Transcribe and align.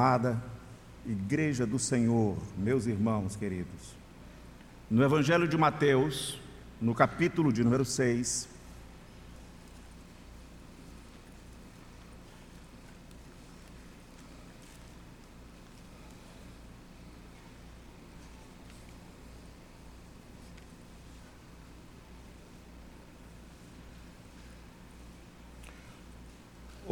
Amada 0.00 0.42
Igreja 1.04 1.66
do 1.66 1.78
Senhor, 1.78 2.34
meus 2.56 2.86
irmãos 2.86 3.36
queridos, 3.36 3.94
no 4.90 5.04
Evangelho 5.04 5.46
de 5.46 5.58
Mateus, 5.58 6.40
no 6.80 6.94
capítulo 6.94 7.52
de 7.52 7.62
número 7.62 7.84
6, 7.84 8.48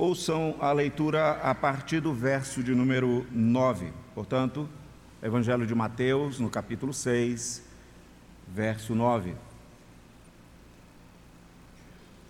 Ouçam 0.08 0.56
a 0.58 0.72
leitura 0.72 1.32
a 1.32 1.54
partir 1.54 2.00
do 2.00 2.14
verso 2.14 2.62
de 2.62 2.74
número 2.74 3.26
9. 3.30 3.92
Portanto, 4.14 4.66
Evangelho 5.22 5.66
de 5.66 5.74
Mateus, 5.74 6.40
no 6.40 6.48
capítulo 6.48 6.94
6, 6.94 7.62
verso 8.48 8.94
9. 8.94 9.34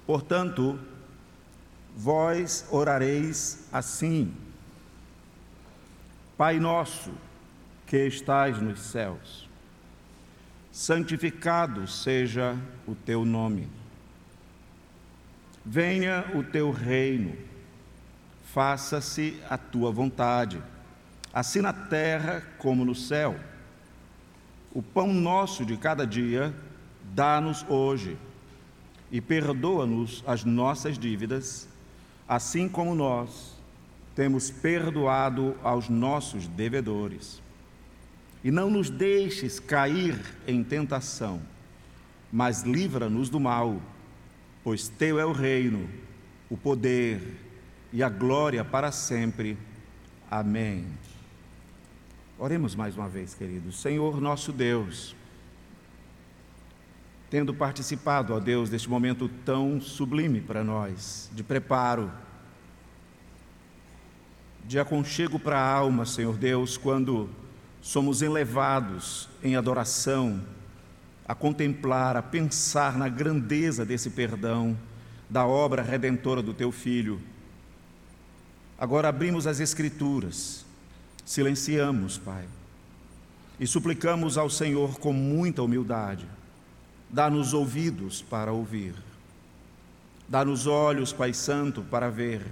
Portanto, 0.04 0.76
vós 1.96 2.66
orareis 2.68 3.68
assim: 3.72 4.34
Pai 6.36 6.58
nosso, 6.58 7.12
que 7.86 8.08
estais 8.08 8.60
nos 8.60 8.80
céus, 8.80 9.48
santificado 10.72 11.86
seja 11.86 12.56
o 12.88 12.96
teu 12.96 13.24
nome. 13.24 13.68
Venha 15.64 16.24
o 16.34 16.42
teu 16.42 16.72
reino 16.72 17.46
faça-se 18.52 19.38
a 19.48 19.58
tua 19.58 19.92
vontade, 19.92 20.62
assim 21.32 21.60
na 21.60 21.72
terra 21.72 22.42
como 22.58 22.84
no 22.84 22.94
céu. 22.94 23.36
O 24.72 24.82
pão 24.82 25.12
nosso 25.12 25.64
de 25.64 25.76
cada 25.76 26.06
dia, 26.06 26.54
dá-nos 27.14 27.64
hoje, 27.68 28.16
e 29.10 29.20
perdoa-nos 29.20 30.22
as 30.26 30.44
nossas 30.44 30.98
dívidas, 30.98 31.68
assim 32.26 32.68
como 32.68 32.94
nós 32.94 33.56
temos 34.14 34.50
perdoado 34.50 35.54
aos 35.62 35.88
nossos 35.88 36.46
devedores. 36.48 37.42
E 38.42 38.50
não 38.50 38.70
nos 38.70 38.88
deixes 38.88 39.58
cair 39.58 40.18
em 40.46 40.62
tentação, 40.62 41.40
mas 42.32 42.62
livra-nos 42.62 43.28
do 43.28 43.40
mal, 43.40 43.80
pois 44.62 44.88
teu 44.88 45.18
é 45.18 45.24
o 45.24 45.32
reino, 45.32 45.88
o 46.50 46.56
poder 46.56 47.47
e 47.92 48.02
a 48.02 48.08
glória 48.08 48.64
para 48.64 48.92
sempre. 48.92 49.56
Amém. 50.30 50.84
Oremos 52.38 52.74
mais 52.74 52.96
uma 52.96 53.08
vez, 53.08 53.34
queridos. 53.34 53.80
Senhor 53.80 54.20
nosso 54.20 54.52
Deus, 54.52 55.16
tendo 57.30 57.52
participado, 57.52 58.34
ó 58.34 58.40
Deus, 58.40 58.70
deste 58.70 58.88
momento 58.88 59.28
tão 59.44 59.80
sublime 59.80 60.40
para 60.40 60.62
nós, 60.62 61.30
de 61.32 61.42
preparo, 61.42 62.10
de 64.64 64.78
aconchego 64.78 65.38
para 65.38 65.58
a 65.58 65.72
alma, 65.72 66.04
Senhor 66.04 66.36
Deus, 66.36 66.76
quando 66.76 67.28
somos 67.80 68.22
elevados 68.22 69.28
em 69.42 69.56
adoração, 69.56 70.42
a 71.26 71.34
contemplar, 71.34 72.16
a 72.16 72.22
pensar 72.22 72.96
na 72.96 73.08
grandeza 73.08 73.84
desse 73.84 74.10
perdão, 74.10 74.76
da 75.28 75.46
obra 75.46 75.82
redentora 75.82 76.42
do 76.42 76.54
Teu 76.54 76.70
Filho 76.70 77.20
Agora 78.78 79.08
abrimos 79.08 79.46
as 79.46 79.58
Escrituras, 79.58 80.64
silenciamos, 81.24 82.16
Pai, 82.16 82.44
e 83.58 83.66
suplicamos 83.66 84.38
ao 84.38 84.48
Senhor 84.48 85.00
com 85.00 85.12
muita 85.12 85.62
humildade: 85.62 86.26
dá-nos 87.10 87.52
ouvidos 87.52 88.22
para 88.22 88.52
ouvir, 88.52 88.94
dá-nos 90.28 90.66
olhos, 90.68 91.12
Pai 91.12 91.32
Santo, 91.32 91.82
para 91.82 92.08
ver, 92.08 92.46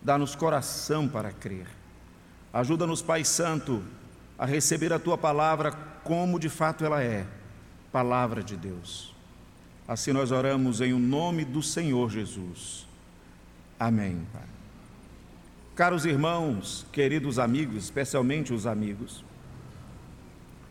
dá-nos 0.00 0.34
coração 0.34 1.06
para 1.06 1.30
crer. 1.30 1.66
Ajuda-nos, 2.50 3.02
Pai 3.02 3.24
Santo, 3.24 3.82
a 4.38 4.46
receber 4.46 4.92
a 4.92 4.98
tua 4.98 5.18
palavra 5.18 5.72
como 6.04 6.38
de 6.38 6.48
fato 6.48 6.84
ela 6.84 7.02
é, 7.02 7.26
palavra 7.92 8.42
de 8.42 8.56
Deus. 8.56 9.12
Assim 9.86 10.12
nós 10.12 10.30
oramos 10.30 10.80
em 10.80 10.94
o 10.94 10.98
nome 10.98 11.44
do 11.44 11.62
Senhor 11.62 12.10
Jesus. 12.10 12.86
Amém, 13.78 14.26
Pai. 14.32 14.53
Caros 15.74 16.04
irmãos, 16.06 16.86
queridos 16.92 17.36
amigos, 17.36 17.82
especialmente 17.82 18.54
os 18.54 18.64
amigos, 18.64 19.24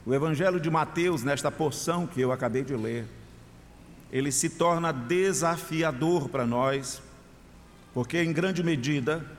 o 0.06 0.14
Evangelho 0.14 0.62
de 0.62 0.70
Mateus, 0.70 1.26
nesta 1.26 1.52
porção 1.52 2.08
que 2.08 2.22
eu 2.22 2.32
acabei 2.32 2.64
de 2.64 2.74
ler, 2.74 3.06
ele 4.10 4.32
se 4.32 4.52
torna 4.52 4.94
desafiador 4.94 6.30
para 6.30 6.46
nós, 6.46 7.02
porque 7.94 8.24
em 8.24 8.32
grande 8.32 8.64
medida 8.64 9.30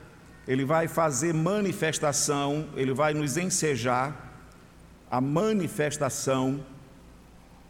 ele 0.46 0.66
vai 0.66 0.86
fazer 0.86 1.32
manifestação, 1.32 2.68
ele 2.76 2.92
vai 2.92 3.14
nos 3.14 3.38
ensejar 3.38 4.36
a 5.10 5.18
manifestação 5.18 6.62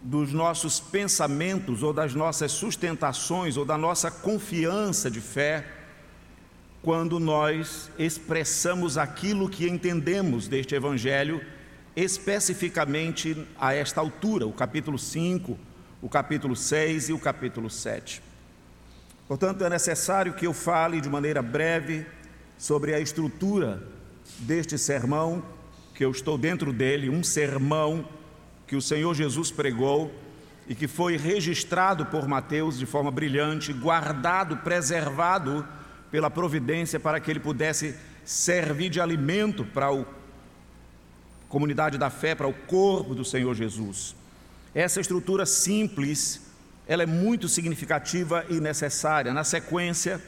dos 0.02 0.32
nossos 0.32 0.80
pensamentos 0.80 1.84
ou 1.84 1.92
das 1.92 2.12
nossas 2.12 2.50
sustentações 2.50 3.56
ou 3.56 3.64
da 3.64 3.78
nossa 3.78 4.10
confiança 4.10 5.08
de 5.08 5.20
fé 5.20 5.83
quando 6.84 7.18
nós 7.18 7.90
expressamos 7.98 8.98
aquilo 8.98 9.48
que 9.48 9.66
entendemos 9.66 10.46
deste 10.46 10.74
Evangelho, 10.74 11.40
especificamente 11.96 13.34
a 13.58 13.72
esta 13.72 14.02
altura, 14.02 14.46
o 14.46 14.52
capítulo 14.52 14.98
5, 14.98 15.58
o 16.02 16.10
capítulo 16.10 16.54
6 16.54 17.08
e 17.08 17.12
o 17.14 17.18
capítulo 17.18 17.70
7. 17.70 18.22
Portanto, 19.26 19.64
é 19.64 19.70
necessário 19.70 20.34
que 20.34 20.46
eu 20.46 20.52
fale 20.52 21.00
de 21.00 21.08
maneira 21.08 21.40
breve 21.40 22.04
sobre 22.58 22.92
a 22.92 23.00
estrutura 23.00 23.82
deste 24.40 24.76
sermão, 24.76 25.42
que 25.94 26.04
eu 26.04 26.10
estou 26.10 26.36
dentro 26.36 26.70
dele, 26.70 27.08
um 27.08 27.24
sermão 27.24 28.06
que 28.66 28.76
o 28.76 28.82
Senhor 28.82 29.14
Jesus 29.14 29.50
pregou 29.50 30.12
e 30.68 30.74
que 30.74 30.86
foi 30.86 31.16
registrado 31.16 32.04
por 32.04 32.28
Mateus 32.28 32.78
de 32.78 32.84
forma 32.84 33.10
brilhante, 33.10 33.72
guardado, 33.72 34.58
preservado 34.58 35.66
pela 36.14 36.30
providência 36.30 37.00
para 37.00 37.18
que 37.18 37.28
ele 37.28 37.40
pudesse 37.40 37.92
servir 38.24 38.88
de 38.88 39.00
alimento 39.00 39.64
para 39.64 39.88
a 39.88 40.04
comunidade 41.48 41.98
da 41.98 42.08
fé, 42.08 42.36
para 42.36 42.46
o 42.46 42.52
corpo 42.52 43.16
do 43.16 43.24
Senhor 43.24 43.52
Jesus. 43.52 44.14
Essa 44.72 45.00
estrutura 45.00 45.44
simples, 45.44 46.40
ela 46.86 47.02
é 47.02 47.06
muito 47.06 47.48
significativa 47.48 48.44
e 48.48 48.60
necessária. 48.60 49.34
Na 49.34 49.42
sequência, 49.42 50.22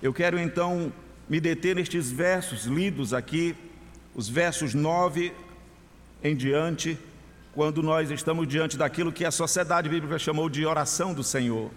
eu 0.00 0.14
quero 0.14 0.38
então 0.38 0.92
me 1.28 1.40
deter 1.40 1.74
nestes 1.74 2.12
versos 2.12 2.66
lidos 2.66 3.12
aqui, 3.12 3.56
os 4.14 4.28
versos 4.28 4.72
9 4.72 5.32
em 6.22 6.36
diante, 6.36 6.96
quando 7.52 7.82
nós 7.82 8.08
estamos 8.08 8.46
diante 8.46 8.78
daquilo 8.78 9.10
que 9.10 9.24
a 9.24 9.32
sociedade 9.32 9.88
bíblica 9.88 10.16
chamou 10.16 10.48
de 10.48 10.64
oração 10.64 11.12
do 11.12 11.24
Senhor. 11.24 11.72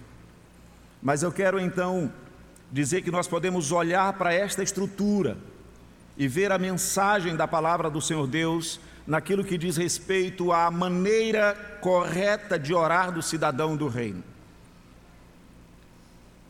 Mas 1.01 1.23
eu 1.23 1.31
quero 1.31 1.59
então 1.59 2.13
dizer 2.71 3.01
que 3.01 3.11
nós 3.11 3.27
podemos 3.27 3.71
olhar 3.71 4.13
para 4.13 4.33
esta 4.33 4.63
estrutura 4.63 5.37
e 6.17 6.27
ver 6.27 6.51
a 6.51 6.57
mensagem 6.57 7.35
da 7.35 7.47
palavra 7.47 7.89
do 7.89 8.01
Senhor 8.01 8.27
Deus 8.27 8.79
naquilo 9.05 9.43
que 9.43 9.57
diz 9.57 9.77
respeito 9.77 10.51
à 10.51 10.69
maneira 10.69 11.55
correta 11.79 12.59
de 12.59 12.73
orar 12.73 13.11
do 13.11 13.21
cidadão 13.21 13.77
do 13.77 13.87
reino. 13.87 14.23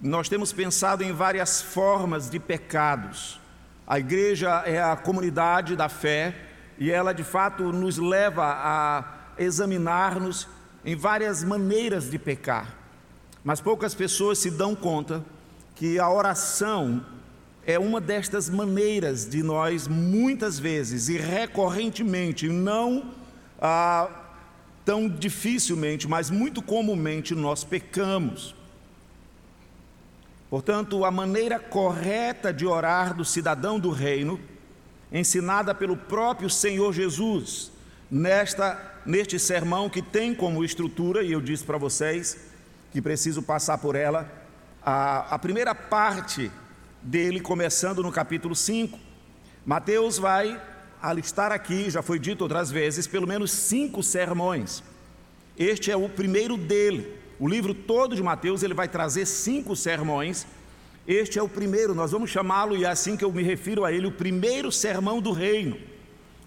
Nós 0.01 0.29
temos 0.29 0.53
pensado 0.53 1.03
em 1.03 1.11
várias 1.11 1.61
formas 1.61 2.29
de 2.29 2.39
pecados. 2.39 3.39
A 3.85 3.99
igreja 3.99 4.63
é 4.65 4.81
a 4.81 4.95
comunidade 4.95 5.75
da 5.75 5.89
fé 5.89 6.35
e 6.77 6.91
ela 6.91 7.13
de 7.13 7.23
fato 7.23 7.71
nos 7.71 7.97
leva 7.97 8.43
a 8.45 9.03
examinar-nos 9.37 10.47
em 10.85 10.95
várias 10.95 11.43
maneiras 11.43 12.09
de 12.09 12.17
pecar. 12.17 12.75
Mas 13.43 13.61
poucas 13.61 13.93
pessoas 13.93 14.39
se 14.39 14.51
dão 14.51 14.75
conta 14.75 15.23
que 15.77 15.99
a 15.99 16.09
oração 16.09 17.05
é 17.63 17.77
uma 17.77 18.01
destas 18.01 18.49
maneiras 18.49 19.29
de 19.29 19.43
nós, 19.43 19.87
muitas 19.87 20.57
vezes 20.57 21.07
e 21.07 21.17
recorrentemente, 21.17 22.49
não 22.49 23.13
ah, 23.61 24.09
tão 24.83 25.07
dificilmente, 25.07 26.07
mas 26.07 26.31
muito 26.31 26.63
comumente, 26.63 27.35
nós 27.35 27.63
pecamos. 27.63 28.55
Portanto, 30.49 31.05
a 31.05 31.11
maneira 31.11 31.59
correta 31.59 32.51
de 32.51 32.65
orar 32.65 33.13
do 33.13 33.23
cidadão 33.23 33.79
do 33.79 33.91
reino, 33.91 34.39
ensinada 35.11 35.75
pelo 35.75 35.95
próprio 35.95 36.49
Senhor 36.49 36.91
Jesus, 36.91 37.71
nesta, 38.09 38.81
neste 39.05 39.37
sermão 39.37 39.89
que 39.91 40.01
tem 40.01 40.33
como 40.33 40.63
estrutura, 40.63 41.21
e 41.21 41.33
eu 41.33 41.41
disse 41.41 41.63
para 41.63 41.77
vocês 41.77 42.37
que 42.91 42.99
preciso 42.99 43.43
passar 43.43 43.77
por 43.77 43.95
ela, 43.95 44.46
a, 44.89 45.35
a 45.35 45.37
primeira 45.39 45.75
parte 45.75 46.49
dele, 47.01 47.41
começando 47.41 48.01
no 48.01 48.09
capítulo 48.09 48.55
5, 48.55 48.97
Mateus 49.65 50.17
vai 50.17 50.61
alistar 51.01 51.51
aqui, 51.51 51.89
já 51.89 52.01
foi 52.01 52.17
dito 52.17 52.43
outras 52.43 52.71
vezes, 52.71 53.05
pelo 53.05 53.27
menos 53.27 53.51
cinco 53.51 54.01
sermões. 54.01 54.81
Este 55.59 55.91
é 55.91 55.97
o 55.97 56.07
primeiro 56.07 56.55
dele. 56.55 57.19
O 57.37 57.49
livro 57.49 57.73
todo 57.73 58.15
de 58.15 58.23
Mateus 58.23 58.63
ele 58.63 58.73
vai 58.73 58.87
trazer 58.87 59.25
cinco 59.25 59.75
sermões. 59.75 60.47
Este 61.05 61.37
é 61.37 61.43
o 61.43 61.49
primeiro, 61.49 61.93
nós 61.93 62.13
vamos 62.13 62.29
chamá-lo, 62.29 62.77
e 62.77 62.85
é 62.85 62.87
assim 62.87 63.17
que 63.17 63.25
eu 63.25 63.31
me 63.33 63.43
refiro 63.43 63.83
a 63.83 63.91
ele, 63.91 64.07
o 64.07 64.11
primeiro 64.13 64.71
sermão 64.71 65.19
do 65.19 65.33
reino. 65.33 65.77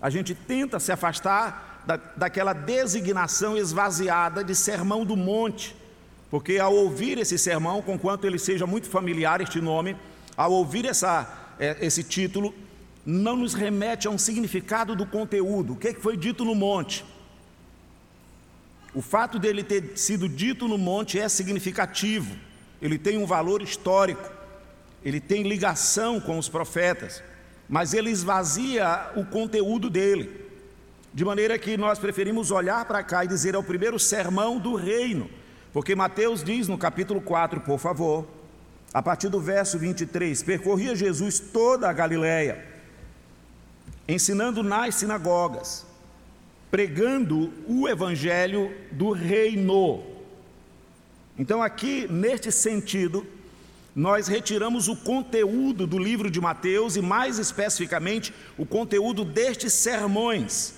A 0.00 0.08
gente 0.08 0.34
tenta 0.34 0.80
se 0.80 0.90
afastar 0.90 1.82
da, 1.86 1.96
daquela 2.16 2.54
designação 2.54 3.54
esvaziada 3.54 4.42
de 4.42 4.54
sermão 4.54 5.04
do 5.04 5.14
monte, 5.14 5.76
porque 6.30 6.58
ao 6.58 6.74
ouvir 6.74 7.18
esse 7.18 7.36
sermão, 7.36 7.82
conquanto 7.82 8.24
ele 8.24 8.38
seja 8.38 8.66
muito 8.66 8.88
familiar, 8.88 9.40
este 9.40 9.60
nome, 9.60 9.96
ao 10.36 10.52
ouvir 10.52 10.84
essa, 10.84 11.54
é, 11.58 11.76
esse 11.84 12.04
título, 12.04 12.54
não 13.04 13.36
nos 13.36 13.52
remete 13.52 14.06
a 14.06 14.10
um 14.10 14.18
significado 14.18 14.94
do 14.94 15.04
conteúdo. 15.04 15.72
O 15.72 15.76
que 15.76 15.92
foi 15.94 16.16
dito 16.16 16.44
no 16.44 16.54
monte? 16.54 17.04
O 18.94 19.02
fato 19.02 19.38
dele 19.38 19.64
ter 19.64 19.96
sido 19.96 20.28
dito 20.28 20.68
no 20.68 20.78
monte 20.78 21.18
é 21.18 21.28
significativo, 21.28 22.36
ele 22.80 22.98
tem 22.98 23.18
um 23.18 23.26
valor 23.26 23.62
histórico, 23.62 24.30
ele 25.04 25.20
tem 25.20 25.42
ligação 25.42 26.20
com 26.20 26.38
os 26.38 26.48
profetas, 26.48 27.22
mas 27.68 27.94
ele 27.94 28.10
esvazia 28.10 29.10
o 29.16 29.24
conteúdo 29.24 29.88
dele, 29.88 30.44
de 31.14 31.24
maneira 31.24 31.58
que 31.58 31.76
nós 31.76 31.98
preferimos 31.98 32.50
olhar 32.50 32.84
para 32.84 33.02
cá 33.02 33.24
e 33.24 33.28
dizer 33.28 33.54
é 33.54 33.58
o 33.58 33.62
primeiro 33.62 33.98
sermão 33.98 34.58
do 34.58 34.74
reino, 34.74 35.30
porque 35.72 35.94
Mateus 35.94 36.42
diz 36.42 36.68
no 36.68 36.78
capítulo 36.78 37.20
4, 37.20 37.60
por 37.60 37.78
favor, 37.78 38.26
a 38.92 39.02
partir 39.02 39.28
do 39.28 39.40
verso 39.40 39.78
23, 39.78 40.42
percorria 40.42 40.96
Jesus 40.96 41.38
toda 41.38 41.88
a 41.88 41.92
Galiléia 41.92 42.70
ensinando 44.10 44.62
nas 44.64 44.96
sinagogas, 44.96 45.86
pregando 46.70 47.52
o 47.68 47.88
evangelho 47.88 48.74
do 48.90 49.12
reino. 49.12 50.02
Então, 51.38 51.62
aqui, 51.62 52.08
neste 52.10 52.50
sentido, 52.50 53.24
nós 53.94 54.26
retiramos 54.26 54.88
o 54.88 54.96
conteúdo 54.96 55.86
do 55.86 55.98
livro 55.98 56.28
de 56.28 56.40
Mateus 56.40 56.96
e, 56.96 57.00
mais 57.00 57.38
especificamente, 57.38 58.34
o 58.58 58.66
conteúdo 58.66 59.24
destes 59.24 59.72
sermões. 59.74 60.74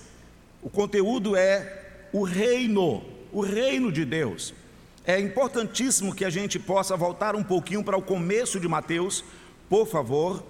O 0.63 0.69
conteúdo 0.69 1.35
é 1.35 2.09
o 2.13 2.23
reino, 2.23 3.03
o 3.33 3.41
reino 3.41 3.91
de 3.91 4.05
Deus. 4.05 4.55
É 5.05 5.19
importantíssimo 5.19 6.15
que 6.15 6.25
a 6.25 6.31
gente 6.31 6.59
possa 6.59 6.97
voltar 6.97 7.35
um 7.35 7.43
pouquinho 7.43 7.83
para 7.83 7.97
o 7.97 8.03
começo 8.03 8.61
de 8.61 8.69
Mateus, 8.69 9.25
por 9.69 9.87
favor, 9.87 10.45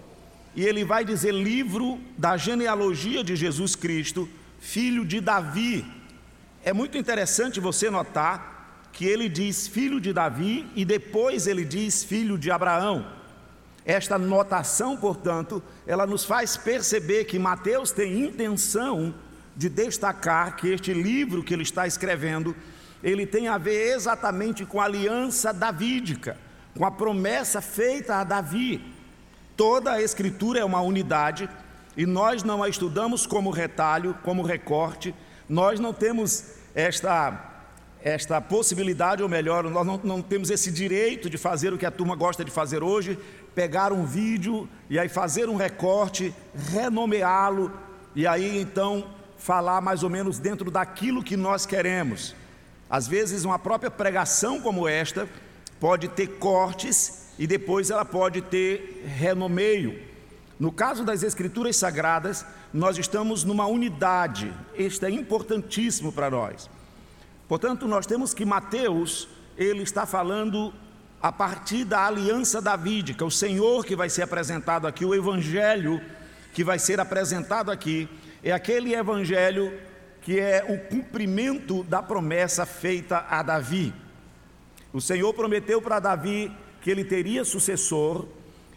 e 0.55 0.65
ele 0.65 0.85
vai 0.85 1.05
dizer 1.05 1.33
livro 1.33 1.99
da 2.19 2.37
genealogia 2.37 3.25
de 3.25 3.35
Jesus 3.35 3.75
Cristo, 3.75 4.29
filho 4.61 5.05
de 5.07 5.21
Davi. 5.21 5.85
É 6.63 6.73
muito 6.73 6.99
interessante 6.99 7.61
você 7.61 7.89
notar 7.89 8.89
que 8.93 9.07
ele 9.07 9.29
diz 9.29 9.67
filho 9.67 9.99
de 9.99 10.13
Davi 10.13 10.67
e 10.77 10.85
depois 10.85 11.47
ele 11.47 11.65
diz 11.65 12.05
filho 12.05 12.37
de 12.37 12.51
Abraão. 12.51 13.07
Esta 13.87 14.19
notação, 14.19 14.97
portanto, 14.97 15.63
ela 15.87 16.07
nos 16.07 16.25
faz 16.25 16.59
perceber 16.59 17.25
que 17.25 17.39
Mateus 17.39 17.91
tem 17.91 18.27
intenção 18.27 19.15
de 19.57 19.69
destacar 19.69 20.57
que 20.57 20.69
este 20.69 20.93
livro 20.93 21.43
que 21.43 21.53
ele 21.53 21.63
está 21.63 21.87
escrevendo, 21.87 22.55
ele 23.03 23.27
tem 23.27 23.49
a 23.49 23.59
ver 23.59 23.95
exatamente 23.95 24.65
com 24.65 24.81
a 24.81 24.85
aliança 24.85 25.53
davídica, 25.53 26.37
com 26.77 26.85
a 26.85 26.91
promessa 26.91 27.61
feita 27.61 28.17
a 28.17 28.25
Davi. 28.25 28.83
Toda 29.57 29.93
a 29.93 30.03
Escritura 30.03 30.61
é 30.61 30.65
uma 30.65 30.81
unidade 30.81 31.49
e 31.97 32.07
nós 32.07 32.43
não 32.43 32.63
a 32.63 32.69
estudamos 32.69 33.27
como 33.27 33.51
retalho, 33.51 34.17
como 34.23 34.43
recorte, 34.43 35.15
nós 35.49 35.79
não 35.79 35.93
temos 35.93 36.55
esta, 36.75 37.53
esta 38.03 38.41
possibilidade, 38.41 39.23
ou 39.23 39.29
melhor, 39.29 39.65
nós 39.65 39.87
não, 39.87 40.01
não 40.03 40.23
temos 40.23 40.49
esse 40.49 40.71
direito 40.71 41.29
de 41.29 41.37
fazer 41.37 41.73
o 41.73 41.79
que 41.79 41.85
a 41.85 41.91
turma 41.91 42.17
gosta 42.17 42.45
de 42.45 42.51
fazer 42.51 42.83
hoje, 42.83 43.19
pegar 43.55 43.93
um 43.93 44.07
vídeo 44.07 44.69
e 44.89 44.99
aí 44.99 45.09
fazer 45.09 45.49
um 45.49 45.57
recorte, 45.57 46.35
renomeá-lo 46.71 47.71
e 48.15 48.27
aí 48.27 48.59
então 48.61 49.07
falar 49.37 49.81
mais 49.81 50.03
ou 50.03 50.09
menos 50.09 50.39
dentro 50.39 50.71
daquilo 50.71 51.23
que 51.23 51.37
nós 51.37 51.67
queremos. 51.67 52.35
Às 52.93 53.09
vezes, 53.09 53.47
uma 53.47 53.59
própria 53.59 53.91
pregação 53.91 54.61
como 54.61 54.87
esta 54.87 55.27
pode 55.81 56.09
ter 56.09 56.27
cortes 56.39 57.29
e 57.39 57.47
depois 57.47 57.89
ela 57.89 58.05
pode 58.05 58.43
ter 58.43 59.03
renomeio. 59.17 59.99
No 60.61 60.71
caso 60.71 61.03
das 61.03 61.23
Escrituras 61.23 61.75
Sagradas, 61.77 62.45
nós 62.71 62.99
estamos 62.99 63.45
numa 63.45 63.67
unidade, 63.67 64.53
isto 64.77 65.07
é 65.07 65.11
importantíssimo 65.11 66.13
para 66.13 66.29
nós. 66.29 66.69
Portanto, 67.49 67.89
nós 67.89 68.05
temos 68.05 68.35
que 68.35 68.45
Mateus, 68.45 69.27
ele 69.57 69.83
está 69.83 70.05
falando 70.05 70.71
a 71.23 71.33
partir 71.33 71.87
da 71.87 72.07
aliança 72.07 72.61
davídica, 72.61 73.25
o 73.25 73.31
Senhor 73.31 73.87
que 73.87 73.97
vai 73.97 74.11
ser 74.11 74.25
apresentado 74.25 74.87
aqui, 74.87 75.07
o 75.07 75.15
Evangelho 75.15 75.99
que 76.53 76.63
vai 76.63 76.79
ser 76.79 77.01
apresentado 77.01 77.71
aqui, 77.71 78.07
é 78.45 78.53
aquele 78.53 78.95
Evangelho 78.95 79.73
que 80.23 80.39
é 80.39 80.65
o 80.69 80.89
cumprimento 80.89 81.83
da 81.85 82.03
promessa 82.03 82.65
feita 82.65 83.27
a 83.29 83.43
Davi. 83.43 83.93
O 84.93 85.01
Senhor 85.01 85.35
prometeu 85.35 85.83
para 85.83 85.99
Davi 85.99 86.51
que 86.81 86.91
ele 86.91 87.05
teria 87.05 87.45
sucessor 87.45 88.27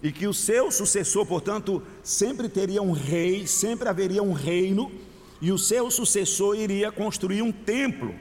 e 0.01 0.11
que 0.11 0.27
o 0.27 0.33
seu 0.33 0.71
sucessor, 0.71 1.25
portanto, 1.25 1.81
sempre 2.03 2.49
teria 2.49 2.81
um 2.81 2.91
rei, 2.91 3.47
sempre 3.47 3.87
haveria 3.87 4.21
um 4.21 4.33
reino, 4.33 4.91
e 5.41 5.51
o 5.51 5.57
seu 5.57 5.89
sucessor 5.91 6.55
iria 6.55 6.91
construir 6.91 7.41
um 7.41 7.51
templo. 7.51 8.13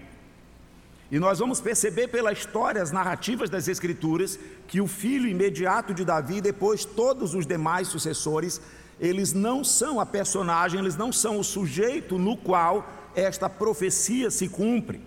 E 1.10 1.18
nós 1.18 1.38
vamos 1.38 1.60
perceber 1.60 2.08
pelas 2.08 2.38
histórias 2.38 2.90
narrativas 2.90 3.48
das 3.50 3.68
Escrituras 3.68 4.38
que 4.66 4.80
o 4.80 4.86
filho 4.86 5.28
imediato 5.28 5.94
de 5.94 6.04
Davi, 6.04 6.40
depois 6.40 6.84
todos 6.84 7.34
os 7.34 7.46
demais 7.46 7.88
sucessores, 7.88 8.60
eles 9.04 9.34
não 9.34 9.62
são 9.62 10.00
a 10.00 10.06
personagem, 10.06 10.80
eles 10.80 10.96
não 10.96 11.12
são 11.12 11.38
o 11.38 11.44
sujeito 11.44 12.18
no 12.18 12.38
qual 12.38 12.88
esta 13.14 13.50
profecia 13.50 14.30
se 14.30 14.48
cumpre. 14.48 15.00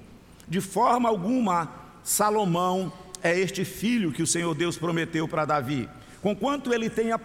De 0.48 0.62
forma 0.62 1.10
alguma, 1.10 1.72
Salomão 2.04 2.94
é 3.24 3.38
este 3.38 3.66
filho 3.66 4.12
que 4.12 4.22
o 4.22 4.28
Senhor 4.28 4.54
Deus 4.54 4.78
prometeu 4.78 5.28
para 5.28 5.46
Davi. 5.46 5.90
Conquanto 6.22 6.72
ele 6.72 6.92
tenha 6.92 7.20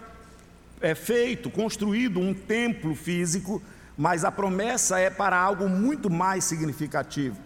é, 0.81 0.95
feito, 0.95 1.49
construído 1.51 2.19
um 2.19 2.33
templo 2.33 2.95
físico, 2.95 3.61
mas 3.95 4.25
a 4.25 4.31
promessa 4.31 4.97
é 4.99 5.11
para 5.11 5.37
algo 5.37 5.69
muito 5.69 6.09
mais 6.09 6.43
significativo. 6.43 7.37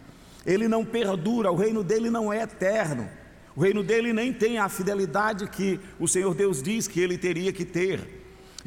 Ele 0.46 0.70
não 0.70 0.86
perdura, 0.86 1.52
o 1.52 1.56
reino 1.56 1.84
dele 1.84 2.10
não 2.10 2.32
é 2.32 2.44
eterno. 2.44 3.10
O 3.58 3.62
reino 3.62 3.84
dele 3.84 4.14
nem 4.14 4.32
tem 4.32 4.58
a 4.58 4.70
fidelidade 4.70 5.50
que 5.50 5.80
o 6.00 6.08
Senhor 6.08 6.34
Deus 6.34 6.64
diz 6.64 6.88
que 6.88 7.02
ele 7.02 7.18
teria 7.18 7.52
que 7.52 7.66
ter. 7.66 8.17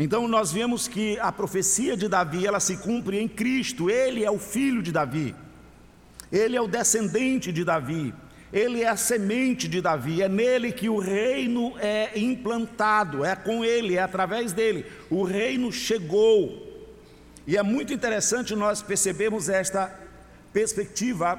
Então 0.02 0.26
nós 0.26 0.50
vemos 0.50 0.88
que 0.88 1.18
a 1.18 1.30
profecia 1.30 1.94
de 1.94 2.08
Davi, 2.08 2.46
ela 2.46 2.58
se 2.58 2.78
cumpre 2.78 3.20
em 3.20 3.28
Cristo. 3.28 3.90
Ele 3.90 4.24
é 4.24 4.30
o 4.30 4.38
filho 4.38 4.82
de 4.82 4.90
Davi. 4.90 5.34
Ele 6.32 6.56
é 6.56 6.60
o 6.60 6.66
descendente 6.66 7.52
de 7.52 7.62
Davi. 7.64 8.14
Ele 8.50 8.80
é 8.80 8.88
a 8.88 8.96
semente 8.96 9.68
de 9.68 9.80
Davi, 9.80 10.22
é 10.22 10.28
nele 10.28 10.72
que 10.72 10.88
o 10.88 10.98
reino 10.98 11.78
é 11.78 12.18
implantado, 12.18 13.24
é 13.24 13.36
com 13.36 13.64
ele, 13.64 13.96
é 13.96 14.02
através 14.02 14.52
dele. 14.52 14.86
O 15.10 15.22
reino 15.22 15.70
chegou. 15.70 16.66
E 17.46 17.58
é 17.58 17.62
muito 17.62 17.92
interessante 17.92 18.56
nós 18.56 18.80
percebermos 18.80 19.50
esta 19.50 19.94
perspectiva 20.50 21.38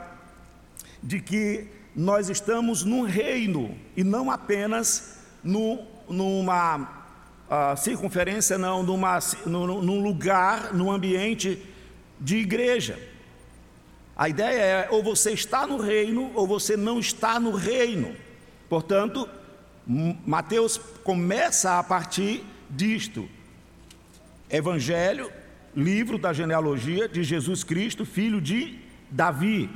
de 1.02 1.20
que 1.20 1.68
nós 1.96 2.30
estamos 2.30 2.86
num 2.86 3.02
reino 3.02 3.76
e 3.98 4.04
não 4.04 4.30
apenas 4.30 5.18
no, 5.44 5.80
numa 6.08 7.01
uh, 7.52 7.76
circunferência, 7.76 8.58
não, 8.58 8.82
numa, 8.82 9.20
num 9.46 10.02
lugar, 10.02 10.74
num 10.74 10.90
ambiente 10.90 11.62
de 12.20 12.38
igreja. 12.38 12.98
A 14.16 14.30
ideia 14.30 14.62
é 14.62 14.88
ou 14.90 15.04
você 15.04 15.32
está 15.32 15.68
no 15.68 15.78
reino 15.78 16.32
ou 16.34 16.48
você 16.48 16.78
não 16.78 17.00
está 17.00 17.40
no 17.40 17.52
reino. 17.52 18.16
Portanto, 18.70 19.28
Mateus 19.86 20.78
começa 21.04 21.78
a 21.78 21.84
partir 21.84 22.44
disto. 22.70 23.28
Evangelho, 24.50 25.32
livro 25.76 26.18
da 26.18 26.32
genealogia 26.32 27.08
de 27.08 27.24
Jesus 27.24 27.64
Cristo, 27.64 28.06
filho 28.06 28.40
de 28.40 28.80
Davi. 29.10 29.70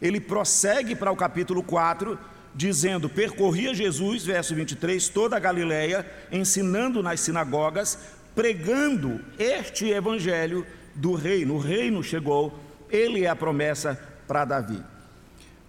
Ele 0.00 0.20
prossegue 0.20 0.94
para 0.94 1.10
o 1.10 1.16
capítulo 1.16 1.62
4, 1.62 2.18
dizendo: 2.54 3.08
Percorria 3.08 3.74
Jesus, 3.74 4.24
verso 4.24 4.54
23, 4.54 5.08
toda 5.08 5.36
a 5.36 5.40
Galileia, 5.40 6.06
ensinando 6.30 7.02
nas 7.02 7.20
sinagogas, 7.20 7.98
pregando 8.34 9.20
este 9.38 9.88
evangelho 9.90 10.66
do 10.94 11.14
reino. 11.14 11.54
O 11.54 11.58
reino 11.58 12.02
chegou 12.02 12.58
ele 12.90 13.24
é 13.24 13.28
a 13.28 13.36
promessa 13.36 13.98
para 14.26 14.44
Davi. 14.44 14.82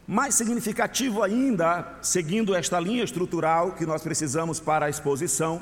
Mais 0.07 0.33
significativo 0.33 1.21
ainda, 1.21 1.97
seguindo 2.01 2.55
esta 2.55 2.79
linha 2.79 3.03
estrutural 3.03 3.73
que 3.73 3.85
nós 3.85 4.01
precisamos 4.01 4.59
para 4.59 4.87
a 4.87 4.89
exposição, 4.89 5.61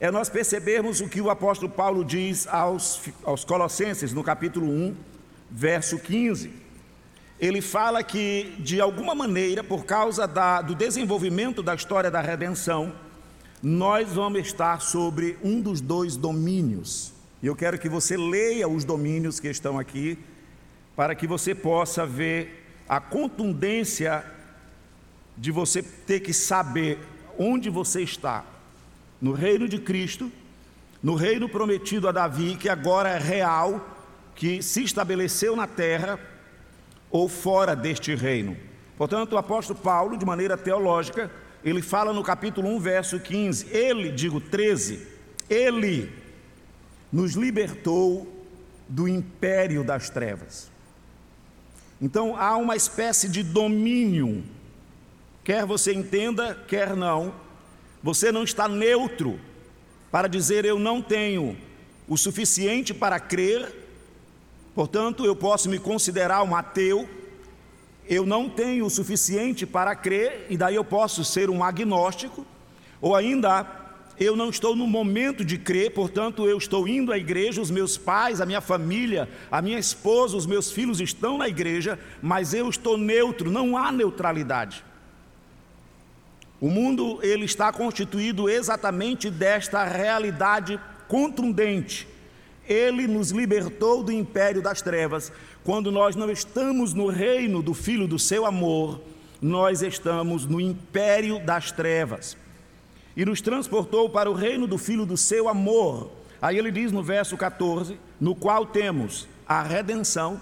é 0.00 0.10
nós 0.10 0.28
percebermos 0.28 1.00
o 1.00 1.08
que 1.08 1.20
o 1.20 1.30
apóstolo 1.30 1.70
Paulo 1.70 2.04
diz 2.04 2.46
aos, 2.48 3.00
aos 3.22 3.44
Colossenses, 3.44 4.12
no 4.12 4.24
capítulo 4.24 4.66
1, 4.66 4.96
verso 5.50 5.98
15. 5.98 6.65
Ele 7.38 7.60
fala 7.60 8.02
que, 8.02 8.54
de 8.58 8.80
alguma 8.80 9.14
maneira, 9.14 9.62
por 9.62 9.84
causa 9.84 10.26
da, 10.26 10.62
do 10.62 10.74
desenvolvimento 10.74 11.62
da 11.62 11.74
história 11.74 12.10
da 12.10 12.20
redenção, 12.20 12.94
nós 13.62 14.12
vamos 14.12 14.40
estar 14.40 14.80
sobre 14.80 15.38
um 15.42 15.60
dos 15.60 15.80
dois 15.80 16.16
domínios. 16.16 17.12
E 17.42 17.46
eu 17.46 17.54
quero 17.54 17.78
que 17.78 17.88
você 17.88 18.16
leia 18.16 18.66
os 18.66 18.84
domínios 18.84 19.38
que 19.38 19.48
estão 19.48 19.78
aqui, 19.78 20.18
para 20.94 21.14
que 21.14 21.26
você 21.26 21.54
possa 21.54 22.06
ver 22.06 22.64
a 22.88 23.00
contundência 23.00 24.24
de 25.36 25.50
você 25.50 25.82
ter 25.82 26.20
que 26.20 26.32
saber 26.32 26.98
onde 27.38 27.68
você 27.68 28.00
está 28.00 28.44
no 29.20 29.32
reino 29.32 29.68
de 29.68 29.78
Cristo, 29.78 30.32
no 31.02 31.14
reino 31.14 31.48
prometido 31.50 32.08
a 32.08 32.12
Davi, 32.12 32.56
que 32.56 32.70
agora 32.70 33.10
é 33.10 33.18
real, 33.18 33.94
que 34.34 34.62
se 34.62 34.82
estabeleceu 34.82 35.54
na 35.54 35.66
terra 35.66 36.18
ou 37.10 37.28
fora 37.28 37.74
deste 37.74 38.14
reino. 38.14 38.56
Portanto, 38.96 39.34
o 39.34 39.38
apóstolo 39.38 39.78
Paulo, 39.78 40.16
de 40.16 40.24
maneira 40.24 40.56
teológica, 40.56 41.30
ele 41.64 41.82
fala 41.82 42.12
no 42.12 42.22
capítulo 42.22 42.68
1, 42.76 42.80
verso 42.80 43.20
15: 43.20 43.66
Ele, 43.70 44.10
digo 44.10 44.40
13, 44.40 45.06
ele 45.48 46.12
nos 47.12 47.34
libertou 47.34 48.44
do 48.88 49.08
império 49.08 49.82
das 49.82 50.10
trevas. 50.10 50.70
Então 52.00 52.36
há 52.36 52.56
uma 52.56 52.76
espécie 52.76 53.28
de 53.28 53.42
domínio, 53.42 54.44
quer 55.42 55.64
você 55.64 55.92
entenda, 55.92 56.54
quer 56.68 56.94
não, 56.94 57.34
você 58.02 58.30
não 58.30 58.44
está 58.44 58.68
neutro 58.68 59.40
para 60.10 60.28
dizer 60.28 60.64
eu 60.64 60.78
não 60.78 61.02
tenho 61.02 61.56
o 62.06 62.16
suficiente 62.16 62.94
para 62.94 63.18
crer, 63.18 63.85
portanto 64.76 65.24
eu 65.24 65.34
posso 65.34 65.70
me 65.70 65.78
considerar 65.78 66.42
um 66.42 66.54
ateu, 66.54 67.08
eu 68.06 68.26
não 68.26 68.48
tenho 68.48 68.84
o 68.84 68.90
suficiente 68.90 69.64
para 69.66 69.96
crer, 69.96 70.46
e 70.50 70.56
daí 70.56 70.74
eu 70.74 70.84
posso 70.84 71.24
ser 71.24 71.48
um 71.48 71.64
agnóstico, 71.64 72.46
ou 73.00 73.16
ainda 73.16 73.66
eu 74.20 74.36
não 74.36 74.50
estou 74.50 74.76
no 74.76 74.86
momento 74.86 75.42
de 75.42 75.56
crer, 75.56 75.92
portanto 75.92 76.46
eu 76.46 76.58
estou 76.58 76.86
indo 76.86 77.10
à 77.10 77.16
igreja, 77.16 77.60
os 77.60 77.70
meus 77.70 77.96
pais, 77.96 78.38
a 78.38 78.46
minha 78.46 78.60
família, 78.60 79.26
a 79.50 79.62
minha 79.62 79.78
esposa, 79.78 80.36
os 80.36 80.44
meus 80.44 80.70
filhos 80.70 81.00
estão 81.00 81.38
na 81.38 81.48
igreja, 81.48 81.98
mas 82.20 82.52
eu 82.52 82.68
estou 82.68 82.98
neutro, 82.98 83.50
não 83.50 83.78
há 83.78 83.90
neutralidade. 83.90 84.84
O 86.60 86.68
mundo 86.68 87.18
ele 87.22 87.46
está 87.46 87.72
constituído 87.72 88.48
exatamente 88.48 89.30
desta 89.30 89.84
realidade 89.84 90.78
contundente. 91.08 92.06
Ele 92.68 93.06
nos 93.06 93.30
libertou 93.30 94.02
do 94.02 94.12
império 94.12 94.60
das 94.60 94.82
trevas. 94.82 95.32
Quando 95.64 95.90
nós 95.90 96.16
não 96.16 96.30
estamos 96.30 96.92
no 96.92 97.08
reino 97.08 97.62
do 97.62 97.74
filho 97.74 98.06
do 98.08 98.18
seu 98.18 98.44
amor, 98.44 99.00
nós 99.40 99.82
estamos 99.82 100.46
no 100.46 100.60
império 100.60 101.38
das 101.38 101.70
trevas. 101.70 102.36
E 103.16 103.24
nos 103.24 103.40
transportou 103.40 104.10
para 104.10 104.30
o 104.30 104.34
reino 104.34 104.66
do 104.66 104.78
filho 104.78 105.06
do 105.06 105.16
seu 105.16 105.48
amor. 105.48 106.10
Aí 106.40 106.58
ele 106.58 106.70
diz 106.70 106.92
no 106.92 107.02
verso 107.02 107.36
14: 107.36 107.98
no 108.20 108.34
qual 108.34 108.66
temos 108.66 109.26
a 109.48 109.62
redenção, 109.62 110.40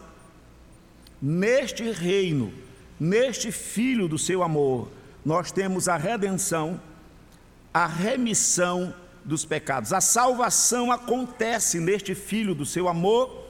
neste 1.20 1.90
reino, 1.90 2.52
neste 2.98 3.52
filho 3.52 4.08
do 4.08 4.18
seu 4.18 4.42
amor 4.42 4.88
nós 5.24 5.50
temos 5.50 5.88
a 5.88 5.96
redenção, 5.96 6.80
a 7.72 7.86
remissão 7.86 8.94
dos 9.24 9.44
pecados. 9.44 9.92
A 9.92 10.00
salvação 10.00 10.92
acontece 10.92 11.80
neste 11.80 12.14
filho 12.14 12.54
do 12.54 12.66
seu 12.66 12.88
amor. 12.88 13.44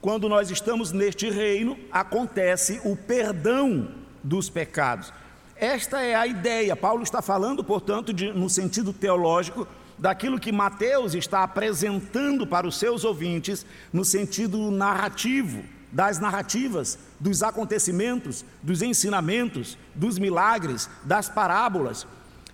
Quando 0.00 0.28
nós 0.28 0.50
estamos 0.50 0.92
neste 0.92 1.30
reino, 1.30 1.78
acontece 1.90 2.80
o 2.84 2.96
perdão 2.96 3.88
dos 4.22 4.48
pecados. 4.50 5.12
Esta 5.56 6.00
é 6.00 6.14
a 6.14 6.26
ideia. 6.26 6.76
Paulo 6.76 7.02
está 7.02 7.20
falando, 7.20 7.64
portanto, 7.64 8.12
de, 8.12 8.32
no 8.32 8.48
sentido 8.48 8.92
teológico, 8.92 9.66
daquilo 9.98 10.38
que 10.38 10.52
Mateus 10.52 11.14
está 11.14 11.42
apresentando 11.42 12.46
para 12.46 12.66
os 12.66 12.78
seus 12.78 13.04
ouvintes, 13.04 13.66
no 13.92 14.04
sentido 14.04 14.70
narrativo 14.70 15.64
das 15.90 16.18
narrativas, 16.18 16.98
dos 17.18 17.42
acontecimentos, 17.42 18.44
dos 18.62 18.82
ensinamentos, 18.82 19.76
dos 19.94 20.18
milagres, 20.18 20.88
das 21.02 21.28
parábolas, 21.28 22.06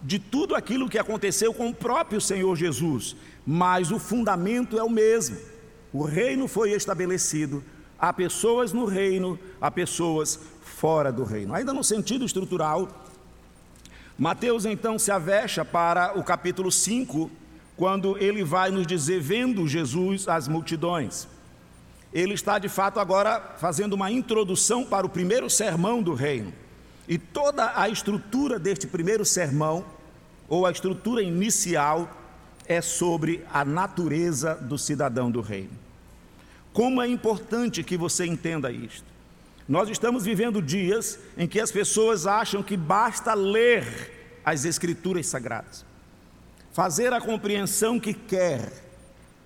de 0.05 0.19
tudo 0.19 0.55
aquilo 0.55 0.89
que 0.89 0.99
aconteceu 0.99 1.53
com 1.53 1.69
o 1.69 1.75
próprio 1.75 2.21
Senhor 2.21 2.55
Jesus, 2.55 3.17
mas 3.45 3.91
o 3.91 3.99
fundamento 3.99 4.79
é 4.79 4.85
o 4.85 4.89
mesmo. 4.89 5.37
O 5.93 6.05
reino 6.05 6.47
foi 6.47 6.73
estabelecido, 6.73 7.65
há 7.99 8.13
pessoas 8.13 8.73
no 8.73 8.85
reino, 8.85 9.39
há 9.61 9.71
pessoas 9.71 10.39
fora 10.63 11.11
do 11.11 11.25
reino. 11.25 11.55
Ainda 11.55 11.73
no 11.73 11.83
sentido 11.83 12.25
estrutural, 12.25 13.07
Mateus 14.19 14.65
então 14.65 14.99
se 14.99 15.11
avecha 15.11 15.65
para 15.65 16.17
o 16.17 16.23
capítulo 16.23 16.71
5, 16.71 17.31
quando 17.77 18.17
ele 18.19 18.45
vai 18.45 18.71
nos 18.71 18.87
dizer, 18.87 19.21
vendo 19.21 19.67
Jesus 19.67 20.29
as 20.29 20.47
multidões 20.47 21.27
ele 22.15 22.33
está 22.33 22.61
de 22.61 22.69
fato 22.69 23.01
agora 23.01 23.57
fazendo 23.59 23.95
uma 23.95 24.09
introdução 24.09 24.85
para 24.85 25.05
o 25.05 25.11
primeiro 25.11 25.51
sermão 25.51 26.01
do 26.01 26.15
reino. 26.15 26.53
E 27.09 27.19
toda 27.19 27.73
a 27.75 27.89
estrutura 27.89 28.57
deste 28.57 28.87
primeiro 28.87 29.25
sermão, 29.25 29.85
ou 30.49 30.67
a 30.67 30.71
estrutura 30.71 31.23
inicial, 31.23 32.09
é 32.67 32.81
sobre 32.81 33.45
a 33.53 33.65
natureza 33.65 34.55
do 34.55 34.79
cidadão 34.79 35.31
do 35.31 35.41
reino. 35.41 35.71
Como 36.73 37.01
é 37.01 37.09
importante 37.09 37.83
que 37.83 37.97
você 37.97 38.27
entenda 38.27 38.71
isto. 38.71 39.05
Nós 39.69 39.89
estamos 39.89 40.25
vivendo 40.25 40.61
dias 40.61 41.19
em 41.39 41.47
que 41.47 41.61
as 41.61 41.71
pessoas 41.73 42.27
acham 42.27 42.63
que 42.63 42.77
basta 42.77 43.33
ler 43.33 44.41
as 44.45 44.65
Escrituras 44.65 45.27
Sagradas, 45.27 45.87
fazer 46.73 47.13
a 47.13 47.21
compreensão 47.21 47.99
que 47.99 48.13
quer, 48.13 48.71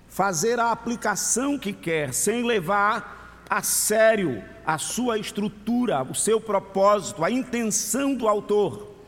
fazer 0.09 0.59
a 0.59 0.71
aplicação 0.71 1.57
que 1.57 1.71
quer, 1.71 2.13
sem 2.13 2.43
levar 2.43 3.45
a 3.49 3.63
sério 3.63 4.43
a 4.65 4.77
sua 4.77 5.17
estrutura, 5.17 6.03
o 6.03 6.13
seu 6.13 6.39
propósito, 6.39 7.23
a 7.23 7.31
intenção 7.31 8.13
do 8.13 8.27
autor. 8.27 8.98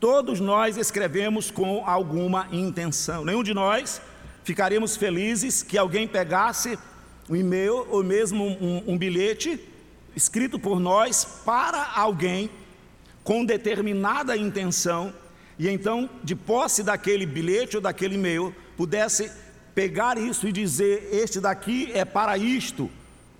Todos 0.00 0.38
nós 0.38 0.76
escrevemos 0.76 1.50
com 1.50 1.84
alguma 1.84 2.46
intenção. 2.52 3.24
Nenhum 3.24 3.42
de 3.42 3.52
nós 3.52 4.00
ficaremos 4.44 4.96
felizes 4.96 5.62
que 5.62 5.76
alguém 5.76 6.06
pegasse 6.06 6.78
um 7.28 7.34
e-mail 7.34 7.86
ou 7.90 8.04
mesmo 8.04 8.44
um, 8.44 8.84
um 8.86 8.96
bilhete 8.96 9.60
escrito 10.14 10.58
por 10.58 10.78
nós 10.78 11.24
para 11.44 11.92
alguém 11.94 12.48
com 13.24 13.44
determinada 13.44 14.36
intenção 14.36 15.12
e 15.58 15.68
então, 15.68 16.08
de 16.22 16.36
posse 16.36 16.84
daquele 16.84 17.26
bilhete 17.26 17.76
ou 17.76 17.82
daquele 17.82 18.14
e-mail, 18.14 18.54
pudesse 18.76 19.30
pegar 19.74 20.16
isso 20.16 20.46
e 20.46 20.52
dizer: 20.52 21.08
este 21.12 21.40
daqui 21.40 21.90
é 21.92 22.04
para 22.04 22.38
isto, 22.38 22.88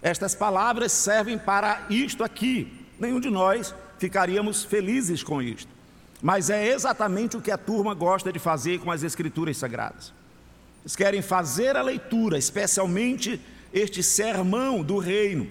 estas 0.02 0.34
palavras 0.34 0.90
servem 0.90 1.38
para 1.38 1.86
isto 1.88 2.24
aqui. 2.24 2.72
Nenhum 2.98 3.20
de 3.20 3.30
nós 3.30 3.72
ficaríamos 3.98 4.64
felizes 4.64 5.22
com 5.22 5.40
isto. 5.40 5.77
Mas 6.20 6.50
é 6.50 6.68
exatamente 6.68 7.36
o 7.36 7.40
que 7.40 7.50
a 7.50 7.58
turma 7.58 7.94
gosta 7.94 8.32
de 8.32 8.38
fazer 8.38 8.80
com 8.80 8.90
as 8.90 9.02
Escrituras 9.02 9.56
Sagradas. 9.56 10.12
Eles 10.82 10.96
querem 10.96 11.22
fazer 11.22 11.76
a 11.76 11.82
leitura, 11.82 12.38
especialmente 12.38 13.40
este 13.72 14.02
sermão 14.02 14.82
do 14.82 14.98
reino, 14.98 15.46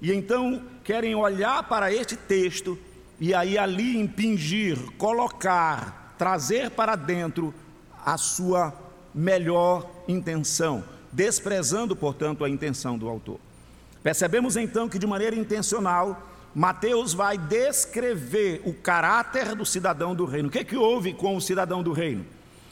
e 0.00 0.12
então 0.12 0.62
querem 0.82 1.14
olhar 1.14 1.68
para 1.68 1.92
este 1.92 2.16
texto 2.16 2.78
e 3.20 3.34
aí 3.34 3.58
ali 3.58 3.98
impingir, 3.98 4.78
colocar, 4.96 6.14
trazer 6.16 6.70
para 6.70 6.96
dentro 6.96 7.52
a 8.04 8.16
sua 8.16 8.72
melhor 9.14 9.88
intenção, 10.06 10.84
desprezando, 11.12 11.94
portanto, 11.94 12.44
a 12.44 12.48
intenção 12.48 12.96
do 12.96 13.08
autor. 13.08 13.38
Percebemos 14.02 14.56
então 14.56 14.88
que, 14.88 14.98
de 14.98 15.06
maneira 15.06 15.36
intencional, 15.36 16.22
Mateus 16.54 17.12
vai 17.14 17.36
descrever 17.36 18.62
o 18.64 18.72
caráter 18.72 19.54
do 19.54 19.64
cidadão 19.64 20.14
do 20.14 20.24
reino. 20.24 20.48
O 20.48 20.50
que, 20.50 20.58
é 20.58 20.64
que 20.64 20.76
houve 20.76 21.12
com 21.12 21.36
o 21.36 21.40
cidadão 21.40 21.82
do 21.82 21.92
reino? 21.92 22.24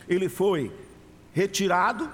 Ele 0.09 0.29
foi 0.29 0.73
retirado, 1.33 2.11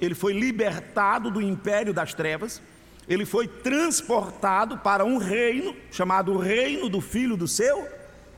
ele 0.00 0.14
foi 0.14 0.32
libertado 0.32 1.30
do 1.30 1.40
império 1.40 1.92
das 1.92 2.14
trevas, 2.14 2.60
ele 3.08 3.24
foi 3.24 3.48
transportado 3.48 4.76
para 4.78 5.04
um 5.04 5.16
reino 5.16 5.74
chamado 5.90 6.36
Reino 6.36 6.88
do 6.88 7.00
Filho 7.00 7.36
do 7.36 7.48
Seu 7.48 7.88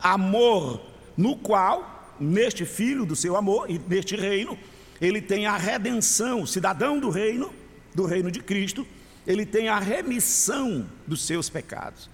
Amor, 0.01 0.81
no 1.17 1.37
qual, 1.37 2.15
neste 2.21 2.65
Filho 2.65 3.05
do 3.05 3.17
Seu 3.17 3.37
Amor 3.37 3.69
e 3.69 3.79
neste 3.79 4.15
reino, 4.15 4.57
ele 5.01 5.21
tem 5.21 5.47
a 5.47 5.57
redenção, 5.57 6.47
cidadão 6.47 7.01
do 7.01 7.11
reino, 7.11 7.53
do 7.95 8.05
reino 8.05 8.31
de 8.31 8.41
Cristo, 8.41 8.87
ele 9.27 9.45
tem 9.45 9.69
a 9.69 9.79
remissão 9.79 10.87
dos 11.07 11.27
seus 11.27 11.51
pecados. 11.51 12.09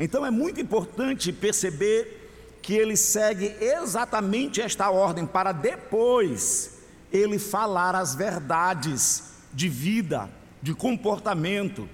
Então 0.00 0.24
é 0.24 0.30
muito 0.30 0.58
importante 0.58 1.30
perceber 1.30 2.58
que 2.62 2.72
ele 2.72 2.96
segue 2.96 3.54
exatamente 3.60 4.60
esta 4.62 4.90
ordem 4.90 5.26
para 5.26 5.52
depois 5.52 6.78
ele 7.12 7.38
falar 7.38 7.94
as 7.94 8.14
verdades 8.14 9.34
de 9.52 9.68
vida, 9.68 10.30
de 10.62 10.74
comportamento, 10.74 11.86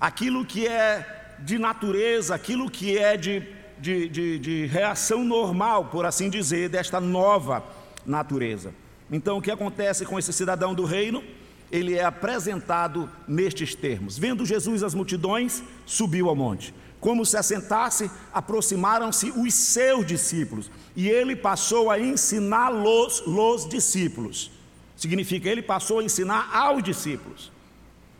aquilo 0.00 0.44
que 0.44 0.66
é 0.66 1.36
de 1.40 1.58
natureza, 1.58 2.34
aquilo 2.34 2.70
que 2.70 2.96
é 2.96 3.16
de, 3.16 3.46
de, 3.78 4.08
de, 4.08 4.38
de 4.38 4.66
reação 4.66 5.22
normal, 5.22 5.86
por 5.86 6.06
assim 6.06 6.30
dizer, 6.30 6.70
desta 6.70 6.98
nova 6.98 7.62
natureza. 8.06 8.72
Então, 9.10 9.38
o 9.38 9.42
que 9.42 9.50
acontece 9.50 10.06
com 10.06 10.18
esse 10.18 10.32
cidadão 10.32 10.74
do 10.74 10.84
reino? 10.84 11.22
Ele 11.70 11.94
é 11.94 12.04
apresentado 12.04 13.10
nestes 13.26 13.74
termos: 13.74 14.18
Vendo 14.18 14.46
Jesus 14.46 14.82
as 14.82 14.94
multidões, 14.94 15.62
subiu 15.86 16.28
ao 16.28 16.36
monte. 16.36 16.74
Como 17.00 17.24
se 17.24 17.36
assentasse, 17.36 18.10
aproximaram-se 18.32 19.30
os 19.30 19.54
seus 19.54 20.06
discípulos, 20.06 20.70
e 20.94 21.08
ele 21.08 21.34
passou 21.34 21.90
a 21.90 21.98
ensiná-los, 21.98 23.22
los 23.26 23.66
discípulos. 23.66 24.50
Significa, 24.96 25.48
ele 25.48 25.62
passou 25.62 25.98
a 25.98 26.04
ensinar 26.04 26.54
aos 26.54 26.82
discípulos. 26.82 27.50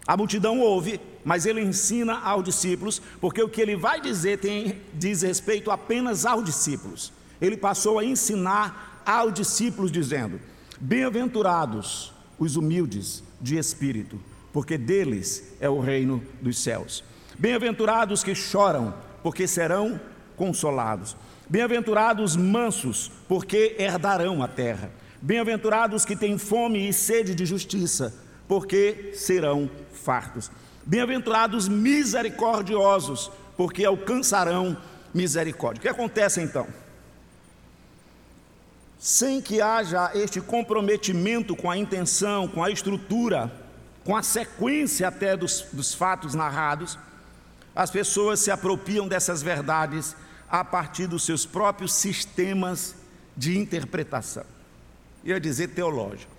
A 0.07 0.17
multidão 0.17 0.61
ouve, 0.61 0.99
mas 1.23 1.45
ele 1.45 1.61
ensina 1.61 2.19
aos 2.21 2.43
discípulos, 2.43 3.03
porque 3.21 3.43
o 3.43 3.49
que 3.49 3.61
ele 3.61 3.77
vai 3.77 4.01
dizer 4.01 4.39
tem, 4.39 4.81
diz 4.95 5.21
respeito 5.21 5.71
apenas 5.71 6.25
aos 6.25 6.43
discípulos. 6.43 7.13
Ele 7.39 7.57
passou 7.57 7.99
a 7.99 8.05
ensinar 8.05 9.03
aos 9.05 9.35
discípulos, 9.35 9.93
dizendo: 9.93 10.41
Bem-aventurados 10.81 12.15
os 12.39 12.57
humildes 12.57 13.23
de 13.39 13.59
espírito, 13.59 14.19
porque 14.53 14.79
deles 14.79 15.53
é 15.61 15.69
o 15.69 15.81
reino 15.81 16.23
dos 16.41 16.59
céus. 16.59 17.05
Bem-aventurados 17.40 18.23
que 18.23 18.35
choram, 18.35 18.92
porque 19.23 19.47
serão 19.47 19.99
consolados. 20.37 21.16
Bem-aventurados 21.49 22.37
mansos, 22.37 23.11
porque 23.26 23.76
herdarão 23.78 24.42
a 24.42 24.47
terra. 24.47 24.90
Bem-aventurados 25.23 26.04
que 26.04 26.14
têm 26.14 26.37
fome 26.37 26.87
e 26.87 26.92
sede 26.92 27.35
de 27.35 27.47
justiça, 27.47 28.14
porque 28.47 29.12
serão 29.14 29.70
fartos. 29.90 30.50
Bem-aventurados 30.85 31.66
misericordiosos, 31.66 33.32
porque 33.56 33.87
alcançarão 33.87 34.76
misericórdia. 35.14 35.78
O 35.78 35.82
que 35.82 35.88
acontece 35.88 36.42
então? 36.42 36.66
Sem 38.99 39.40
que 39.40 39.62
haja 39.62 40.11
este 40.12 40.42
comprometimento 40.42 41.56
com 41.56 41.70
a 41.70 41.78
intenção, 41.78 42.47
com 42.47 42.62
a 42.62 42.70
estrutura, 42.70 43.50
com 44.04 44.14
a 44.14 44.23
sequência 44.23 45.09
até 45.09 45.35
dos, 45.38 45.62
dos 45.73 45.94
fatos 45.94 46.35
narrados, 46.35 46.99
as 47.81 47.91
pessoas 47.91 48.41
se 48.41 48.51
apropriam 48.51 49.09
dessas 49.09 49.43
verdades 49.43 50.15
a 50.51 50.63
partir 50.63 51.07
dos 51.07 51.23
seus 51.23 51.47
próprios 51.47 51.95
sistemas 51.95 52.95
de 53.35 53.57
interpretação. 53.57 54.45
Ia 55.25 55.41
dizer 55.41 55.69
teológico, 55.69 56.31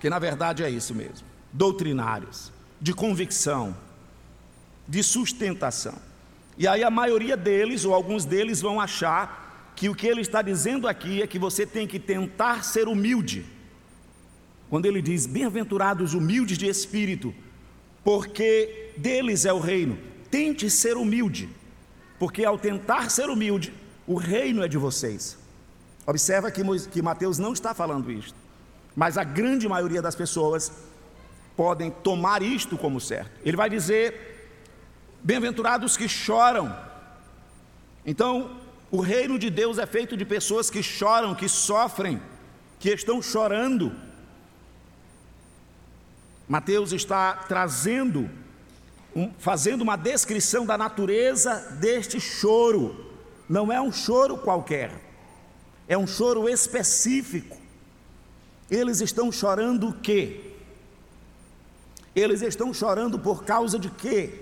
que 0.00 0.10
na 0.10 0.18
verdade 0.18 0.64
é 0.64 0.68
isso 0.68 0.92
mesmo, 0.92 1.24
doutrinários, 1.52 2.52
de 2.80 2.92
convicção, 2.92 3.76
de 4.88 5.04
sustentação. 5.04 5.94
E 6.58 6.66
aí 6.66 6.82
a 6.82 6.90
maioria 6.90 7.36
deles, 7.36 7.84
ou 7.84 7.94
alguns 7.94 8.24
deles, 8.24 8.60
vão 8.60 8.80
achar 8.80 9.72
que 9.76 9.88
o 9.88 9.94
que 9.94 10.08
ele 10.08 10.22
está 10.22 10.42
dizendo 10.42 10.88
aqui 10.88 11.22
é 11.22 11.28
que 11.28 11.38
você 11.38 11.64
tem 11.64 11.86
que 11.86 12.00
tentar 12.00 12.64
ser 12.64 12.88
humilde. 12.88 13.46
Quando 14.68 14.86
ele 14.86 15.00
diz: 15.00 15.26
Bem-aventurados 15.26 16.12
humildes 16.12 16.58
de 16.58 16.66
espírito, 16.66 17.32
porque 18.02 18.94
deles 18.96 19.44
é 19.44 19.52
o 19.52 19.60
reino 19.60 20.12
tente 20.34 20.68
ser 20.68 20.96
humilde, 20.96 21.48
porque 22.18 22.44
ao 22.44 22.58
tentar 22.58 23.08
ser 23.08 23.30
humilde, 23.30 23.72
o 24.04 24.16
reino 24.16 24.64
é 24.64 24.66
de 24.66 24.76
vocês. 24.76 25.38
Observa 26.04 26.50
que, 26.50 26.60
que 26.88 27.00
Mateus 27.00 27.38
não 27.38 27.52
está 27.52 27.72
falando 27.72 28.10
isto, 28.10 28.34
mas 28.96 29.16
a 29.16 29.22
grande 29.22 29.68
maioria 29.68 30.02
das 30.02 30.16
pessoas 30.16 30.72
podem 31.56 31.88
tomar 31.88 32.42
isto 32.42 32.76
como 32.76 33.00
certo. 33.00 33.30
Ele 33.44 33.56
vai 33.56 33.70
dizer: 33.70 34.58
Bem-aventurados 35.22 35.96
que 35.96 36.08
choram. 36.08 36.76
Então, 38.04 38.58
o 38.90 39.00
reino 39.00 39.38
de 39.38 39.50
Deus 39.50 39.78
é 39.78 39.86
feito 39.86 40.16
de 40.16 40.24
pessoas 40.24 40.68
que 40.68 40.82
choram, 40.82 41.32
que 41.32 41.48
sofrem, 41.48 42.20
que 42.80 42.90
estão 42.90 43.22
chorando. 43.22 43.92
Mateus 46.48 46.90
está 46.90 47.34
trazendo 47.34 48.28
um, 49.14 49.30
fazendo 49.38 49.82
uma 49.82 49.96
descrição 49.96 50.66
da 50.66 50.76
natureza 50.76 51.54
deste 51.80 52.20
choro. 52.20 53.12
Não 53.48 53.70
é 53.70 53.80
um 53.80 53.92
choro 53.92 54.38
qualquer, 54.38 54.90
é 55.86 55.96
um 55.96 56.06
choro 56.06 56.48
específico. 56.48 57.56
Eles 58.70 59.00
estão 59.00 59.30
chorando 59.30 59.88
o 59.88 59.92
quê? 59.92 60.52
Eles 62.14 62.42
estão 62.42 62.72
chorando 62.72 63.18
por 63.18 63.44
causa 63.44 63.78
de 63.78 63.90
quê? 63.90 64.40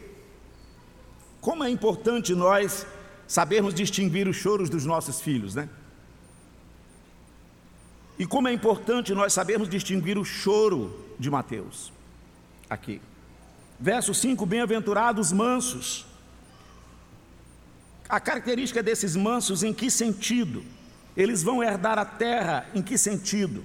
Como 1.40 1.64
é 1.64 1.70
importante 1.70 2.34
nós 2.34 2.86
sabermos 3.26 3.74
distinguir 3.74 4.28
os 4.28 4.36
choros 4.36 4.70
dos 4.70 4.84
nossos 4.84 5.20
filhos, 5.20 5.54
né? 5.54 5.68
E 8.18 8.26
como 8.26 8.46
é 8.46 8.52
importante 8.52 9.14
nós 9.14 9.32
sabermos 9.32 9.68
distinguir 9.68 10.16
o 10.18 10.24
choro 10.24 10.96
de 11.18 11.30
Mateus 11.30 11.92
aqui. 12.70 13.00
Verso 13.82 14.14
5: 14.14 14.46
Bem-aventurados 14.46 15.32
mansos. 15.32 16.06
A 18.08 18.20
característica 18.20 18.80
desses 18.80 19.16
mansos, 19.16 19.64
em 19.64 19.74
que 19.74 19.90
sentido? 19.90 20.62
Eles 21.16 21.42
vão 21.42 21.64
herdar 21.64 21.98
a 21.98 22.04
terra, 22.04 22.64
em 22.76 22.80
que 22.80 22.96
sentido? 22.96 23.64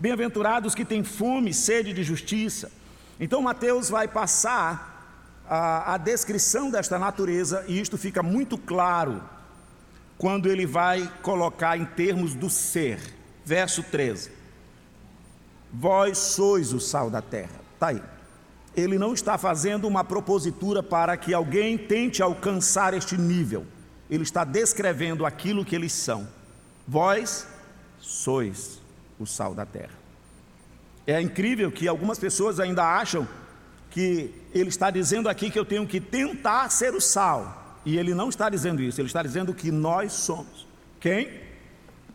Bem-aventurados 0.00 0.74
que 0.74 0.84
têm 0.84 1.04
fome 1.04 1.54
sede 1.54 1.92
de 1.92 2.02
justiça. 2.02 2.72
Então, 3.20 3.40
Mateus 3.40 3.88
vai 3.88 4.08
passar 4.08 5.40
a, 5.48 5.94
a 5.94 5.96
descrição 5.96 6.68
desta 6.68 6.98
natureza, 6.98 7.64
e 7.68 7.80
isto 7.80 7.96
fica 7.96 8.24
muito 8.24 8.58
claro 8.58 9.22
quando 10.18 10.50
ele 10.50 10.66
vai 10.66 11.08
colocar 11.22 11.78
em 11.78 11.84
termos 11.84 12.34
do 12.34 12.50
ser. 12.50 12.98
Verso 13.44 13.84
13: 13.84 14.32
Vós 15.72 16.18
sois 16.18 16.72
o 16.72 16.80
sal 16.80 17.08
da 17.08 17.22
terra. 17.22 17.60
Está 17.76 17.88
aí 17.88 18.15
ele 18.76 18.98
não 18.98 19.14
está 19.14 19.38
fazendo 19.38 19.88
uma 19.88 20.04
propositura 20.04 20.82
para 20.82 21.16
que 21.16 21.32
alguém 21.32 21.78
tente 21.78 22.22
alcançar 22.22 22.92
este 22.92 23.16
nível. 23.16 23.64
Ele 24.10 24.22
está 24.22 24.44
descrevendo 24.44 25.24
aquilo 25.24 25.64
que 25.64 25.74
eles 25.74 25.92
são. 25.92 26.28
Vós 26.86 27.48
sois 27.98 28.80
o 29.18 29.26
sal 29.26 29.54
da 29.54 29.64
terra. 29.64 29.96
É 31.06 31.18
incrível 31.20 31.72
que 31.72 31.88
algumas 31.88 32.18
pessoas 32.18 32.60
ainda 32.60 32.84
acham 32.84 33.26
que 33.90 34.30
ele 34.52 34.68
está 34.68 34.90
dizendo 34.90 35.28
aqui 35.28 35.50
que 35.50 35.58
eu 35.58 35.64
tenho 35.64 35.86
que 35.86 35.98
tentar 35.98 36.68
ser 36.68 36.94
o 36.94 37.00
sal. 37.00 37.80
E 37.84 37.96
ele 37.96 38.14
não 38.14 38.28
está 38.28 38.50
dizendo 38.50 38.82
isso, 38.82 39.00
ele 39.00 39.06
está 39.06 39.22
dizendo 39.22 39.54
que 39.54 39.70
nós 39.70 40.12
somos. 40.12 40.66
Quem? 41.00 41.40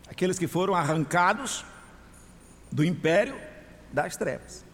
Aqueles 0.08 0.38
que 0.38 0.46
foram 0.46 0.74
arrancados 0.74 1.64
do 2.70 2.84
império 2.84 3.34
das 3.92 4.16
trevas 4.16 4.71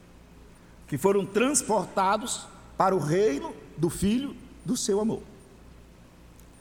que 0.89 0.97
foram 0.97 1.25
transportados 1.25 2.47
para 2.77 2.97
o 2.97 2.99
reino 2.99 3.55
do 3.77 3.91
Filho 3.91 4.35
do 4.65 4.77
seu 4.77 5.01
amor. 5.01 5.23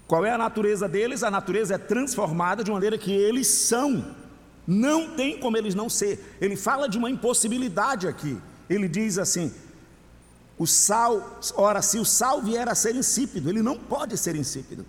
Qual 0.08 0.26
é 0.26 0.32
a 0.32 0.38
natureza 0.38 0.88
deles? 0.88 1.24
A 1.24 1.32
natureza 1.32 1.76
é 1.76 1.78
transformada 1.78 2.64
de 2.64 2.72
maneira 2.72 2.98
que 2.98 3.12
eles 3.12 3.48
são. 3.48 4.16
Não 4.66 5.16
tem 5.16 5.40
como 5.40 5.58
eles 5.58 5.76
não 5.76 5.90
ser. 5.90 6.38
Ele 6.40 6.56
fala 6.56 6.88
de 6.88 6.98
uma 6.98 7.10
impossibilidade 7.10 8.08
aqui. 8.08 8.38
Ele 8.70 8.88
diz 8.88 9.18
assim: 9.18 9.54
o 10.58 10.66
sal, 10.66 11.40
ora, 11.56 11.82
se 11.82 12.00
o 12.00 12.06
sal 12.06 12.42
vier 12.42 12.68
a 12.70 12.76
ser 12.76 12.96
insípido, 12.96 13.50
ele 13.50 13.62
não 13.62 13.78
pode 13.78 14.18
ser 14.18 14.36
insípido. 14.36 14.86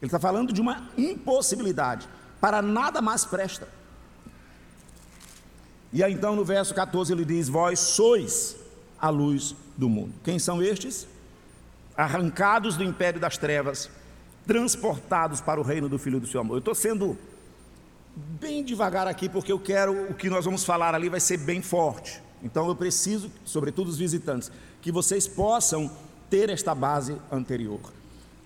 Ele 0.00 0.08
está 0.08 0.18
falando 0.18 0.52
de 0.52 0.60
uma 0.60 0.88
impossibilidade. 0.96 2.08
Para 2.40 2.60
nada 2.60 3.00
mais 3.00 3.24
presta. 3.24 3.68
E 5.92 6.02
aí 6.02 6.12
então 6.12 6.34
no 6.34 6.44
verso 6.44 6.74
14 6.74 7.12
ele 7.12 7.24
diz: 7.24 7.48
Vós 7.48 7.78
sois 7.78 8.56
a 9.04 9.10
luz 9.10 9.54
do 9.76 9.86
mundo. 9.86 10.14
Quem 10.24 10.38
são 10.38 10.62
estes? 10.62 11.06
Arrancados 11.94 12.74
do 12.74 12.82
império 12.82 13.20
das 13.20 13.36
trevas, 13.36 13.90
transportados 14.46 15.42
para 15.42 15.60
o 15.60 15.62
reino 15.62 15.90
do 15.90 15.98
Filho 15.98 16.18
do 16.18 16.26
seu 16.26 16.40
amor. 16.40 16.54
Eu 16.54 16.58
estou 16.60 16.74
sendo 16.74 17.18
bem 18.16 18.64
devagar 18.64 19.06
aqui, 19.06 19.28
porque 19.28 19.52
eu 19.52 19.58
quero, 19.58 20.10
o 20.10 20.14
que 20.14 20.30
nós 20.30 20.46
vamos 20.46 20.64
falar 20.64 20.94
ali 20.94 21.10
vai 21.10 21.20
ser 21.20 21.36
bem 21.36 21.60
forte. 21.60 22.18
Então 22.42 22.66
eu 22.66 22.74
preciso, 22.74 23.30
sobretudo 23.44 23.88
os 23.88 23.98
visitantes, 23.98 24.50
que 24.80 24.90
vocês 24.90 25.28
possam 25.28 25.90
ter 26.30 26.48
esta 26.48 26.74
base 26.74 27.14
anterior. 27.30 27.80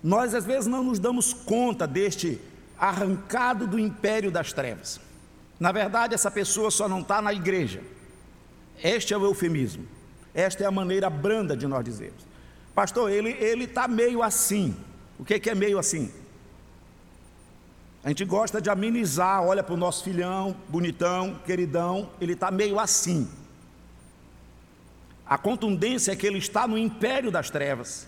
Nós 0.03 0.35
às 0.35 0.43
vezes 0.43 0.67
não 0.67 0.83
nos 0.83 0.99
damos 0.99 1.31
conta 1.31 1.87
deste 1.87 2.37
arrancado 2.77 3.65
do 3.65 3.79
império 3.79 4.29
das 4.29 4.51
trevas. 4.51 4.99
Na 5.57 5.71
verdade, 5.71 6.13
essa 6.13 6.29
pessoa 6.29 6.69
só 6.69 6.89
não 6.89 6.99
está 6.99 7.21
na 7.21 7.33
igreja. 7.33 7.81
Este 8.83 9.13
é 9.13 9.17
o 9.17 9.23
eufemismo. 9.23 9.98
Esta 10.33 10.63
é 10.63 10.67
a 10.67 10.71
maneira 10.71 11.09
branda 11.09 11.55
de 11.55 11.67
nós 11.67 11.83
dizermos. 11.83 12.25
Pastor, 12.73 13.11
ele 13.11 13.31
ele 13.31 13.65
está 13.65 13.87
meio 13.87 14.21
assim. 14.21 14.75
O 15.17 15.25
que, 15.25 15.39
que 15.39 15.49
é 15.49 15.55
meio 15.55 15.77
assim? 15.77 16.11
A 18.03 18.07
gente 18.07 18.23
gosta 18.23 18.61
de 18.61 18.69
amenizar, 18.69 19.43
olha 19.43 19.61
para 19.61 19.73
o 19.73 19.77
nosso 19.77 20.03
filhão, 20.03 20.55
bonitão, 20.69 21.39
queridão, 21.45 22.09
ele 22.21 22.33
está 22.33 22.49
meio 22.49 22.79
assim. 22.79 23.27
A 25.25 25.37
contundência 25.37 26.13
é 26.13 26.15
que 26.15 26.25
ele 26.25 26.37
está 26.37 26.67
no 26.67 26.77
império 26.77 27.29
das 27.29 27.49
trevas. 27.49 28.07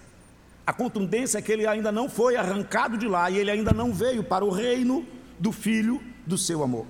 A 0.66 0.72
contundência 0.72 1.40
é 1.40 1.42
que 1.42 1.52
ele 1.52 1.68
ainda 1.68 1.92
não 1.92 2.10
foi 2.10 2.36
arrancado 2.36 2.98
de 2.98 3.08
lá 3.08 3.30
e 3.30 3.38
ele 3.38 3.52
ainda 3.52 3.74
não 3.74 3.94
veio 3.94 4.24
para 4.24 4.46
o 4.46 4.50
reino 4.50 5.06
do 5.38 5.52
filho 5.52 6.02
do 6.26 6.38
seu 6.38 6.64
amor. 6.64 6.86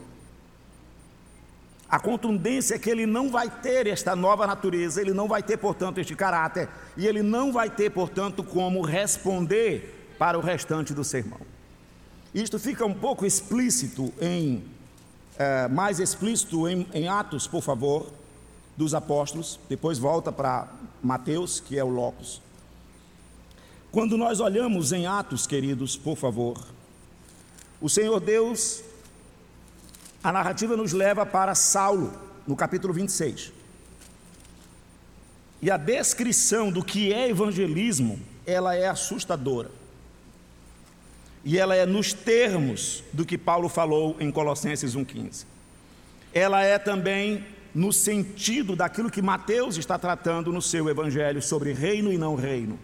A 1.92 2.00
contundência 2.00 2.76
é 2.76 2.80
que 2.80 2.90
ele 2.90 3.06
não 3.06 3.30
vai 3.30 3.50
ter 3.50 3.86
esta 3.86 4.16
nova 4.16 4.48
natureza, 4.48 5.02
ele 5.02 5.14
não 5.14 5.28
vai 5.28 5.44
ter, 5.44 5.58
portanto, 5.58 5.98
este 5.98 6.16
caráter, 6.16 6.70
e 6.96 7.06
ele 7.06 7.22
não 7.22 7.52
vai 7.52 7.70
ter, 7.70 7.90
portanto, 7.90 8.46
como 8.46 8.82
responder 8.82 10.16
para 10.18 10.40
o 10.40 10.42
restante 10.42 10.94
do 10.94 11.04
sermão. 11.04 11.42
Isto 12.34 12.58
fica 12.58 12.86
um 12.86 12.94
pouco 12.94 13.26
explícito 13.26 14.14
em, 14.22 14.64
é, 15.38 15.68
mais 15.68 16.00
explícito 16.00 16.66
em, 16.70 16.88
em 16.94 17.10
Atos, 17.10 17.46
por 17.46 17.62
favor, 17.62 18.08
dos 18.78 18.94
apóstolos, 18.94 19.60
depois 19.68 20.00
volta 20.00 20.32
para 20.32 20.70
Mateus, 21.04 21.60
que 21.60 21.78
é 21.78 21.84
o 21.84 21.90
Locus. 21.90 22.42
Quando 23.92 24.18
nós 24.18 24.40
olhamos 24.40 24.94
em 24.94 25.08
Atos, 25.08 25.46
queridos, 25.46 25.98
por 25.98 26.16
favor, 26.16 26.58
o 27.82 27.90
Senhor 27.90 28.22
Deus, 28.22 28.82
a 30.24 30.32
narrativa 30.32 30.78
nos 30.78 30.92
leva 30.92 31.26
para 31.26 31.56
Saulo, 31.56 32.14
no 32.46 32.56
capítulo 32.56 32.94
26. 32.94 33.52
E 35.62 35.70
a 35.70 35.78
descrição 35.78 36.72
do 36.72 36.84
que 36.84 37.14
é 37.14 37.30
evangelismo, 37.30 38.20
ela 38.46 38.76
é 38.76 38.88
assustadora. 38.88 39.72
E 41.44 41.58
ela 41.58 41.76
é 41.76 41.86
nos 41.86 42.14
termos 42.14 43.04
do 43.12 43.26
que 43.26 43.38
Paulo 43.38 43.68
falou 43.68 44.16
em 44.20 44.32
Colossenses 44.32 44.96
1,15. 44.96 45.46
Ela 46.34 46.64
é 46.64 46.78
também 46.78 47.46
no 47.74 47.92
sentido 47.92 48.76
daquilo 48.76 49.10
que 49.10 49.22
Mateus 49.22 49.78
está 49.78 49.98
tratando 49.98 50.52
no 50.52 50.62
seu 50.62 50.90
evangelho 50.90 51.42
sobre 51.42 51.74
reino 51.74 52.12
e 52.12 52.18
não 52.18 52.36
reino. 52.36 52.78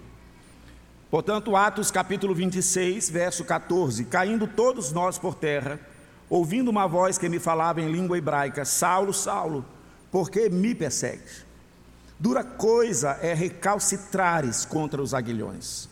Portanto, 1.09 1.55
Atos 1.55 1.91
capítulo 1.91 2.33
26, 2.33 3.09
verso 3.09 3.45
14: 3.45 4.05
Caindo 4.05 4.47
todos 4.47 4.91
nós 4.91 5.17
por 5.17 5.35
terra, 5.35 5.79
ouvindo 6.29 6.69
uma 6.69 6.87
voz 6.87 7.17
que 7.17 7.29
me 7.29 7.39
falava 7.39 7.81
em 7.81 7.91
língua 7.91 8.17
hebraica: 8.17 8.65
Saulo, 8.65 9.13
Saulo, 9.13 9.65
por 10.11 10.29
que 10.29 10.49
me 10.49 10.73
persegues? 10.73 11.45
Dura 12.19 12.43
coisa 12.43 13.11
é 13.21 13.33
recalcitrares 13.33 14.65
contra 14.65 15.01
os 15.01 15.13
aguilhões. 15.13 15.87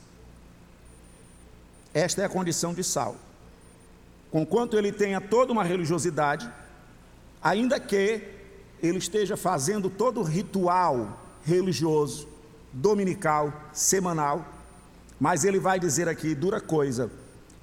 Esta 1.93 2.23
é 2.23 2.25
a 2.25 2.29
condição 2.29 2.73
de 2.73 2.83
Saulo. 2.83 3.19
Conquanto 4.31 4.77
ele 4.77 4.91
tenha 4.91 5.21
toda 5.21 5.53
uma 5.53 5.63
religiosidade, 5.63 6.51
ainda 7.41 7.79
que 7.79 8.21
ele 8.81 8.97
esteja 8.97 9.37
fazendo 9.37 9.89
todo 9.89 10.19
o 10.19 10.23
ritual 10.23 11.21
religioso, 11.43 12.27
dominical, 12.73 13.53
semanal, 13.71 14.45
mas 15.19 15.45
ele 15.45 15.59
vai 15.59 15.79
dizer 15.79 16.09
aqui: 16.09 16.33
dura 16.35 16.59
coisa 16.59 17.09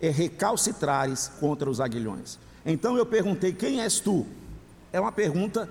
é 0.00 0.08
recalcitrares 0.08 1.30
contra 1.40 1.68
os 1.68 1.80
aguilhões. 1.80 2.38
Então 2.64 2.96
eu 2.96 3.07
perguntei: 3.07 3.53
quem 3.53 3.81
és 3.81 4.01
tu? 4.01 4.27
É 4.92 5.01
uma 5.01 5.12
pergunta 5.12 5.68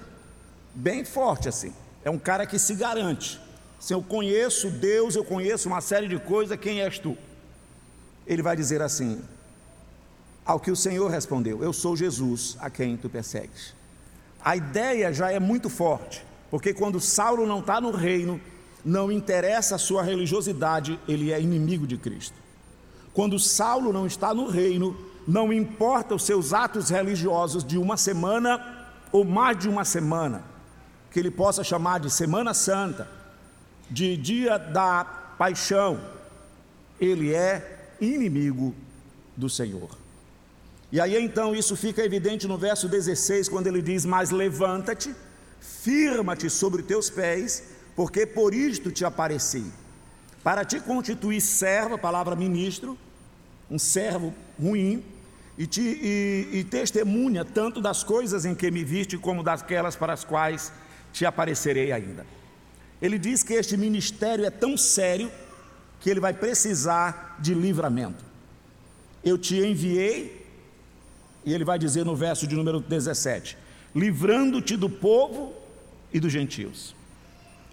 bem 0.73 1.04
forte 1.04 1.49
assim. 1.49 1.73
É 2.04 2.10
um 2.10 2.19
cara 2.19 2.45
que 2.45 2.58
se 2.58 2.75
garante. 2.75 3.39
Se 3.80 3.93
eu 3.93 4.01
conheço 4.01 4.69
Deus, 4.69 5.15
eu 5.15 5.23
conheço 5.23 5.67
uma 5.67 5.82
série 5.82 6.08
de 6.08 6.19
coisas, 6.19 6.60
quem 6.60 6.82
és 6.82 6.99
tu? 6.99 7.17
ele 8.25 8.41
vai 8.41 8.56
dizer 8.56 8.82
assim: 8.82 9.21
Ao 10.45 10.60
que 10.60 10.71
o 10.71 10.75
Senhor 10.75 11.10
respondeu, 11.10 11.63
Eu 11.63 11.73
sou 11.73 11.95
Jesus 11.95 12.58
a 12.60 12.69
quem 12.69 12.97
tu 12.97 13.10
persegues. 13.10 13.73
A 14.43 14.56
ideia 14.56 15.13
já 15.13 15.32
é 15.32 15.39
muito 15.39 15.69
forte, 15.69 16.25
porque 16.49 16.73
quando 16.73 16.99
Saulo 16.99 17.45
não 17.45 17.60
está 17.60 17.80
no 17.80 17.91
reino, 17.91 18.41
não 18.84 19.12
interessa 19.12 19.75
a 19.75 19.80
sua 19.80 20.01
religiosidade, 20.01 20.99
ele 21.08 21.32
é 21.32 21.39
inimigo 21.39 21.86
de 21.86 21.97
Cristo. 21.97 22.36
Quando 23.13 23.38
Saulo 23.38 23.93
não 23.93 24.08
está 24.08 24.34
no 24.34 24.47
reino, 24.47 24.97
não 25.27 25.51
importa 25.51 26.15
os 26.15 26.23
seus 26.23 26.53
atos 26.53 26.89
religiosos 26.89 27.63
de 27.63 27.77
uma 27.77 27.97
semana 27.97 28.88
ou 29.12 29.23
mais 29.23 29.57
de 29.57 29.67
uma 29.67 29.84
semana, 29.84 30.43
que 31.12 31.19
ele 31.19 31.29
possa 31.29 31.63
chamar 31.63 31.99
de 31.99 32.10
Semana 32.10 32.53
Santa, 32.53 33.07
de 33.89 34.15
dia 34.15 34.57
da 34.57 35.03
paixão, 35.38 35.99
ele 36.99 37.34
é 37.34 37.93
inimigo 37.99 38.73
do 39.36 39.49
Senhor. 39.49 39.89
E 40.91 40.99
aí 40.99 41.21
então 41.21 41.55
isso 41.55 41.75
fica 41.75 42.03
evidente 42.03 42.47
no 42.47 42.57
verso 42.57 42.88
16, 42.88 43.49
quando 43.49 43.67
ele 43.67 43.81
diz: 43.81 44.05
Mas 44.05 44.29
levanta-te, 44.29 45.13
firma-te 45.60 46.49
sobre 46.49 46.84
teus 46.84 47.10
pés, 47.10 47.63
porque 47.95 48.25
por 48.25 48.53
isto 48.53 48.91
te 48.91 49.03
apareci, 49.03 49.65
para 50.43 50.63
te 50.63 50.79
constituir 50.79 51.41
servo, 51.41 51.95
a 51.95 51.97
palavra 51.97 52.36
ministro, 52.36 52.97
um 53.71 53.79
servo 53.79 54.34
ruim, 54.62 55.01
e, 55.57 55.65
te, 55.65 55.81
e, 55.81 56.60
e 56.60 56.63
testemunha 56.63 57.45
tanto 57.45 57.79
das 57.81 58.03
coisas 58.03 58.45
em 58.45 58.53
que 58.53 58.69
me 58.69 58.84
viste, 58.84 59.17
como 59.17 59.41
daquelas 59.41 59.95
para 59.95 60.12
as 60.12 60.25
quais 60.25 60.73
te 61.13 61.25
aparecerei 61.25 61.91
ainda. 61.91 62.25
Ele 63.01 63.17
diz 63.17 63.43
que 63.43 63.53
este 63.53 63.77
ministério 63.77 64.45
é 64.45 64.49
tão 64.49 64.75
sério 64.75 65.31
que 66.01 66.10
ele 66.10 66.19
vai 66.19 66.34
precisar 66.34 67.38
de 67.39 67.53
livramento. 67.53 68.23
Eu 69.23 69.38
te 69.38 69.55
enviei, 69.55 70.45
e 71.45 71.53
ele 71.53 71.63
vai 71.63 71.79
dizer 71.79 72.05
no 72.05 72.15
verso 72.15 72.45
de 72.45 72.55
número 72.55 72.79
17: 72.79 73.57
livrando-te 73.95 74.75
do 74.75 74.89
povo 74.89 75.53
e 76.13 76.19
dos 76.19 76.31
gentios. 76.31 76.93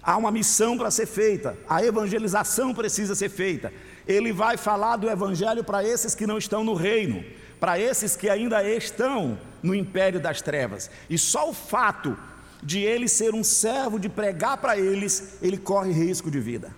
Há 0.03 0.17
uma 0.17 0.31
missão 0.31 0.79
para 0.79 0.91
ser 0.91 1.07
feita, 1.07 1.59
a 1.69 1.85
evangelização 1.85 2.73
precisa 2.73 3.15
ser 3.15 3.29
feita. 3.29 3.73
Ele 4.09 4.33
vai 4.33 4.57
falar 4.57 4.97
do 4.97 5.09
evangelho 5.09 5.63
para 5.63 5.85
esses 5.85 6.15
que 6.15 6.27
não 6.27 6.39
estão 6.39 6.65
no 6.65 6.75
reino, 6.75 7.23
para 7.61 7.79
esses 7.79 8.17
que 8.17 8.29
ainda 8.29 8.65
estão 8.65 9.39
no 9.63 9.75
império 9.75 10.19
das 10.19 10.41
trevas. 10.41 10.91
E 11.11 11.19
só 11.19 11.51
o 11.51 11.53
fato 11.53 12.17
de 12.63 12.81
ele 12.81 13.07
ser 13.07 13.35
um 13.35 13.45
servo 13.45 13.99
de 14.01 14.09
pregar 14.09 14.57
para 14.57 14.79
eles, 14.79 15.39
ele 15.43 15.59
corre 15.59 15.93
risco 15.93 16.31
de 16.31 16.41
vida. 16.41 16.75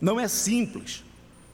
Não 0.00 0.18
é 0.18 0.26
simples. 0.26 1.04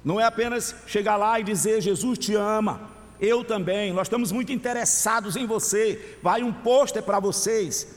Não 0.05 0.21
é 0.21 0.25
apenas 0.25 0.75
chegar 0.87 1.17
lá 1.17 1.41
e 1.41 1.45
dizer 1.45 1.81
Jesus 1.81 2.17
te 2.17 2.35
ama. 2.35 2.89
Eu 3.21 3.43
também. 3.43 3.93
Nós 3.93 4.07
estamos 4.07 4.31
muito 4.31 4.53
interessados 4.53 5.35
em 5.35 5.47
você. 5.47 6.17
Vai 6.23 6.43
um 6.43 6.53
pôster 6.53 7.03
para 7.03 7.19
vocês. 7.19 7.89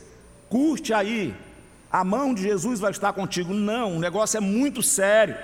Curte 0.50 0.92
aí. 0.92 1.36
A 1.92 2.04
mão 2.04 2.34
de 2.34 2.42
Jesus 2.42 2.80
vai 2.80 2.90
estar 2.90 3.14
contigo. 3.14 3.54
Não, 3.54 3.98
o 3.98 4.00
negócio 4.00 4.38
é 4.38 4.40
muito 4.40 4.82
sério. 4.82 5.36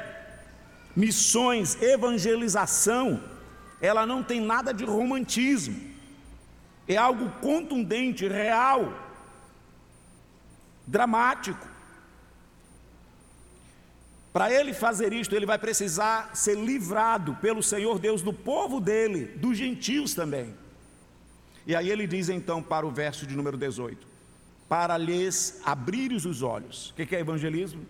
Missões, 0.96 1.82
evangelização, 1.82 3.22
ela 3.82 4.06
não 4.06 4.24
tem 4.24 4.40
nada 4.40 4.74
de 4.74 4.86
romantismo. 4.86 5.76
É 6.88 6.96
algo 6.96 7.30
contundente, 7.42 8.28
real, 8.28 8.94
dramático. 10.88 11.68
Para 14.32 14.52
ele 14.52 14.74
fazer 14.74 15.14
isto, 15.14 15.36
ele 15.36 15.46
vai 15.46 15.58
precisar 15.58 16.36
ser 16.36 16.56
livrado 16.58 17.36
pelo 17.36 17.64
Senhor 17.64 18.00
Deus 18.00 18.22
do 18.22 18.34
povo 18.34 18.80
dele, 18.80 19.26
dos 19.38 19.58
gentios 19.58 20.14
também. 20.14 20.54
E 21.66 21.76
aí 21.76 21.90
ele 21.90 22.06
diz 22.06 22.30
então 22.30 22.62
para 22.62 22.86
o 22.86 22.92
verso 22.92 23.26
de 23.26 23.36
número 23.36 23.58
18: 23.58 24.06
Para 24.70 24.98
lhes 24.98 25.60
abrires 25.66 26.26
os 26.26 26.42
olhos. 26.42 26.92
O 26.92 26.94
que 26.96 27.16
é 27.16 27.20
evangelismo? 27.20 27.86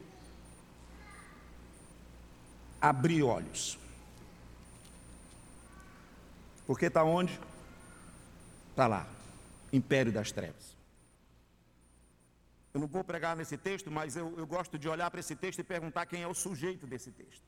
Abrir 2.85 3.23
olhos. 3.23 3.79
Porque 6.67 6.85
está 6.85 7.03
onde? 7.03 7.39
Está 8.69 8.85
lá, 8.85 9.07
império 9.73 10.11
das 10.11 10.31
trevas. 10.31 10.75
Eu 12.71 12.79
não 12.79 12.87
vou 12.87 13.03
pregar 13.03 13.35
nesse 13.35 13.57
texto, 13.57 13.89
mas 13.89 14.15
eu, 14.15 14.37
eu 14.37 14.45
gosto 14.45 14.77
de 14.77 14.87
olhar 14.87 15.09
para 15.09 15.19
esse 15.19 15.35
texto 15.35 15.59
e 15.59 15.63
perguntar 15.63 16.05
quem 16.05 16.21
é 16.21 16.27
o 16.27 16.33
sujeito 16.35 16.85
desse 16.85 17.09
texto. 17.11 17.43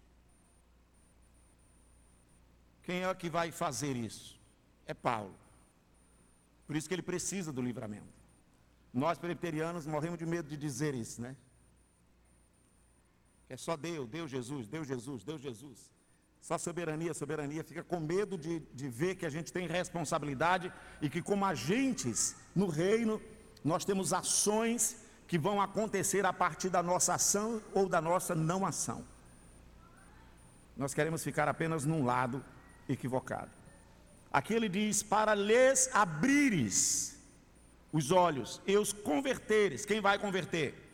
Quem 2.81 3.03
é 3.03 3.13
que 3.13 3.29
vai 3.29 3.51
fazer 3.51 3.95
isso? 3.95 4.39
É 4.87 4.93
Paulo. 4.93 5.35
Por 6.65 6.75
isso 6.75 6.87
que 6.87 6.95
ele 6.95 7.03
precisa 7.03 7.51
do 7.51 7.61
livramento. 7.61 8.17
Nós 8.91 9.19
presbiterianos 9.19 9.85
morremos 9.85 10.17
de 10.17 10.25
medo 10.25 10.49
de 10.49 10.57
dizer 10.57 10.95
isso, 10.95 11.21
né? 11.21 11.35
É 13.49 13.55
só 13.55 13.77
Deus, 13.77 14.07
Deus 14.09 14.29
Jesus, 14.29 14.67
Deus 14.67 14.87
Jesus, 14.87 15.23
Deus 15.23 15.41
Jesus. 15.41 15.91
Só 16.41 16.57
soberania, 16.57 17.13
soberania. 17.13 17.63
Fica 17.63 17.83
com 17.83 17.99
medo 17.99 18.37
de, 18.37 18.59
de 18.59 18.89
ver 18.89 19.15
que 19.15 19.25
a 19.25 19.29
gente 19.29 19.51
tem 19.51 19.67
responsabilidade 19.67 20.71
e 21.01 21.09
que, 21.09 21.21
como 21.21 21.45
agentes 21.45 22.35
no 22.55 22.67
reino, 22.67 23.21
nós 23.63 23.83
temos 23.83 24.13
ações 24.13 24.97
que 25.27 25.37
vão 25.37 25.61
acontecer 25.61 26.25
a 26.25 26.31
partir 26.31 26.69
da 26.69 26.81
nossa 26.81 27.15
ação 27.15 27.61
ou 27.73 27.87
da 27.87 28.01
nossa 28.01 28.33
não 28.33 28.65
ação. 28.65 29.03
Nós 30.75 30.93
queremos 30.93 31.23
ficar 31.23 31.47
apenas 31.47 31.85
num 31.85 32.05
lado 32.05 32.43
equivocado. 32.87 33.51
Aqui 34.31 34.53
ele 34.53 34.69
diz: 34.69 35.01
para 35.01 35.33
lhes 35.33 35.89
abrires 35.93 37.17
os 37.91 38.11
olhos 38.11 38.61
e 38.65 38.77
os 38.77 38.93
converteres. 38.93 39.85
Quem 39.85 39.99
vai 39.99 40.19
converter? 40.19 40.86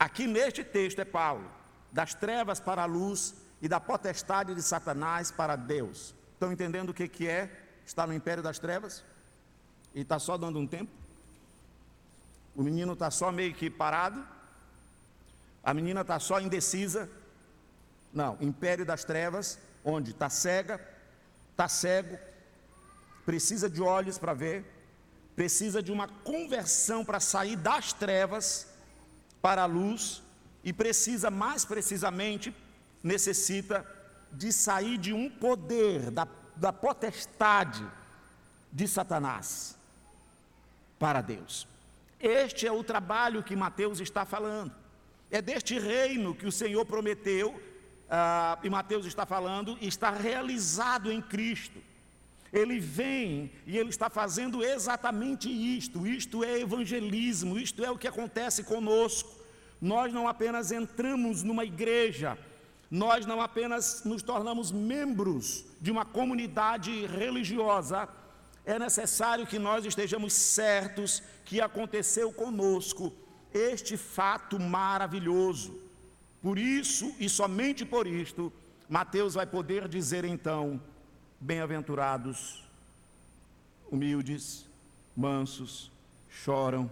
Aqui 0.00 0.26
neste 0.26 0.64
texto 0.64 0.98
é 1.00 1.04
Paulo, 1.04 1.46
das 1.92 2.14
trevas 2.14 2.58
para 2.58 2.84
a 2.84 2.86
luz 2.86 3.34
e 3.60 3.68
da 3.68 3.78
potestade 3.78 4.54
de 4.54 4.62
Satanás 4.62 5.30
para 5.30 5.56
Deus. 5.56 6.14
Estão 6.32 6.50
entendendo 6.50 6.88
o 6.88 6.94
que, 6.94 7.06
que 7.06 7.28
é 7.28 7.50
estar 7.84 8.06
no 8.06 8.14
império 8.14 8.42
das 8.42 8.58
trevas? 8.58 9.04
E 9.94 10.00
está 10.00 10.18
só 10.18 10.38
dando 10.38 10.58
um 10.58 10.66
tempo? 10.66 10.90
O 12.56 12.62
menino 12.62 12.94
está 12.94 13.10
só 13.10 13.30
meio 13.30 13.52
que 13.52 13.68
parado? 13.68 14.26
A 15.62 15.74
menina 15.74 16.00
está 16.00 16.18
só 16.18 16.40
indecisa? 16.40 17.06
Não, 18.10 18.38
império 18.40 18.86
das 18.86 19.04
trevas, 19.04 19.58
onde 19.84 20.12
está 20.12 20.30
cega, 20.30 20.80
está 21.50 21.68
cego, 21.68 22.18
precisa 23.26 23.68
de 23.68 23.82
olhos 23.82 24.16
para 24.16 24.32
ver, 24.32 24.64
precisa 25.36 25.82
de 25.82 25.92
uma 25.92 26.08
conversão 26.08 27.04
para 27.04 27.20
sair 27.20 27.56
das 27.56 27.92
trevas 27.92 28.69
para 29.40 29.62
a 29.62 29.66
luz 29.66 30.22
e 30.62 30.72
precisa, 30.72 31.30
mais 31.30 31.64
precisamente, 31.64 32.54
necessita 33.02 33.86
de 34.32 34.52
sair 34.52 34.98
de 34.98 35.12
um 35.12 35.28
poder, 35.28 36.10
da, 36.10 36.26
da 36.56 36.72
potestade 36.72 37.84
de 38.72 38.86
Satanás 38.86 39.76
para 40.98 41.20
Deus. 41.20 41.66
Este 42.20 42.66
é 42.66 42.72
o 42.72 42.84
trabalho 42.84 43.42
que 43.42 43.56
Mateus 43.56 43.98
está 44.00 44.24
falando. 44.24 44.72
É 45.30 45.40
deste 45.40 45.78
reino 45.78 46.34
que 46.34 46.46
o 46.46 46.52
Senhor 46.52 46.84
prometeu, 46.84 47.60
ah, 48.10 48.58
e 48.62 48.68
Mateus 48.68 49.06
está 49.06 49.24
falando, 49.24 49.78
está 49.80 50.10
realizado 50.10 51.10
em 51.10 51.22
Cristo. 51.22 51.80
Ele 52.52 52.80
vem 52.80 53.50
e 53.66 53.78
ele 53.78 53.90
está 53.90 54.10
fazendo 54.10 54.62
exatamente 54.64 55.48
isto. 55.48 56.06
Isto 56.06 56.42
é 56.42 56.60
evangelismo, 56.60 57.58
isto 57.58 57.84
é 57.84 57.90
o 57.90 57.98
que 57.98 58.08
acontece 58.08 58.64
conosco. 58.64 59.30
Nós 59.80 60.12
não 60.12 60.26
apenas 60.26 60.72
entramos 60.72 61.42
numa 61.42 61.64
igreja, 61.64 62.36
nós 62.90 63.24
não 63.24 63.40
apenas 63.40 64.02
nos 64.04 64.22
tornamos 64.22 64.70
membros 64.72 65.64
de 65.80 65.90
uma 65.90 66.04
comunidade 66.04 67.06
religiosa, 67.06 68.08
é 68.64 68.78
necessário 68.78 69.46
que 69.46 69.58
nós 69.58 69.84
estejamos 69.86 70.32
certos 70.32 71.22
que 71.44 71.60
aconteceu 71.60 72.32
conosco 72.32 73.12
este 73.52 73.96
fato 73.96 74.60
maravilhoso. 74.60 75.80
Por 76.42 76.58
isso 76.58 77.14
e 77.18 77.28
somente 77.28 77.84
por 77.84 78.06
isto, 78.06 78.52
Mateus 78.88 79.34
vai 79.34 79.46
poder 79.46 79.88
dizer 79.88 80.24
então: 80.24 80.80
Bem-aventurados, 81.40 82.62
humildes, 83.90 84.66
mansos, 85.16 85.90
choram, 86.28 86.90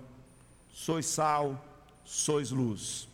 sois 0.72 1.04
sal, 1.04 1.62
sois 2.02 2.50
luz. 2.50 3.06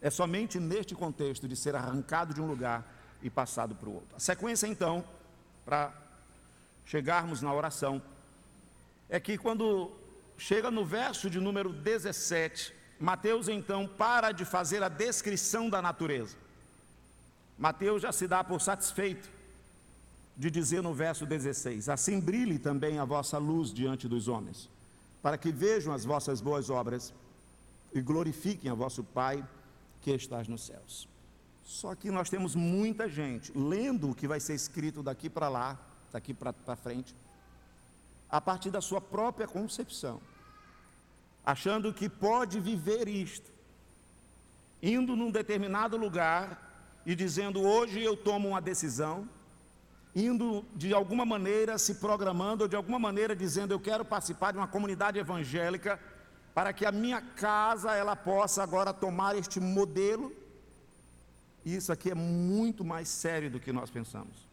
É 0.00 0.08
somente 0.08 0.60
neste 0.60 0.94
contexto 0.94 1.48
de 1.48 1.56
ser 1.56 1.74
arrancado 1.74 2.32
de 2.32 2.40
um 2.40 2.46
lugar 2.46 2.84
e 3.20 3.28
passado 3.28 3.74
para 3.74 3.88
o 3.88 3.94
outro. 3.94 4.14
A 4.14 4.20
sequência, 4.20 4.68
então, 4.68 5.04
para 5.64 5.92
chegarmos 6.84 7.42
na 7.42 7.52
oração, 7.52 8.00
é 9.08 9.18
que 9.18 9.36
quando 9.36 9.90
chega 10.38 10.70
no 10.70 10.84
verso 10.84 11.28
de 11.28 11.40
número 11.40 11.72
17, 11.72 12.72
Mateus 13.00 13.48
então 13.48 13.88
para 13.88 14.30
de 14.30 14.44
fazer 14.44 14.84
a 14.84 14.88
descrição 14.88 15.68
da 15.68 15.82
natureza. 15.82 16.36
Mateus 17.58 18.02
já 18.02 18.12
se 18.12 18.28
dá 18.28 18.44
por 18.44 18.60
satisfeito 18.60 19.35
de 20.36 20.50
dizer 20.50 20.82
no 20.82 20.92
verso 20.92 21.24
16: 21.24 21.88
Assim 21.88 22.20
brilhe 22.20 22.58
também 22.58 22.98
a 22.98 23.04
vossa 23.04 23.38
luz 23.38 23.72
diante 23.72 24.06
dos 24.06 24.28
homens, 24.28 24.68
para 25.22 25.38
que 25.38 25.50
vejam 25.50 25.92
as 25.92 26.04
vossas 26.04 26.40
boas 26.40 26.68
obras 26.68 27.14
e 27.94 28.00
glorifiquem 28.00 28.70
a 28.70 28.74
vosso 28.74 29.02
Pai 29.02 29.44
que 30.02 30.10
estás 30.12 30.46
nos 30.46 30.66
céus. 30.66 31.08
Só 31.64 31.94
que 31.94 32.10
nós 32.10 32.30
temos 32.30 32.54
muita 32.54 33.08
gente 33.08 33.50
lendo 33.56 34.10
o 34.10 34.14
que 34.14 34.28
vai 34.28 34.38
ser 34.38 34.54
escrito 34.54 35.02
daqui 35.02 35.28
para 35.28 35.48
lá, 35.48 35.78
daqui 36.12 36.32
para 36.32 36.76
frente, 36.76 37.14
a 38.30 38.40
partir 38.40 38.70
da 38.70 38.80
sua 38.80 39.00
própria 39.00 39.48
concepção, 39.48 40.20
achando 41.44 41.92
que 41.92 42.08
pode 42.08 42.60
viver 42.60 43.08
isto, 43.08 43.50
indo 44.82 45.16
num 45.16 45.30
determinado 45.30 45.96
lugar 45.96 47.00
e 47.04 47.14
dizendo: 47.14 47.62
hoje 47.62 48.02
eu 48.02 48.16
tomo 48.16 48.48
uma 48.48 48.60
decisão, 48.60 49.28
indo 50.16 50.64
de 50.74 50.94
alguma 50.94 51.26
maneira 51.26 51.76
se 51.76 51.96
programando, 51.96 52.64
ou 52.64 52.68
de 52.68 52.74
alguma 52.74 52.98
maneira 52.98 53.36
dizendo: 53.36 53.72
eu 53.72 53.78
quero 53.78 54.02
participar 54.02 54.52
de 54.52 54.58
uma 54.58 54.66
comunidade 54.66 55.18
evangélica 55.18 56.00
para 56.54 56.72
que 56.72 56.86
a 56.86 56.90
minha 56.90 57.20
casa 57.20 57.94
ela 57.94 58.16
possa 58.16 58.62
agora 58.62 58.94
tomar 58.94 59.36
este 59.36 59.60
modelo. 59.60 60.32
Isso 61.62 61.92
aqui 61.92 62.10
é 62.10 62.14
muito 62.14 62.82
mais 62.82 63.08
sério 63.08 63.50
do 63.50 63.60
que 63.60 63.70
nós 63.72 63.90
pensamos. 63.90 64.48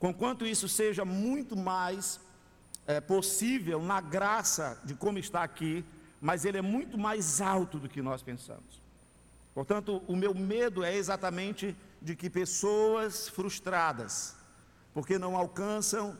Conquanto 0.00 0.44
isso 0.44 0.68
seja 0.68 1.04
muito 1.04 1.56
mais 1.56 2.18
é, 2.84 3.00
possível 3.00 3.80
na 3.80 4.00
graça 4.00 4.80
de 4.84 4.94
como 4.94 5.16
está 5.16 5.44
aqui, 5.44 5.84
mas 6.20 6.44
ele 6.44 6.58
é 6.58 6.62
muito 6.62 6.98
mais 6.98 7.40
alto 7.40 7.78
do 7.78 7.88
que 7.88 8.02
nós 8.02 8.20
pensamos. 8.20 8.82
Portanto, 9.54 10.02
o 10.08 10.16
meu 10.16 10.34
medo 10.34 10.82
é 10.82 10.96
exatamente 10.96 11.76
de 12.00 12.16
que 12.16 12.28
pessoas 12.28 13.28
frustradas, 13.28 14.34
porque 14.94 15.18
não 15.18 15.36
alcançam 15.36 16.16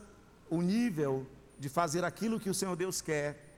o 0.49 0.61
nível 0.61 1.25
de 1.59 1.69
fazer 1.69 2.03
aquilo 2.03 2.39
que 2.39 2.49
o 2.49 2.53
Senhor 2.53 2.75
Deus 2.75 3.01
quer, 3.01 3.53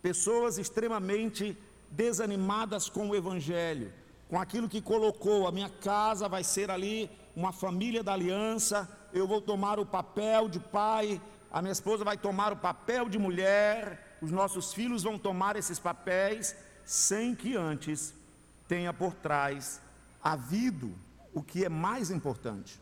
pessoas 0.00 0.58
extremamente 0.58 1.56
desanimadas 1.90 2.88
com 2.88 3.08
o 3.08 3.14
Evangelho, 3.14 3.92
com 4.28 4.40
aquilo 4.40 4.68
que 4.68 4.80
colocou: 4.80 5.46
a 5.46 5.52
minha 5.52 5.68
casa 5.68 6.28
vai 6.28 6.42
ser 6.42 6.70
ali 6.70 7.10
uma 7.36 7.52
família 7.52 8.02
da 8.02 8.12
aliança, 8.12 8.88
eu 9.12 9.26
vou 9.26 9.40
tomar 9.40 9.78
o 9.78 9.86
papel 9.86 10.48
de 10.48 10.58
pai, 10.58 11.20
a 11.50 11.60
minha 11.60 11.72
esposa 11.72 12.04
vai 12.04 12.16
tomar 12.16 12.52
o 12.52 12.56
papel 12.56 13.08
de 13.08 13.18
mulher, 13.18 14.18
os 14.20 14.30
nossos 14.30 14.72
filhos 14.72 15.02
vão 15.02 15.18
tomar 15.18 15.56
esses 15.56 15.78
papéis, 15.78 16.56
sem 16.84 17.34
que 17.34 17.56
antes 17.56 18.14
tenha 18.66 18.92
por 18.92 19.14
trás 19.14 19.80
havido 20.22 20.92
o 21.34 21.42
que 21.42 21.64
é 21.64 21.68
mais 21.68 22.10
importante: 22.10 22.80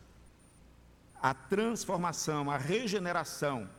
a 1.21 1.33
transformação, 1.33 2.49
a 2.49 2.57
regeneração 2.57 3.69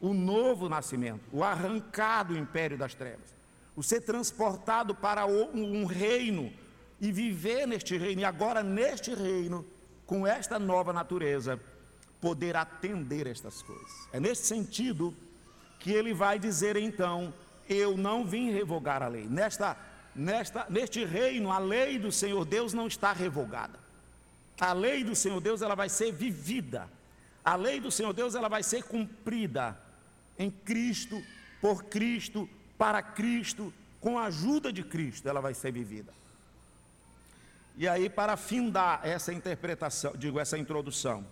o 0.00 0.14
novo 0.14 0.68
nascimento, 0.68 1.24
o 1.32 1.42
arrancar 1.42 2.24
do 2.24 2.36
império 2.36 2.78
das 2.78 2.94
trevas, 2.94 3.34
o 3.74 3.82
ser 3.82 4.00
transportado 4.00 4.94
para 4.94 5.26
um 5.26 5.84
reino 5.84 6.52
e 7.00 7.12
viver 7.12 7.66
neste 7.66 7.96
reino, 7.96 8.20
e 8.20 8.24
agora 8.24 8.62
neste 8.62 9.14
reino, 9.14 9.64
com 10.06 10.26
esta 10.26 10.58
nova 10.58 10.92
natureza, 10.92 11.60
poder 12.20 12.56
atender 12.56 13.26
estas 13.26 13.62
coisas. 13.62 14.08
É 14.12 14.18
nesse 14.18 14.46
sentido 14.46 15.14
que 15.78 15.92
ele 15.92 16.12
vai 16.12 16.38
dizer 16.38 16.76
então: 16.76 17.32
Eu 17.68 17.96
não 17.96 18.24
vim 18.24 18.50
revogar 18.50 19.02
a 19.02 19.08
lei. 19.08 19.26
Nesta, 19.28 19.76
nesta, 20.14 20.66
neste 20.68 21.04
reino, 21.04 21.52
a 21.52 21.58
lei 21.58 21.98
do 21.98 22.10
Senhor 22.10 22.44
Deus 22.44 22.72
não 22.72 22.88
está 22.88 23.12
revogada. 23.12 23.78
A 24.60 24.72
lei 24.72 25.04
do 25.04 25.14
Senhor 25.14 25.40
Deus 25.40 25.62
ela 25.62 25.74
vai 25.74 25.88
ser 25.88 26.12
vivida. 26.12 26.88
A 27.44 27.54
lei 27.54 27.80
do 27.80 27.90
Senhor 27.90 28.12
Deus 28.12 28.34
ela 28.34 28.48
vai 28.48 28.62
ser 28.62 28.82
cumprida 28.84 29.78
em 30.38 30.50
Cristo, 30.50 31.22
por 31.60 31.84
Cristo, 31.84 32.48
para 32.76 33.02
Cristo, 33.02 33.72
com 34.00 34.18
a 34.18 34.24
ajuda 34.24 34.72
de 34.72 34.84
Cristo, 34.84 35.28
ela 35.28 35.40
vai 35.40 35.54
ser 35.54 35.72
vivida. 35.72 36.12
E 37.76 37.86
aí, 37.86 38.08
para 38.08 38.36
findar 38.36 39.00
essa 39.04 39.32
interpretação, 39.32 40.12
digo, 40.16 40.38
essa 40.38 40.58
introdução, 40.58 41.24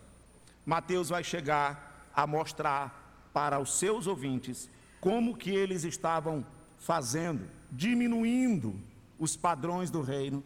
Mateus 0.65 1.09
vai 1.09 1.23
chegar 1.23 2.09
a 2.15 2.27
mostrar 2.27 3.29
para 3.33 3.59
os 3.59 3.79
seus 3.79 4.07
ouvintes 4.07 4.69
como 5.01 5.37
que 5.37 5.51
eles 5.51 5.85
estavam 5.85 6.47
fazendo, 6.79 7.49
diminuindo 7.71 8.79
os 9.19 9.37
padrões 9.37 9.91
do 9.91 10.03
reino, 10.03 10.43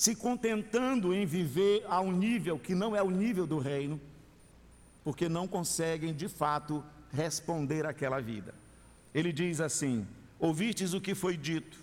se 0.00 0.14
contentando 0.16 1.12
em 1.12 1.26
viver 1.26 1.84
a 1.86 2.00
um 2.00 2.10
nível 2.10 2.58
que 2.58 2.74
não 2.74 2.96
é 2.96 3.02
o 3.02 3.10
nível 3.10 3.46
do 3.46 3.58
reino, 3.58 4.00
porque 5.04 5.28
não 5.28 5.46
conseguem 5.46 6.14
de 6.14 6.26
fato 6.26 6.82
responder 7.12 7.84
àquela 7.84 8.18
vida. 8.18 8.54
Ele 9.14 9.30
diz 9.30 9.60
assim: 9.60 10.06
Ouvistes 10.38 10.94
o 10.94 11.02
que 11.02 11.14
foi 11.14 11.36
dito, 11.36 11.78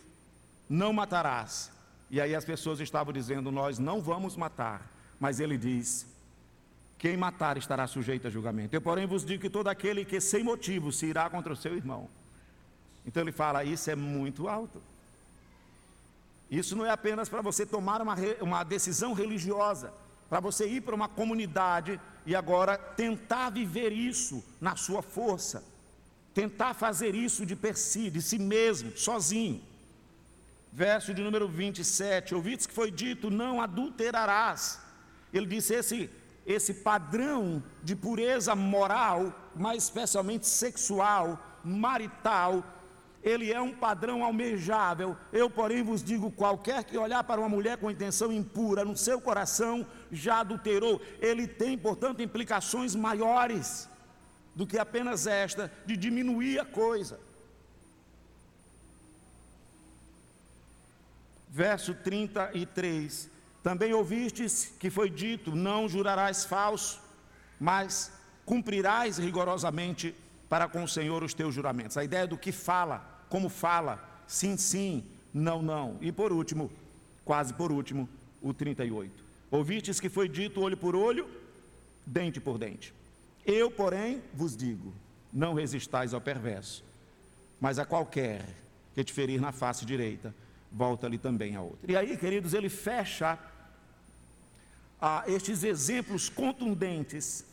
não 0.67 0.91
matarás. 0.91 1.71
E 2.09 2.19
aí 2.19 2.33
as 2.33 2.43
pessoas 2.43 2.79
estavam 2.79 3.13
dizendo: 3.13 3.51
Nós 3.51 3.77
não 3.77 4.01
vamos 4.01 4.35
matar. 4.35 4.91
Mas 5.19 5.39
ele 5.39 5.55
diz: 5.55 6.07
Quem 6.97 7.15
matar 7.15 7.55
estará 7.55 7.85
sujeito 7.85 8.25
a 8.25 8.31
julgamento. 8.31 8.75
Eu, 8.75 8.81
porém, 8.81 9.05
vos 9.05 9.23
digo 9.23 9.43
que 9.43 9.49
todo 9.49 9.67
aquele 9.67 10.03
que 10.03 10.19
sem 10.19 10.43
motivo 10.43 10.91
se 10.91 11.05
irá 11.05 11.29
contra 11.29 11.53
o 11.53 11.55
seu 11.55 11.75
irmão. 11.75 12.09
Então 13.05 13.21
ele 13.21 13.31
fala: 13.31 13.63
Isso 13.63 13.91
é 13.91 13.95
muito 13.95 14.47
alto. 14.47 14.81
Isso 16.49 16.75
não 16.75 16.85
é 16.85 16.89
apenas 16.89 17.27
para 17.27 17.41
você 17.41 17.65
tomar 17.65 18.01
uma, 18.01 18.15
uma 18.41 18.63
decisão 18.63 19.13
religiosa, 19.13 19.93
para 20.29 20.39
você 20.39 20.67
ir 20.67 20.81
para 20.81 20.95
uma 20.95 21.07
comunidade 21.07 21.99
e 22.25 22.35
agora 22.35 22.77
tentar 22.77 23.49
viver 23.49 23.91
isso 23.91 24.43
na 24.59 24.75
sua 24.75 25.01
força, 25.01 25.63
tentar 26.33 26.73
fazer 26.73 27.15
isso 27.15 27.45
de 27.45 27.55
per 27.55 27.77
si, 27.77 28.09
de 28.09 28.21
si 28.21 28.37
mesmo, 28.37 28.95
sozinho. 28.97 29.61
Verso 30.71 31.13
de 31.13 31.21
número 31.21 31.47
27, 31.47 32.35
ouvides 32.35 32.67
que 32.67 32.73
foi 32.73 32.91
dito: 32.91 33.29
não 33.29 33.61
adulterarás. 33.61 34.79
Ele 35.33 35.45
disse: 35.45 35.73
esse, 35.73 36.09
esse 36.45 36.73
padrão 36.75 37.63
de 37.83 37.95
pureza 37.95 38.55
moral, 38.55 39.33
mais 39.55 39.83
especialmente 39.83 40.45
sexual, 40.45 41.59
marital, 41.63 42.63
ele 43.23 43.51
é 43.51 43.59
um 43.59 43.73
padrão 43.73 44.23
almejável. 44.23 45.17
Eu, 45.31 45.49
porém, 45.49 45.83
vos 45.83 46.03
digo: 46.03 46.31
qualquer 46.31 46.83
que 46.83 46.97
olhar 46.97 47.23
para 47.23 47.41
uma 47.41 47.49
mulher 47.49 47.77
com 47.77 47.91
intenção 47.91 48.31
impura 48.31 48.85
no 48.85 48.95
seu 48.95 49.19
coração 49.19 49.85
já 50.11 50.39
adulterou. 50.39 51.01
Ele 51.19 51.47
tem, 51.47 51.77
portanto, 51.77 52.21
implicações 52.21 52.95
maiores 52.95 53.89
do 54.55 54.65
que 54.65 54.77
apenas 54.77 55.27
esta, 55.27 55.71
de 55.85 55.95
diminuir 55.95 56.59
a 56.59 56.65
coisa. 56.65 57.19
Verso 61.49 61.93
33: 61.95 63.29
Também 63.63 63.93
ouvistes 63.93 64.73
que 64.79 64.89
foi 64.89 65.09
dito: 65.09 65.55
Não 65.55 65.89
jurarás 65.89 66.45
falso, 66.45 67.01
mas 67.59 68.11
cumprirás 68.45 69.17
rigorosamente 69.17 70.15
para 70.49 70.67
com 70.67 70.83
o 70.83 70.87
Senhor 70.87 71.23
os 71.23 71.33
teus 71.33 71.53
juramentos. 71.53 71.97
A 71.97 72.03
ideia 72.03 72.25
do 72.25 72.37
que 72.37 72.51
fala, 72.51 73.25
como 73.29 73.49
fala, 73.49 74.03
sim, 74.25 74.55
sim, 74.57 75.03
não, 75.33 75.61
não. 75.61 75.97
E 76.01 76.11
por 76.11 76.31
último, 76.31 76.71
quase 77.25 77.53
por 77.53 77.71
último, 77.71 78.07
o 78.41 78.53
38. 78.53 79.23
Ouvistes 79.51 79.99
que 79.99 80.09
foi 80.09 80.27
dito 80.27 80.61
olho 80.61 80.77
por 80.77 80.95
olho, 80.95 81.27
dente 82.05 82.39
por 82.39 82.57
dente. 82.57 82.93
Eu, 83.45 83.71
porém, 83.71 84.21
vos 84.33 84.55
digo: 84.55 84.93
não 85.31 85.53
resistais 85.53 86.13
ao 86.13 86.21
perverso, 86.21 86.83
mas 87.59 87.79
a 87.79 87.85
qualquer 87.85 88.45
que 88.93 89.03
te 89.03 89.13
ferir 89.13 89.39
na 89.39 89.51
face 89.51 89.85
direita, 89.85 90.33
volta-lhe 90.71 91.17
também 91.17 91.55
a 91.55 91.61
outra. 91.61 91.91
E 91.91 91.95
aí, 91.95 92.17
queridos, 92.17 92.53
ele 92.53 92.69
fecha 92.69 93.37
ah, 94.99 95.23
estes 95.27 95.63
exemplos 95.63 96.29
contundentes 96.29 97.45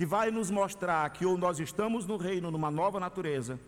que 0.00 0.06
vai 0.06 0.30
nos 0.30 0.50
mostrar 0.50 1.10
que 1.10 1.26
ou 1.26 1.36
nós 1.36 1.60
estamos 1.60 2.06
no 2.06 2.16
reino 2.16 2.50
numa 2.50 2.70
nova 2.70 2.98
natureza, 2.98 3.60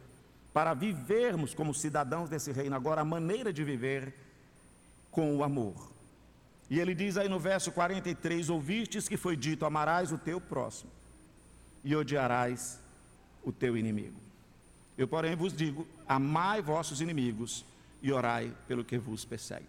para 0.50 0.72
vivermos 0.72 1.52
como 1.52 1.74
cidadãos 1.74 2.30
desse 2.30 2.50
reino, 2.50 2.74
agora 2.74 3.02
a 3.02 3.04
maneira 3.04 3.52
de 3.52 3.62
viver 3.62 4.14
com 5.10 5.36
o 5.36 5.44
amor. 5.44 5.92
E 6.70 6.80
ele 6.80 6.94
diz 6.94 7.18
aí 7.18 7.28
no 7.28 7.38
verso 7.38 7.70
43: 7.70 8.48
Ouvistes 8.48 9.10
que 9.10 9.18
foi 9.18 9.36
dito: 9.36 9.66
Amarás 9.66 10.10
o 10.10 10.16
teu 10.16 10.40
próximo 10.40 10.90
e 11.84 11.94
odiarás 11.94 12.80
o 13.44 13.52
teu 13.52 13.76
inimigo. 13.76 14.16
Eu, 14.96 15.06
porém, 15.06 15.36
vos 15.36 15.52
digo: 15.52 15.86
Amai 16.08 16.62
vossos 16.62 17.02
inimigos 17.02 17.62
e 18.00 18.10
orai 18.10 18.54
pelo 18.66 18.82
que 18.82 18.96
vos 18.96 19.22
persegue. 19.22 19.68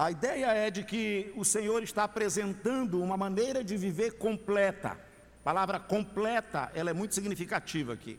A 0.00 0.10
ideia 0.10 0.46
é 0.46 0.70
de 0.70 0.82
que 0.82 1.30
o 1.36 1.44
Senhor 1.44 1.82
está 1.82 2.04
apresentando 2.04 3.02
uma 3.02 3.18
maneira 3.18 3.62
de 3.62 3.76
viver 3.76 4.12
completa. 4.12 4.92
A 4.92 5.44
palavra 5.44 5.78
completa, 5.78 6.72
ela 6.74 6.88
é 6.88 6.94
muito 6.94 7.14
significativa 7.14 7.92
aqui. 7.92 8.18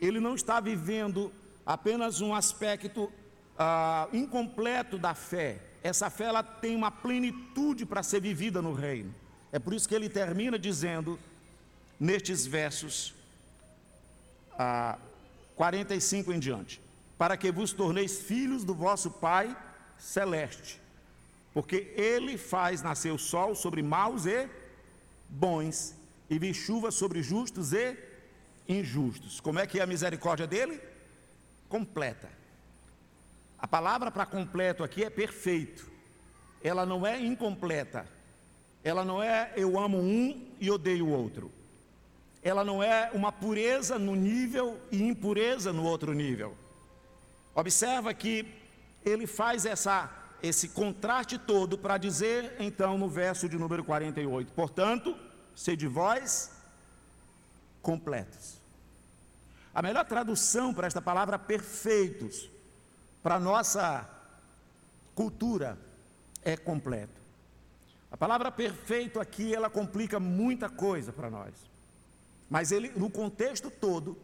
Ele 0.00 0.18
não 0.18 0.34
está 0.34 0.58
vivendo 0.58 1.32
apenas 1.64 2.20
um 2.20 2.34
aspecto 2.34 3.12
ah, 3.56 4.08
incompleto 4.12 4.98
da 4.98 5.14
fé. 5.14 5.60
Essa 5.84 6.10
fé 6.10 6.24
ela 6.24 6.42
tem 6.42 6.74
uma 6.74 6.90
plenitude 6.90 7.86
para 7.86 8.02
ser 8.02 8.20
vivida 8.20 8.60
no 8.60 8.72
reino. 8.72 9.14
É 9.52 9.60
por 9.60 9.72
isso 9.74 9.88
que 9.88 9.94
ele 9.94 10.08
termina 10.08 10.58
dizendo, 10.58 11.16
nestes 12.00 12.44
versos 12.44 13.14
ah, 14.58 14.98
45 15.54 16.32
em 16.32 16.40
diante: 16.40 16.80
Para 17.16 17.36
que 17.36 17.52
vos 17.52 17.72
torneis 17.72 18.20
filhos 18.20 18.64
do 18.64 18.74
vosso 18.74 19.12
Pai 19.12 19.56
celeste, 20.02 20.80
porque 21.54 21.92
ele 21.96 22.36
faz 22.36 22.82
nascer 22.82 23.12
o 23.12 23.18
sol 23.18 23.54
sobre 23.54 23.82
maus 23.82 24.26
e 24.26 24.48
bons, 25.28 25.94
e 26.28 26.38
vi 26.38 26.52
chuva 26.52 26.90
sobre 26.90 27.22
justos 27.22 27.72
e 27.72 27.96
injustos. 28.68 29.40
Como 29.40 29.60
é 29.60 29.66
que 29.66 29.78
é 29.78 29.82
a 29.82 29.86
misericórdia 29.86 30.46
dele? 30.46 30.80
Completa. 31.68 32.28
A 33.58 33.68
palavra 33.68 34.10
para 34.10 34.26
completo 34.26 34.82
aqui 34.82 35.04
é 35.04 35.10
perfeito. 35.10 35.88
Ela 36.64 36.84
não 36.84 37.06
é 37.06 37.20
incompleta. 37.20 38.06
Ela 38.82 39.04
não 39.04 39.22
é 39.22 39.52
eu 39.56 39.78
amo 39.78 39.98
um 39.98 40.48
e 40.60 40.68
odeio 40.70 41.06
o 41.06 41.12
outro. 41.12 41.50
Ela 42.42 42.64
não 42.64 42.82
é 42.82 43.10
uma 43.14 43.30
pureza 43.30 44.00
no 44.00 44.16
nível 44.16 44.80
e 44.90 45.00
impureza 45.00 45.72
no 45.72 45.84
outro 45.84 46.12
nível. 46.12 46.56
Observa 47.54 48.12
que 48.12 48.61
ele 49.04 49.26
faz 49.26 49.66
essa, 49.66 50.10
esse 50.42 50.68
contraste 50.68 51.38
todo 51.38 51.76
para 51.78 51.98
dizer, 51.98 52.56
então, 52.58 52.96
no 52.98 53.08
verso 53.08 53.48
de 53.48 53.58
número 53.58 53.84
48: 53.84 54.52
Portanto, 54.52 55.16
sede 55.54 55.86
vós 55.86 56.50
completos. 57.80 58.60
A 59.74 59.82
melhor 59.82 60.04
tradução 60.04 60.72
para 60.74 60.86
esta 60.86 61.00
palavra 61.00 61.38
perfeitos, 61.38 62.48
para 63.22 63.36
a 63.36 63.40
nossa 63.40 64.08
cultura, 65.14 65.78
é 66.42 66.56
completo. 66.56 67.20
A 68.10 68.16
palavra 68.16 68.50
perfeito 68.52 69.18
aqui, 69.18 69.54
ela 69.54 69.70
complica 69.70 70.20
muita 70.20 70.68
coisa 70.68 71.12
para 71.12 71.30
nós. 71.30 71.54
Mas 72.50 72.70
ele, 72.70 72.92
no 72.94 73.08
contexto 73.08 73.70
todo, 73.70 74.18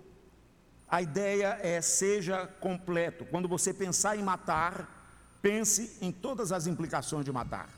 a 0.90 1.02
ideia 1.02 1.58
é 1.62 1.80
seja 1.80 2.46
completo. 2.60 3.24
Quando 3.26 3.46
você 3.46 3.74
pensar 3.74 4.16
em 4.16 4.22
matar, 4.22 4.88
pense 5.42 5.98
em 6.00 6.10
todas 6.10 6.50
as 6.50 6.66
implicações 6.66 7.24
de 7.24 7.32
matar. 7.32 7.68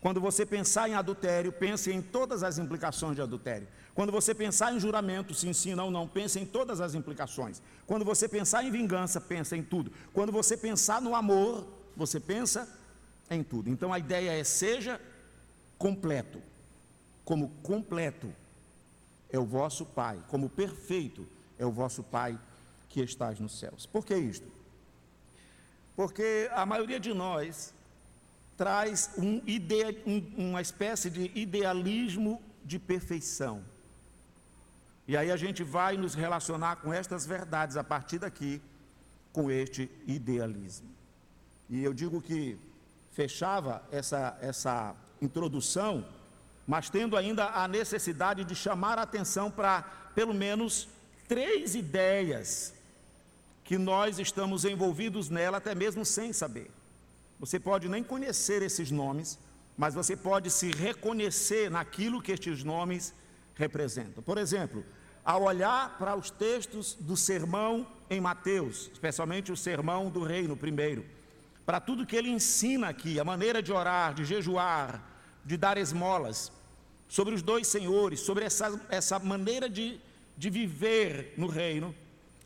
Quando 0.00 0.20
você 0.20 0.44
pensar 0.44 0.88
em 0.88 0.94
adultério, 0.94 1.52
pense 1.52 1.90
em 1.90 2.00
todas 2.00 2.42
as 2.42 2.58
implicações 2.58 3.16
de 3.16 3.22
adultério. 3.22 3.66
Quando 3.94 4.10
você 4.10 4.34
pensar 4.34 4.72
em 4.74 4.80
juramento, 4.80 5.32
sim, 5.34 5.52
sim, 5.52 5.74
não, 5.74 5.90
não, 5.90 6.08
pense 6.08 6.38
em 6.38 6.44
todas 6.44 6.80
as 6.80 6.94
implicações. 6.94 7.62
Quando 7.86 8.04
você 8.04 8.28
pensar 8.28 8.64
em 8.64 8.70
vingança, 8.70 9.20
pense 9.20 9.54
em 9.56 9.62
tudo. 9.62 9.92
Quando 10.12 10.32
você 10.32 10.56
pensar 10.56 11.00
no 11.00 11.14
amor, 11.14 11.66
você 11.96 12.18
pensa 12.18 12.68
em 13.30 13.42
tudo. 13.42 13.70
Então 13.70 13.92
a 13.92 13.98
ideia 13.98 14.38
é 14.38 14.44
seja 14.44 15.00
completo. 15.78 16.40
Como 17.24 17.48
completo 17.62 18.30
é 19.30 19.38
o 19.38 19.44
vosso 19.44 19.86
Pai, 19.86 20.18
como 20.28 20.50
perfeito 20.50 21.26
é 21.58 21.64
o 21.64 21.70
vosso 21.70 22.02
Pai 22.02 22.38
que 22.94 23.00
estás 23.00 23.40
nos 23.40 23.58
céus. 23.58 23.86
Por 23.86 24.06
que 24.06 24.14
isto? 24.14 24.46
Porque 25.96 26.48
a 26.52 26.64
maioria 26.64 27.00
de 27.00 27.12
nós 27.12 27.74
traz 28.56 29.10
um 29.18 29.42
um, 30.06 30.50
uma 30.50 30.62
espécie 30.62 31.10
de 31.10 31.24
idealismo 31.34 32.40
de 32.64 32.78
perfeição. 32.78 33.64
E 35.08 35.16
aí 35.16 35.28
a 35.32 35.36
gente 35.36 35.64
vai 35.64 35.96
nos 35.96 36.14
relacionar 36.14 36.76
com 36.76 36.92
estas 36.92 37.26
verdades 37.26 37.76
a 37.76 37.82
partir 37.82 38.20
daqui, 38.20 38.62
com 39.32 39.50
este 39.50 39.90
idealismo. 40.06 40.88
E 41.68 41.82
eu 41.82 41.92
digo 41.92 42.22
que 42.22 42.56
fechava 43.10 43.82
essa, 43.90 44.38
essa 44.40 44.94
introdução, 45.20 46.06
mas 46.64 46.88
tendo 46.88 47.16
ainda 47.16 47.46
a 47.46 47.66
necessidade 47.66 48.44
de 48.44 48.54
chamar 48.54 49.00
a 49.00 49.02
atenção 49.02 49.50
para, 49.50 49.82
pelo 50.14 50.32
menos, 50.32 50.88
três 51.26 51.74
ideias 51.74 52.72
que 53.64 53.78
nós 53.78 54.18
estamos 54.18 54.64
envolvidos 54.64 55.30
nela 55.30 55.56
até 55.56 55.74
mesmo 55.74 56.04
sem 56.04 56.32
saber. 56.32 56.70
Você 57.40 57.58
pode 57.58 57.88
nem 57.88 58.04
conhecer 58.04 58.62
esses 58.62 58.90
nomes, 58.90 59.38
mas 59.76 59.94
você 59.94 60.16
pode 60.16 60.50
se 60.50 60.70
reconhecer 60.70 61.70
naquilo 61.70 62.22
que 62.22 62.32
estes 62.32 62.62
nomes 62.62 63.14
representam. 63.54 64.22
Por 64.22 64.38
exemplo, 64.38 64.84
ao 65.24 65.42
olhar 65.42 65.96
para 65.98 66.14
os 66.14 66.30
textos 66.30 66.94
do 66.94 67.16
sermão 67.16 67.86
em 68.10 68.20
Mateus, 68.20 68.90
especialmente 68.92 69.50
o 69.50 69.56
sermão 69.56 70.10
do 70.10 70.22
reino 70.22 70.56
primeiro, 70.56 71.04
para 71.64 71.80
tudo 71.80 72.06
que 72.06 72.14
ele 72.14 72.28
ensina 72.28 72.88
aqui, 72.88 73.18
a 73.18 73.24
maneira 73.24 73.62
de 73.62 73.72
orar, 73.72 74.12
de 74.12 74.24
jejuar, 74.24 75.02
de 75.44 75.56
dar 75.56 75.78
esmolas, 75.78 76.52
sobre 77.08 77.34
os 77.34 77.42
dois 77.42 77.66
senhores, 77.66 78.20
sobre 78.20 78.44
essa, 78.44 78.78
essa 78.90 79.18
maneira 79.18 79.68
de, 79.68 79.98
de 80.36 80.50
viver 80.50 81.32
no 81.36 81.46
reino, 81.46 81.94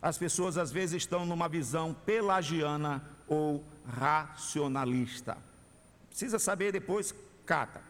as 0.01 0.17
pessoas 0.17 0.57
às 0.57 0.71
vezes 0.71 1.03
estão 1.03 1.27
numa 1.27 1.49
visão 1.49 1.93
pelagiana 1.93 3.05
ou 3.27 3.65
racionalista. 3.87 5.37
Precisa 6.09 6.39
saber 6.39 6.73
depois, 6.73 7.15
cata. 7.45 7.81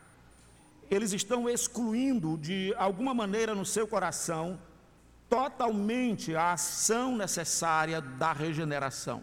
Eles 0.91 1.13
estão 1.13 1.49
excluindo 1.49 2.39
de 2.39 2.75
alguma 2.77 3.13
maneira 3.13 3.55
no 3.55 3.65
seu 3.65 3.87
coração 3.87 4.59
totalmente 5.29 6.35
a 6.35 6.53
ação 6.53 7.17
necessária 7.17 8.01
da 8.01 8.33
regeneração. 8.33 9.23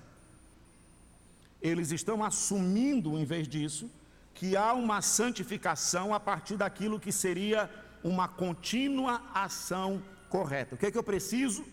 Eles 1.60 1.92
estão 1.92 2.24
assumindo, 2.24 3.18
em 3.18 3.26
vez 3.26 3.48
disso, 3.48 3.90
que 4.36 4.56
há 4.56 4.74
uma 4.74 5.02
santificação 5.02 6.14
a 6.14 6.20
partir 6.20 6.58
daquilo 6.58 7.00
que 7.00 7.12
seria 7.12 7.70
uma 8.04 8.28
contínua 8.28 9.24
ação 9.34 10.04
correta. 10.30 10.76
O 10.76 10.78
que 10.78 10.86
é 10.86 10.92
que 10.92 10.98
eu 10.98 11.04
preciso? 11.04 11.66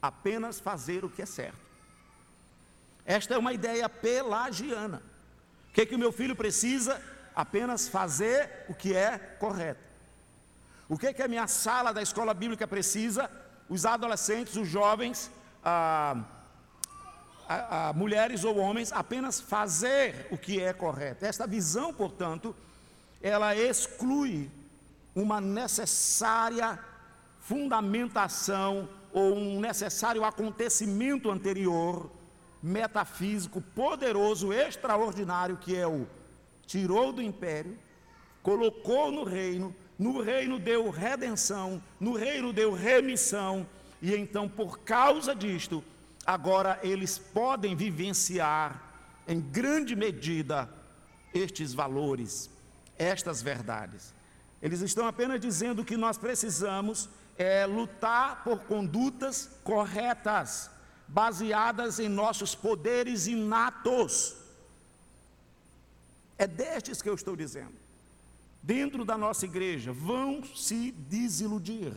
Apenas 0.00 0.60
fazer 0.60 1.04
o 1.04 1.10
que 1.10 1.22
é 1.22 1.26
certo. 1.26 1.58
Esta 3.04 3.34
é 3.34 3.38
uma 3.38 3.52
ideia 3.52 3.88
pelagiana. 3.88 5.02
O 5.68 5.72
que 5.72 5.82
é 5.82 5.86
que 5.86 5.94
o 5.94 5.98
meu 5.98 6.12
filho 6.12 6.36
precisa? 6.36 7.00
Apenas 7.34 7.88
fazer 7.88 8.66
o 8.68 8.74
que 8.74 8.94
é 8.94 9.18
correto. 9.18 9.80
O 10.88 10.98
que 10.98 11.06
é 11.06 11.12
que 11.12 11.22
a 11.22 11.28
minha 11.28 11.46
sala 11.46 11.92
da 11.92 12.02
escola 12.02 12.34
bíblica 12.34 12.66
precisa? 12.66 13.30
Os 13.68 13.86
adolescentes, 13.86 14.56
os 14.56 14.68
jovens, 14.68 15.30
ah, 15.64 16.24
a, 17.48 17.88
a 17.88 17.92
mulheres 17.92 18.42
ou 18.42 18.56
homens, 18.58 18.92
apenas 18.92 19.40
fazer 19.40 20.26
o 20.30 20.38
que 20.38 20.60
é 20.60 20.72
correto. 20.72 21.24
Esta 21.24 21.46
visão, 21.46 21.92
portanto, 21.94 22.54
ela 23.22 23.54
exclui 23.54 24.50
uma 25.14 25.40
necessária 25.40 26.78
fundamentação 27.40 28.88
ou 29.12 29.34
um 29.34 29.60
necessário 29.60 30.24
acontecimento 30.24 31.30
anterior, 31.30 32.10
metafísico, 32.62 33.60
poderoso, 33.60 34.52
extraordinário, 34.52 35.56
que 35.56 35.76
é 35.76 35.86
o 35.86 36.06
tirou 36.66 37.12
do 37.12 37.22
império, 37.22 37.76
colocou 38.42 39.10
no 39.10 39.24
reino, 39.24 39.74
no 39.98 40.20
reino 40.20 40.58
deu 40.58 40.88
redenção, 40.90 41.82
no 41.98 42.14
reino 42.14 42.52
deu 42.52 42.72
remissão, 42.72 43.66
e 44.00 44.14
então, 44.14 44.48
por 44.48 44.78
causa 44.80 45.34
disto, 45.34 45.82
agora 46.24 46.78
eles 46.82 47.18
podem 47.18 47.74
vivenciar 47.74 48.82
em 49.26 49.40
grande 49.40 49.94
medida 49.94 50.68
estes 51.34 51.74
valores, 51.74 52.50
estas 52.98 53.42
verdades. 53.42 54.14
Eles 54.62 54.80
estão 54.80 55.06
apenas 55.06 55.40
dizendo 55.40 55.84
que 55.84 55.96
nós 55.96 56.18
precisamos 56.18 57.08
é 57.42 57.64
lutar 57.64 58.44
por 58.44 58.58
condutas 58.64 59.48
corretas, 59.64 60.70
baseadas 61.08 61.98
em 61.98 62.06
nossos 62.06 62.54
poderes 62.54 63.26
inatos. 63.26 64.36
É 66.36 66.46
destes 66.46 67.00
que 67.00 67.08
eu 67.08 67.14
estou 67.14 67.34
dizendo. 67.34 67.72
Dentro 68.62 69.06
da 69.06 69.16
nossa 69.16 69.46
igreja, 69.46 69.90
vão 69.90 70.44
se 70.54 70.92
desiludir. 70.92 71.94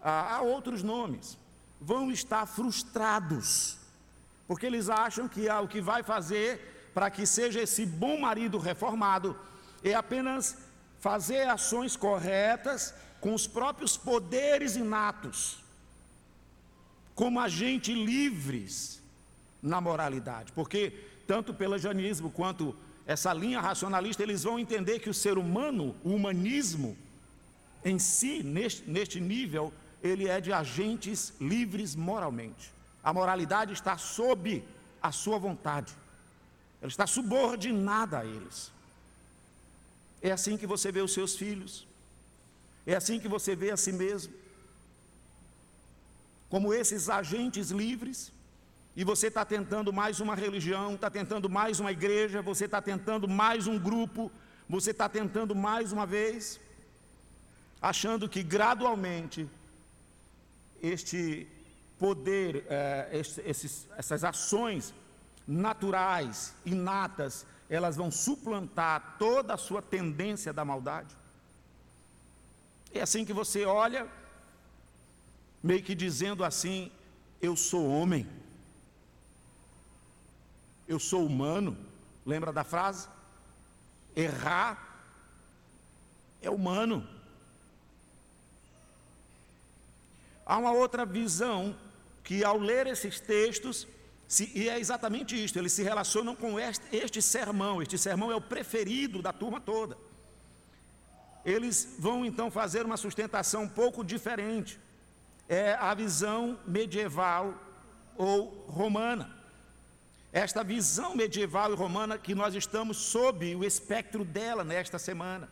Ah, 0.00 0.36
há 0.36 0.42
outros 0.42 0.84
nomes. 0.84 1.36
Vão 1.80 2.12
estar 2.12 2.46
frustrados, 2.46 3.76
porque 4.46 4.66
eles 4.66 4.88
acham 4.88 5.28
que 5.28 5.48
ah, 5.48 5.60
o 5.60 5.66
que 5.66 5.80
vai 5.80 6.04
fazer 6.04 6.92
para 6.94 7.10
que 7.10 7.26
seja 7.26 7.60
esse 7.60 7.84
bom 7.84 8.20
marido 8.20 8.58
reformado 8.58 9.36
é 9.82 9.94
apenas 9.94 10.56
fazer 11.00 11.48
ações 11.48 11.96
corretas 11.96 12.94
com 13.24 13.32
os 13.32 13.46
próprios 13.46 13.96
poderes 13.96 14.76
inatos, 14.76 15.56
como 17.14 17.40
agentes 17.40 17.96
livres 17.96 19.00
na 19.62 19.80
moralidade, 19.80 20.52
porque 20.52 20.92
tanto 21.26 21.54
pelo 21.54 21.78
janismo 21.78 22.30
quanto 22.30 22.76
essa 23.06 23.32
linha 23.32 23.62
racionalista, 23.62 24.22
eles 24.22 24.42
vão 24.42 24.58
entender 24.58 24.98
que 24.98 25.08
o 25.08 25.14
ser 25.14 25.38
humano, 25.38 25.96
o 26.04 26.10
humanismo 26.10 26.98
em 27.82 27.98
si, 27.98 28.42
neste, 28.42 28.90
neste 28.90 29.18
nível, 29.22 29.72
ele 30.02 30.28
é 30.28 30.38
de 30.38 30.52
agentes 30.52 31.32
livres 31.40 31.94
moralmente. 31.94 32.70
A 33.02 33.10
moralidade 33.10 33.72
está 33.72 33.96
sob 33.96 34.62
a 35.00 35.10
sua 35.12 35.38
vontade, 35.38 35.94
ela 36.78 36.90
está 36.90 37.06
subordinada 37.06 38.18
a 38.18 38.26
eles. 38.26 38.70
É 40.20 40.30
assim 40.30 40.58
que 40.58 40.66
você 40.66 40.92
vê 40.92 41.00
os 41.00 41.14
seus 41.14 41.34
filhos, 41.34 41.86
é 42.86 42.94
assim 42.94 43.18
que 43.18 43.28
você 43.28 43.56
vê 43.56 43.70
a 43.70 43.76
si 43.76 43.92
mesmo, 43.92 44.32
como 46.48 46.72
esses 46.72 47.08
agentes 47.08 47.70
livres 47.70 48.32
e 48.96 49.02
você 49.02 49.26
está 49.26 49.44
tentando 49.44 49.92
mais 49.92 50.20
uma 50.20 50.34
religião, 50.34 50.94
está 50.94 51.10
tentando 51.10 51.48
mais 51.48 51.80
uma 51.80 51.90
igreja, 51.90 52.42
você 52.42 52.66
está 52.66 52.80
tentando 52.80 53.26
mais 53.26 53.66
um 53.66 53.78
grupo, 53.78 54.30
você 54.68 54.92
está 54.92 55.08
tentando 55.08 55.54
mais 55.54 55.90
uma 55.92 56.06
vez, 56.06 56.60
achando 57.82 58.28
que 58.28 58.42
gradualmente 58.42 59.48
este 60.80 61.48
poder, 61.98 62.66
é, 62.68 63.08
esses, 63.46 63.88
essas 63.96 64.22
ações 64.22 64.94
naturais, 65.46 66.54
inatas, 66.64 67.46
elas 67.68 67.96
vão 67.96 68.10
suplantar 68.10 69.16
toda 69.18 69.54
a 69.54 69.58
sua 69.58 69.82
tendência 69.82 70.52
da 70.52 70.64
maldade. 70.64 71.16
É 72.94 73.02
assim 73.02 73.24
que 73.24 73.32
você 73.32 73.64
olha, 73.64 74.06
meio 75.62 75.82
que 75.82 75.94
dizendo 75.94 76.44
assim: 76.44 76.90
eu 77.42 77.56
sou 77.56 77.88
homem 77.88 78.26
eu 80.86 80.98
sou 80.98 81.24
humano, 81.24 81.76
lembra 82.24 82.52
da 82.52 82.62
frase? 82.62 83.08
Errar 84.14 85.02
é 86.42 86.50
humano. 86.50 87.06
Há 90.44 90.58
uma 90.58 90.72
outra 90.72 91.06
visão 91.06 91.74
que, 92.22 92.44
ao 92.44 92.58
ler 92.58 92.86
esses 92.86 93.18
textos, 93.18 93.88
se, 94.28 94.50
e 94.54 94.68
é 94.68 94.78
exatamente 94.78 95.42
isto, 95.42 95.58
eles 95.58 95.72
se 95.72 95.82
relacionam 95.82 96.36
com 96.36 96.60
este, 96.60 96.84
este 96.94 97.22
sermão. 97.22 97.80
Este 97.80 97.96
sermão 97.96 98.30
é 98.30 98.36
o 98.36 98.40
preferido 98.40 99.22
da 99.22 99.32
turma 99.32 99.58
toda. 99.58 99.96
Eles 101.44 101.96
vão 101.98 102.24
então 102.24 102.50
fazer 102.50 102.84
uma 102.84 102.96
sustentação 102.96 103.64
um 103.64 103.68
pouco 103.68 104.04
diferente. 104.04 104.78
É 105.48 105.74
a 105.74 105.92
visão 105.94 106.58
medieval 106.66 107.54
ou 108.16 108.64
romana 108.68 109.44
esta 110.34 110.64
visão 110.64 111.14
medieval 111.14 111.70
e 111.70 111.76
romana 111.76 112.18
que 112.18 112.34
nós 112.34 112.56
estamos 112.56 112.96
sob 112.96 113.54
o 113.54 113.62
espectro 113.64 114.24
dela 114.24 114.64
nesta 114.64 114.98
semana. 114.98 115.48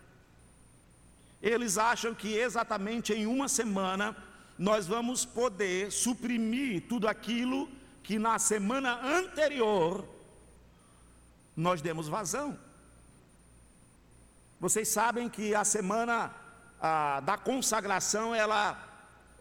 Eles 1.41 1.79
acham 1.79 2.13
que 2.13 2.35
exatamente 2.35 3.13
em 3.13 3.25
uma 3.25 3.49
semana 3.49 4.17
nós 4.59 4.85
vamos 4.85 5.25
poder 5.25 5.93
suprimir 5.93 6.83
tudo 6.89 7.07
aquilo 7.07 7.71
que 8.03 8.19
na 8.19 8.41
semana 8.41 9.01
anterior 9.07 10.05
nós 11.57 11.81
demos 11.81 12.09
vazão. 12.09 12.59
Vocês 14.63 14.87
sabem 14.87 15.29
que 15.29 15.57
a 15.57 15.65
semana 15.65 16.33
da 17.25 17.37
consagração 17.37 18.33
ela, 18.33 18.79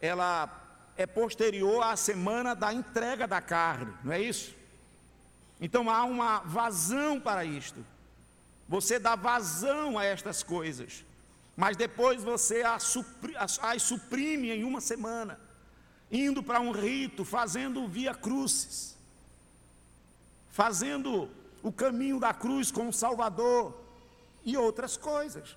ela 0.00 0.50
é 0.96 1.06
posterior 1.06 1.80
à 1.80 1.94
semana 1.94 2.56
da 2.56 2.74
entrega 2.74 3.24
da 3.28 3.40
carne, 3.40 3.94
não 4.02 4.12
é 4.12 4.20
isso? 4.20 4.52
Então 5.60 5.88
há 5.88 6.02
uma 6.02 6.40
vazão 6.40 7.20
para 7.20 7.44
isto. 7.44 7.86
Você 8.68 8.98
dá 8.98 9.14
vazão 9.14 9.96
a 9.96 10.04
estas 10.04 10.42
coisas, 10.42 11.04
mas 11.56 11.76
depois 11.76 12.20
você 12.24 12.64
as, 12.64 12.82
supri, 12.82 13.36
as, 13.36 13.60
as 13.62 13.80
suprime 13.80 14.50
em 14.50 14.64
uma 14.64 14.80
semana, 14.80 15.38
indo 16.10 16.42
para 16.42 16.58
um 16.58 16.72
rito, 16.72 17.24
fazendo 17.24 17.86
via 17.86 18.12
crucis, 18.12 18.98
fazendo 20.50 21.30
o 21.62 21.70
caminho 21.70 22.18
da 22.18 22.34
cruz 22.34 22.72
com 22.72 22.88
o 22.88 22.92
Salvador 22.92 23.81
e 24.44 24.56
outras 24.56 24.96
coisas. 24.96 25.56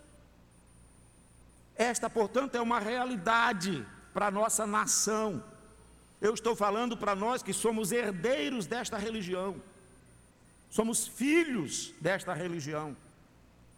Esta, 1.75 2.09
portanto, 2.09 2.55
é 2.55 2.61
uma 2.61 2.79
realidade 2.79 3.85
para 4.13 4.27
a 4.27 4.31
nossa 4.31 4.65
nação. 4.65 5.43
Eu 6.21 6.33
estou 6.33 6.55
falando 6.55 6.95
para 6.95 7.15
nós 7.15 7.43
que 7.43 7.53
somos 7.53 7.91
herdeiros 7.91 8.65
desta 8.65 8.97
religião. 8.97 9.61
Somos 10.69 11.07
filhos 11.07 11.93
desta 11.99 12.33
religião. 12.33 12.95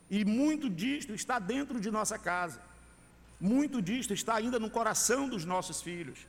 E 0.10 0.24
muito 0.24 0.70
disto 0.70 1.14
está 1.14 1.40
dentro 1.40 1.80
de 1.80 1.92
nossa 1.92 2.18
casa. 2.18 2.62
Muito 3.40 3.82
disto 3.82 4.14
está 4.14 4.36
ainda 4.36 4.60
no 4.60 4.70
coração 4.70 5.28
dos 5.28 5.44
nossos 5.44 5.82
filhos. 5.82 6.20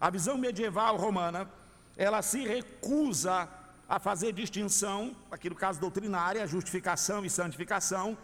A 0.00 0.10
visão 0.10 0.36
medieval 0.36 0.96
romana, 0.96 1.48
ela 1.96 2.20
se 2.22 2.46
recusa 2.46 3.48
a 3.88 3.98
fazer 3.98 4.32
distinção, 4.32 5.14
aqui 5.30 5.48
no 5.50 5.56
caso 5.56 5.80
doutrinária, 5.80 6.46
justificação 6.46 7.24
e 7.24 7.30
santificação, 7.30 8.16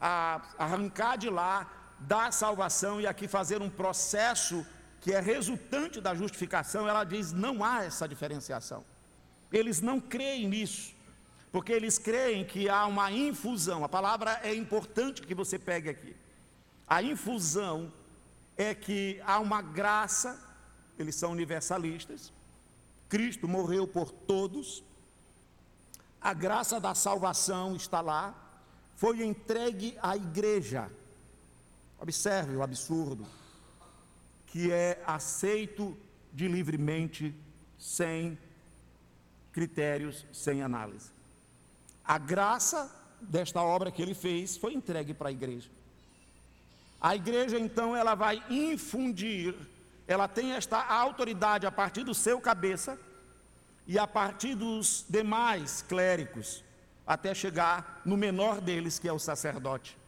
a 0.00 0.40
arrancar 0.58 1.16
de 1.16 1.30
lá 1.30 1.70
da 2.00 2.30
salvação 2.30 3.00
e 3.00 3.06
aqui 3.06 3.26
fazer 3.26 3.60
um 3.60 3.70
processo 3.70 4.64
que 5.00 5.12
é 5.12 5.20
resultante 5.20 6.00
da 6.00 6.14
justificação, 6.14 6.88
ela 6.88 7.04
diz 7.04 7.32
não 7.32 7.64
há 7.64 7.84
essa 7.84 8.06
diferenciação. 8.06 8.84
Eles 9.52 9.80
não 9.80 10.00
creem 10.00 10.46
nisso 10.48 10.98
porque 11.50 11.72
eles 11.72 11.98
creem 11.98 12.44
que 12.44 12.68
há 12.68 12.86
uma 12.86 13.10
infusão. 13.10 13.84
A 13.84 13.88
palavra 13.88 14.38
é 14.42 14.54
importante 14.54 15.22
que 15.22 15.34
você 15.34 15.58
pegue 15.58 15.88
aqui. 15.88 16.14
A 16.86 17.02
infusão 17.02 17.92
é 18.56 18.74
que 18.74 19.20
há 19.24 19.38
uma 19.38 19.62
graça, 19.62 20.38
eles 20.98 21.14
são 21.14 21.32
universalistas. 21.32 22.32
Cristo 23.08 23.48
morreu 23.48 23.86
por 23.86 24.10
todos. 24.10 24.84
A 26.20 26.34
graça 26.34 26.80
da 26.80 26.94
salvação 26.94 27.76
está 27.76 28.00
lá, 28.00 28.34
foi 28.96 29.24
entregue 29.24 29.96
à 30.02 30.16
igreja. 30.16 30.90
Observe 32.00 32.56
o 32.56 32.62
absurdo, 32.62 33.24
que 34.46 34.72
é 34.72 35.02
aceito 35.06 35.96
de 36.32 36.48
livremente, 36.48 37.34
sem 37.78 38.36
critérios, 39.52 40.26
sem 40.32 40.62
análise. 40.62 41.10
A 42.04 42.18
graça 42.18 42.90
desta 43.20 43.62
obra 43.62 43.90
que 43.90 44.02
ele 44.02 44.14
fez 44.14 44.56
foi 44.56 44.74
entregue 44.74 45.14
para 45.14 45.28
a 45.28 45.32
igreja. 45.32 45.70
A 47.00 47.14
igreja 47.14 47.58
então 47.58 47.94
ela 47.94 48.14
vai 48.16 48.42
infundir, 48.50 49.54
ela 50.06 50.26
tem 50.26 50.52
esta 50.52 50.84
autoridade 50.84 51.66
a 51.66 51.70
partir 51.70 52.02
do 52.02 52.14
seu 52.14 52.40
cabeça 52.40 52.98
e 53.88 53.98
a 53.98 54.06
partir 54.06 54.54
dos 54.54 55.04
demais 55.08 55.82
clérigos, 55.88 56.62
até 57.04 57.34
chegar 57.34 58.02
no 58.04 58.16
menor 58.16 58.60
deles, 58.60 58.98
que 58.98 59.08
é 59.08 59.12
o 59.12 59.18
sacerdote. 59.18 59.98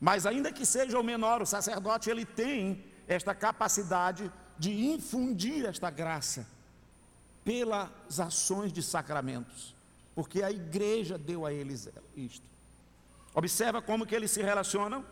Mas 0.00 0.24
ainda 0.24 0.50
que 0.50 0.64
seja 0.64 0.98
o 0.98 1.04
menor, 1.04 1.42
o 1.42 1.46
sacerdote 1.46 2.08
ele 2.08 2.24
tem 2.24 2.82
esta 3.06 3.34
capacidade 3.34 4.32
de 4.56 4.70
infundir 4.86 5.66
esta 5.66 5.90
graça 5.90 6.46
pelas 7.44 8.18
ações 8.18 8.72
de 8.72 8.82
sacramentos 8.82 9.74
porque 10.14 10.42
a 10.42 10.50
igreja 10.50 11.16
deu 11.16 11.46
a 11.46 11.52
eles 11.52 11.88
isto. 12.16 12.46
Observa 13.34 13.80
como 13.80 14.04
que 14.04 14.14
eles 14.14 14.30
se 14.30 14.42
relacionam 14.42 15.04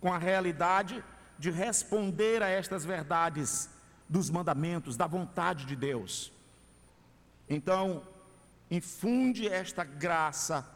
com 0.00 0.12
a 0.12 0.16
realidade 0.16 1.04
de 1.38 1.50
responder 1.50 2.42
a 2.42 2.48
estas 2.48 2.84
verdades 2.84 3.68
dos 4.08 4.30
mandamentos, 4.30 4.96
da 4.96 5.06
vontade 5.06 5.66
de 5.66 5.76
Deus. 5.76 6.32
Então, 7.50 8.02
infunde 8.70 9.46
esta 9.46 9.84
graça 9.84 10.66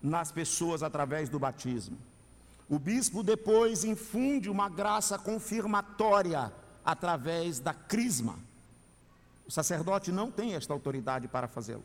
nas 0.00 0.32
pessoas 0.32 0.82
através 0.82 1.28
do 1.28 1.38
batismo. 1.38 1.98
O 2.70 2.78
bispo 2.78 3.22
depois 3.22 3.84
infunde 3.84 4.48
uma 4.48 4.70
graça 4.70 5.18
confirmatória 5.18 6.50
através 6.82 7.58
da 7.58 7.74
crisma. 7.74 8.38
O 9.46 9.50
sacerdote 9.50 10.10
não 10.10 10.30
tem 10.30 10.54
esta 10.54 10.72
autoridade 10.72 11.28
para 11.28 11.46
fazê-lo 11.46 11.84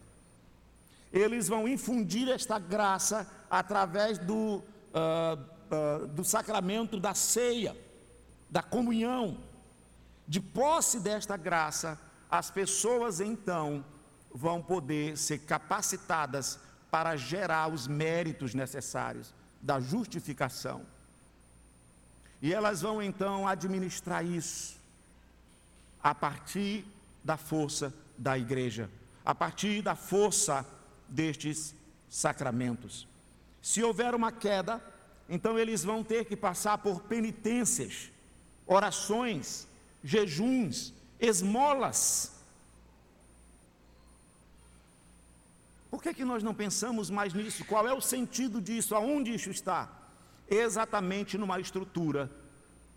eles 1.12 1.48
vão 1.48 1.68
infundir 1.68 2.30
esta 2.30 2.60
graça 2.60 3.28
através 3.50 4.18
do, 4.18 4.62
uh, 4.94 6.04
uh, 6.04 6.08
do 6.08 6.24
sacramento 6.24 7.00
da 7.00 7.14
ceia, 7.14 7.76
da 8.50 8.62
comunhão. 8.62 9.38
De 10.28 10.40
posse 10.40 11.00
desta 11.00 11.36
graça, 11.36 12.00
as 12.30 12.52
pessoas 12.52 13.20
então 13.20 13.84
vão 14.34 14.62
poder 14.62 15.18
ser 15.18 15.40
capacitadas 15.40 16.60
para 16.92 17.16
gerar 17.16 17.72
os 17.72 17.88
méritos 17.88 18.54
necessários 18.54 19.34
da 19.62 19.80
justificação. 19.80 20.82
E 22.42 22.54
elas 22.54 22.82
vão 22.82 23.02
então 23.02 23.48
administrar 23.48 24.26
isso 24.26 24.78
a 26.02 26.16
partir 26.16 26.86
da 27.24 27.38
força 27.38 27.94
da 28.18 28.38
igreja, 28.38 28.90
a 29.26 29.36
partir 29.36 29.82
da 29.82 29.96
força 29.96 30.66
destes 31.08 31.76
sacramentos. 32.10 33.08
Se 33.62 33.84
houver 33.84 34.16
uma 34.16 34.32
queda, 34.32 34.82
então 35.28 35.60
eles 35.60 35.84
vão 35.84 36.04
ter 36.04 36.26
que 36.26 36.36
passar 36.36 36.78
por 36.78 37.02
penitências, 37.02 38.10
orações, 38.66 39.68
jejuns, 40.04 40.94
esmolas. 41.20 42.39
Por 45.90 46.02
que, 46.04 46.14
que 46.14 46.26
nós 46.26 46.44
não 46.44 46.54
pensamos 46.54 47.10
mais 47.10 47.34
nisso? 47.34 47.66
Qual 47.66 47.88
é 47.88 47.94
o 47.94 48.02
sentido 48.02 48.62
disso? 48.62 48.96
Aonde 48.96 49.34
isso 49.34 49.50
está? 49.50 49.90
Exatamente 50.48 51.38
numa 51.38 51.60
estrutura 51.60 52.30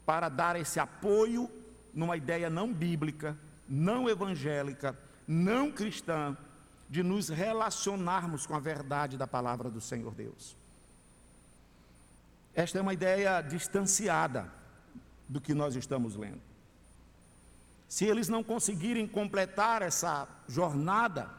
para 0.05 0.28
dar 0.28 0.57
esse 0.57 0.78
apoio 0.78 1.51
numa 1.93 2.16
ideia 2.16 2.49
não 2.49 2.72
bíblica, 2.72 3.36
não 3.68 4.09
evangélica, 4.09 4.99
não 5.26 5.70
cristã, 5.70 6.36
de 6.88 7.03
nos 7.03 7.28
relacionarmos 7.28 8.47
com 8.47 8.55
a 8.55 8.61
verdade 8.61 9.16
da 9.16 9.26
palavra 9.26 9.70
do 9.70 9.80
Senhor 9.80 10.14
Deus. 10.14 10.57
Esta 12.55 12.78
é 12.78 12.82
uma 12.82 12.93
ideia 12.93 13.40
distanciada 13.40 14.53
do 15.26 15.40
que 15.40 15.55
nós 15.55 15.74
estamos 15.74 16.16
lendo. 16.16 16.43
Se 17.88 18.05
eles 18.05 18.28
não 18.28 18.43
conseguirem 18.43 19.07
completar 19.07 19.80
essa 19.80 20.28
jornada, 20.47 21.30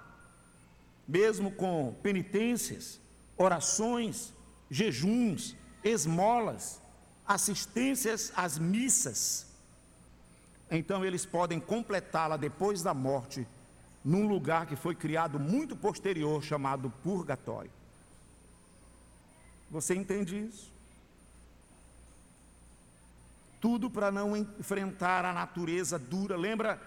mesmo 1.07 1.51
com 1.51 1.95
penitências, 2.01 2.99
orações, 3.37 4.33
jejuns, 4.69 5.55
esmolas, 5.83 6.81
assistências 7.25 8.31
às 8.35 8.57
missas, 8.57 9.53
então 10.69 11.05
eles 11.05 11.23
podem 11.23 11.59
completá-la 11.59 12.35
depois 12.35 12.81
da 12.81 12.93
morte 12.93 13.47
num 14.03 14.27
lugar 14.27 14.65
que 14.65 14.75
foi 14.75 14.95
criado 14.95 15.39
muito 15.39 15.75
posterior, 15.75 16.43
chamado 16.43 16.89
purgatório. 17.03 17.71
Você 19.69 19.95
entende 19.95 20.35
isso? 20.35 20.71
Tudo 23.61 23.89
para 23.89 24.11
não 24.11 24.35
enfrentar 24.35 25.23
a 25.23 25.31
natureza 25.31 25.97
dura. 25.97 26.35
Lembra 26.35 26.81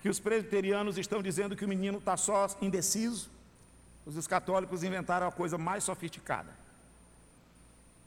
que 0.00 0.08
os 0.08 0.18
presbiterianos 0.18 0.98
estão 0.98 1.22
dizendo 1.22 1.56
que 1.56 1.64
o 1.64 1.68
menino 1.68 1.98
está 1.98 2.16
só 2.16 2.48
indeciso? 2.60 3.30
Os 4.06 4.26
católicos 4.26 4.82
inventaram 4.82 5.28
a 5.28 5.32
coisa 5.32 5.58
mais 5.58 5.84
sofisticada. 5.84 6.50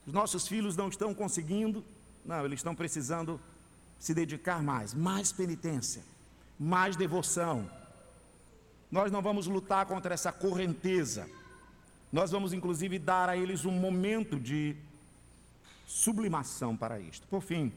Os 0.06 0.14
nossos 0.14 0.48
filhos 0.48 0.76
não 0.76 0.90
estão 0.90 1.14
conseguindo, 1.14 1.84
não, 2.26 2.44
eles 2.46 2.60
estão 2.60 2.76
precisando 2.76 3.40
se 4.00 4.14
dedicar 4.14 4.62
mais, 4.62 4.94
mais 4.94 5.32
penitência, 5.32 6.04
mais 6.60 6.96
devoção, 6.96 7.70
nós 8.94 9.12
não 9.12 9.24
vamos 9.24 9.48
lutar 9.48 9.88
contra 9.88 10.14
essa 10.14 10.32
correnteza. 10.32 11.28
Nós 12.12 12.30
vamos, 12.30 12.54
inclusive, 12.54 13.00
dar 13.00 13.28
a 13.28 13.36
eles 13.36 13.66
um 13.66 13.72
momento 13.72 14.40
de 14.40 14.76
sublimação 15.88 16.78
para 16.78 17.00
isto. 17.00 17.26
Por 17.26 17.42
fim, 17.42 17.74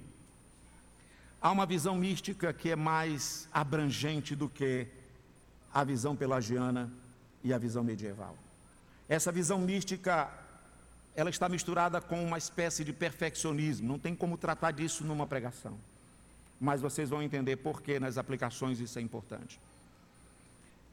há 1.47 1.53
uma 1.53 1.65
visão 1.65 1.95
mística 1.95 2.53
que 2.53 2.71
é 2.71 2.75
mais 2.75 3.49
abrangente 3.53 4.35
do 4.35 4.49
que 4.49 4.85
a 5.73 5.85
visão 5.85 6.17
pelagiana 6.17 6.91
e 7.45 7.53
a 7.53 7.59
visão 7.59 7.85
medieval. 7.85 8.37
Essa 9.09 9.31
visão 9.31 9.61
mística, 9.61 10.29
ela 11.15 11.31
está 11.31 11.49
misturada 11.49 12.01
com 12.01 12.21
uma 12.25 12.37
espécie 12.37 12.83
de 12.83 12.93
perfeccionismo. 12.93 13.87
Não 13.87 13.97
tem 13.97 14.13
como 14.13 14.37
tratar 14.37 14.73
disso 14.73 15.05
numa 15.05 15.25
pregação. 15.25 15.79
Mas 16.61 16.81
vocês 16.81 17.11
vão 17.11 17.23
entender 17.23 17.55
por 17.59 17.81
que 17.81 18.01
nas 18.01 18.19
aplicações 18.19 18.81
isso 18.81 18.99
é 18.99 19.03
importante. 19.03 19.61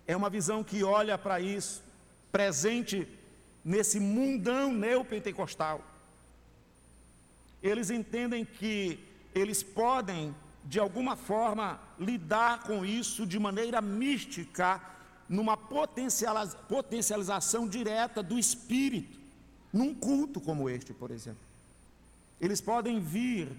É 0.06 0.16
uma 0.16 0.30
visão 0.30 0.64
que 0.64 0.84
olha 0.84 1.18
para 1.18 1.40
isso, 1.40 1.82
presente 2.32 3.08
nesse 3.66 4.00
mundão 4.00 4.72
neopentecostal. 4.72 5.82
Eles 7.64 7.90
entendem 7.90 8.46
que 8.46 9.00
eles 9.34 9.64
podem, 9.64 10.36
de 10.66 10.80
alguma 10.80 11.16
forma, 11.16 11.80
lidar 12.00 12.64
com 12.64 12.86
isso 12.86 13.26
de 13.26 13.38
maneira 13.38 13.82
mística, 13.82 14.82
numa 15.28 15.58
potencialização 15.58 17.68
direta 17.68 18.24
do 18.24 18.38
espírito, 18.38 19.20
num 19.72 19.94
culto 19.94 20.40
como 20.40 20.70
este, 20.70 20.94
por 20.94 21.12
exemplo. 21.12 21.42
Eles 22.40 22.62
podem 22.62 23.00
vir 23.00 23.50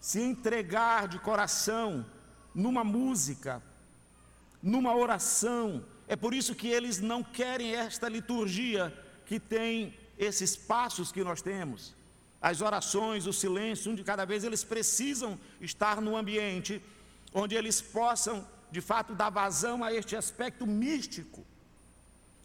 se 0.00 0.20
entregar 0.20 1.08
de 1.08 1.18
coração 1.18 2.06
numa 2.54 2.84
música, 2.84 3.62
numa 4.62 4.94
oração, 4.94 5.84
é 6.06 6.16
por 6.16 6.34
isso 6.34 6.54
que 6.54 6.68
eles 6.68 7.00
não 7.00 7.22
querem 7.22 7.74
esta 7.74 8.08
liturgia 8.08 8.92
que 9.26 9.40
tem 9.40 9.94
esses 10.18 10.54
passos 10.54 11.10
que 11.10 11.24
nós 11.24 11.42
temos. 11.42 11.94
As 12.50 12.60
orações, 12.60 13.26
o 13.26 13.32
silêncio, 13.32 13.90
um 13.90 13.94
de 13.94 14.04
cada 14.04 14.26
vez, 14.26 14.44
eles 14.44 14.62
precisam 14.62 15.40
estar 15.62 16.02
no 16.02 16.14
ambiente 16.14 16.82
onde 17.32 17.54
eles 17.54 17.80
possam, 17.80 18.46
de 18.70 18.82
fato, 18.82 19.14
dar 19.14 19.30
vazão 19.30 19.82
a 19.82 19.90
este 19.94 20.14
aspecto 20.14 20.66
místico. 20.66 21.42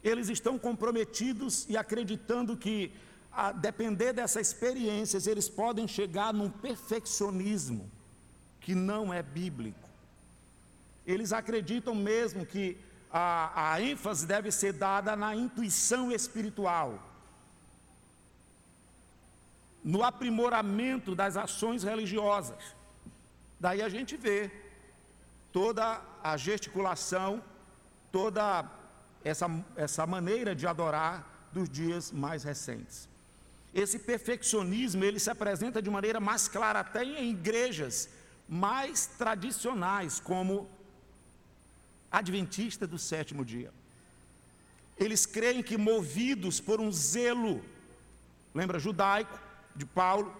Eles 0.02 0.30
estão 0.30 0.58
comprometidos 0.58 1.66
e 1.68 1.76
acreditando 1.76 2.56
que, 2.56 2.90
a 3.30 3.52
depender 3.52 4.14
dessas 4.14 4.46
experiências, 4.46 5.26
eles 5.26 5.50
podem 5.50 5.86
chegar 5.86 6.32
num 6.32 6.48
perfeccionismo 6.48 7.90
que 8.58 8.74
não 8.74 9.12
é 9.12 9.22
bíblico. 9.22 9.86
Eles 11.06 11.30
acreditam 11.30 11.94
mesmo 11.94 12.46
que 12.46 12.78
a, 13.12 13.72
a 13.72 13.82
ênfase 13.82 14.26
deve 14.26 14.50
ser 14.50 14.72
dada 14.72 15.14
na 15.14 15.36
intuição 15.36 16.10
espiritual, 16.10 17.09
no 19.82 20.02
aprimoramento 20.02 21.14
das 21.14 21.36
ações 21.36 21.82
religiosas. 21.82 22.58
Daí 23.58 23.82
a 23.82 23.88
gente 23.88 24.16
vê 24.16 24.50
toda 25.52 26.00
a 26.22 26.36
gesticulação, 26.36 27.42
toda 28.12 28.64
essa, 29.24 29.46
essa 29.76 30.06
maneira 30.06 30.54
de 30.54 30.66
adorar 30.66 31.26
dos 31.52 31.68
dias 31.68 32.12
mais 32.12 32.44
recentes. 32.44 33.08
Esse 33.74 33.98
perfeccionismo, 33.98 35.04
ele 35.04 35.18
se 35.18 35.30
apresenta 35.30 35.80
de 35.80 35.90
maneira 35.90 36.20
mais 36.20 36.48
clara 36.48 36.80
até 36.80 37.04
em 37.04 37.30
igrejas 37.30 38.08
mais 38.48 39.06
tradicionais, 39.06 40.18
como 40.18 40.68
adventista 42.10 42.86
do 42.86 42.98
sétimo 42.98 43.44
dia. 43.44 43.72
Eles 44.98 45.24
creem 45.24 45.62
que 45.62 45.78
movidos 45.78 46.60
por 46.60 46.80
um 46.80 46.90
zelo, 46.90 47.64
lembra 48.52 48.78
judaico 48.78 49.49
de 49.74 49.86
Paulo, 49.86 50.34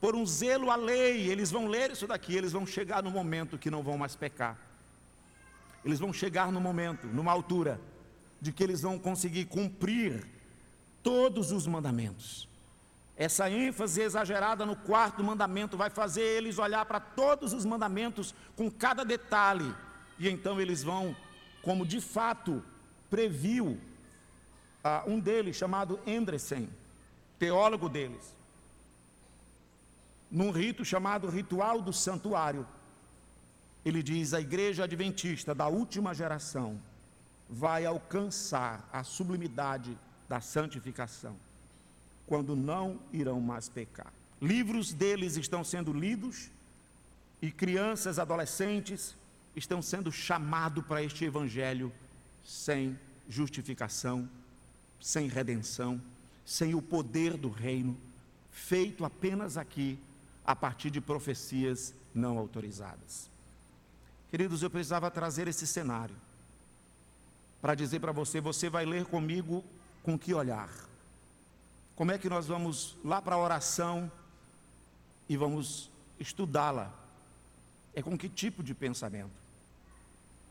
por 0.00 0.14
um 0.14 0.26
zelo 0.26 0.70
à 0.70 0.76
lei, 0.76 1.28
eles 1.28 1.50
vão 1.50 1.66
ler 1.66 1.90
isso 1.90 2.06
daqui, 2.06 2.34
eles 2.34 2.52
vão 2.52 2.66
chegar 2.66 3.02
no 3.02 3.10
momento 3.10 3.58
que 3.58 3.70
não 3.70 3.82
vão 3.82 3.96
mais 3.96 4.14
pecar. 4.14 4.58
Eles 5.84 5.98
vão 5.98 6.12
chegar 6.12 6.52
no 6.52 6.60
momento, 6.60 7.06
numa 7.06 7.32
altura, 7.32 7.80
de 8.40 8.52
que 8.52 8.62
eles 8.62 8.82
vão 8.82 8.98
conseguir 8.98 9.46
cumprir 9.46 10.26
todos 11.02 11.52
os 11.52 11.66
mandamentos. 11.66 12.48
Essa 13.16 13.48
ênfase 13.48 14.02
exagerada 14.02 14.66
no 14.66 14.76
quarto 14.76 15.24
mandamento 15.24 15.76
vai 15.76 15.88
fazer 15.88 16.20
eles 16.20 16.58
olhar 16.58 16.84
para 16.84 17.00
todos 17.00 17.54
os 17.54 17.64
mandamentos 17.64 18.34
com 18.54 18.70
cada 18.70 19.04
detalhe, 19.04 19.74
e 20.18 20.28
então 20.28 20.60
eles 20.60 20.82
vão, 20.82 21.16
como 21.62 21.86
de 21.86 22.00
fato 22.00 22.62
previu 23.08 23.68
uh, 24.84 25.10
um 25.10 25.18
deles 25.18 25.56
chamado 25.56 25.98
Endresen, 26.06 26.68
teólogo 27.38 27.88
deles, 27.88 28.35
num 30.30 30.50
rito 30.50 30.84
chamado 30.84 31.28
Ritual 31.28 31.80
do 31.80 31.92
Santuário. 31.92 32.66
Ele 33.84 34.02
diz: 34.02 34.34
a 34.34 34.40
igreja 34.40 34.84
adventista 34.84 35.54
da 35.54 35.68
última 35.68 36.14
geração 36.14 36.80
vai 37.48 37.86
alcançar 37.86 38.88
a 38.92 39.04
sublimidade 39.04 39.96
da 40.28 40.40
santificação, 40.40 41.36
quando 42.26 42.56
não 42.56 42.98
irão 43.12 43.40
mais 43.40 43.68
pecar. 43.68 44.12
Livros 44.42 44.92
deles 44.92 45.36
estão 45.36 45.62
sendo 45.62 45.92
lidos 45.92 46.50
e 47.40 47.50
crianças, 47.50 48.18
adolescentes 48.18 49.14
estão 49.54 49.80
sendo 49.80 50.10
chamados 50.12 50.84
para 50.84 51.02
este 51.02 51.24
evangelho 51.24 51.92
sem 52.44 52.98
justificação, 53.28 54.28
sem 55.00 55.28
redenção, 55.28 56.00
sem 56.44 56.74
o 56.74 56.82
poder 56.82 57.36
do 57.36 57.48
reino, 57.48 57.96
feito 58.50 59.04
apenas 59.04 59.56
aqui 59.56 59.98
a 60.46 60.54
partir 60.54 60.90
de 60.90 61.00
profecias 61.00 61.92
não 62.14 62.38
autorizadas. 62.38 63.28
Queridos, 64.30 64.62
eu 64.62 64.70
precisava 64.70 65.10
trazer 65.10 65.48
esse 65.48 65.66
cenário 65.66 66.14
para 67.60 67.74
dizer 67.74 68.00
para 68.00 68.12
você: 68.12 68.40
você 68.40 68.70
vai 68.70 68.86
ler 68.86 69.04
comigo 69.06 69.64
com 70.02 70.16
que 70.16 70.32
olhar? 70.32 70.70
Como 71.96 72.12
é 72.12 72.18
que 72.18 72.28
nós 72.28 72.46
vamos 72.46 72.96
lá 73.04 73.20
para 73.20 73.34
a 73.34 73.38
oração 73.38 74.10
e 75.28 75.36
vamos 75.36 75.90
estudá-la? 76.20 76.92
É 77.94 78.02
com 78.02 78.16
que 78.16 78.28
tipo 78.28 78.62
de 78.62 78.74
pensamento? 78.74 79.46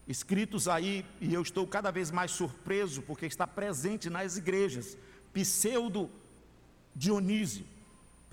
Escritos 0.08 0.68
aí, 0.68 1.06
e 1.22 1.34
eu 1.34 1.42
estou 1.42 1.66
cada 1.66 1.90
vez 1.90 2.12
mais 2.12 2.32
surpreso 2.32 3.02
porque 3.04 3.26
está 3.26 3.48
presente 3.48 4.10
nas 4.10 4.38
igrejas, 4.38 4.98
pseudo 5.34 6.10
Dionísio, 6.96 7.66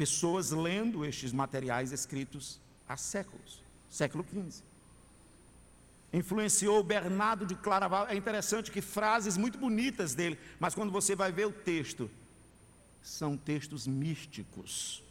pessoas 0.02 0.50
lendo 0.50 1.04
estes 1.04 1.32
materiais 1.32 1.92
escritos 1.92 2.58
há 2.88 2.96
séculos, 2.96 3.62
século 3.88 4.26
XV. 4.28 4.64
Influenciou 6.12 6.82
Bernardo 6.82 7.46
de 7.46 7.54
Claraval. 7.54 8.08
É 8.08 8.16
interessante 8.16 8.72
que 8.72 8.80
frases 8.80 9.36
muito 9.36 9.56
bonitas 9.56 10.12
dele, 10.12 10.36
mas 10.58 10.74
quando 10.74 10.90
você 10.90 11.14
vai 11.14 11.30
ver 11.30 11.46
o 11.46 11.52
texto, 11.52 12.10
são 13.00 13.36
textos 13.36 13.86
místicos. 13.86 15.04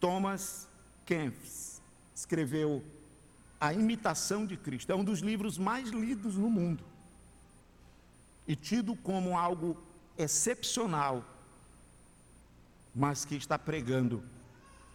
Thomas 0.00 0.66
Kempis 1.04 1.82
escreveu 2.16 2.82
A 3.60 3.74
Imitação 3.74 4.46
de 4.46 4.56
Cristo. 4.56 4.90
É 4.90 4.94
um 4.94 5.04
dos 5.04 5.18
livros 5.18 5.58
mais 5.58 5.90
lidos 5.90 6.34
no 6.34 6.48
mundo 6.48 6.82
e 8.48 8.56
tido 8.56 8.96
como 8.96 9.36
algo 9.36 9.76
excepcional, 10.18 11.24
mas 12.94 13.24
que 13.24 13.34
está 13.34 13.58
pregando 13.58 14.22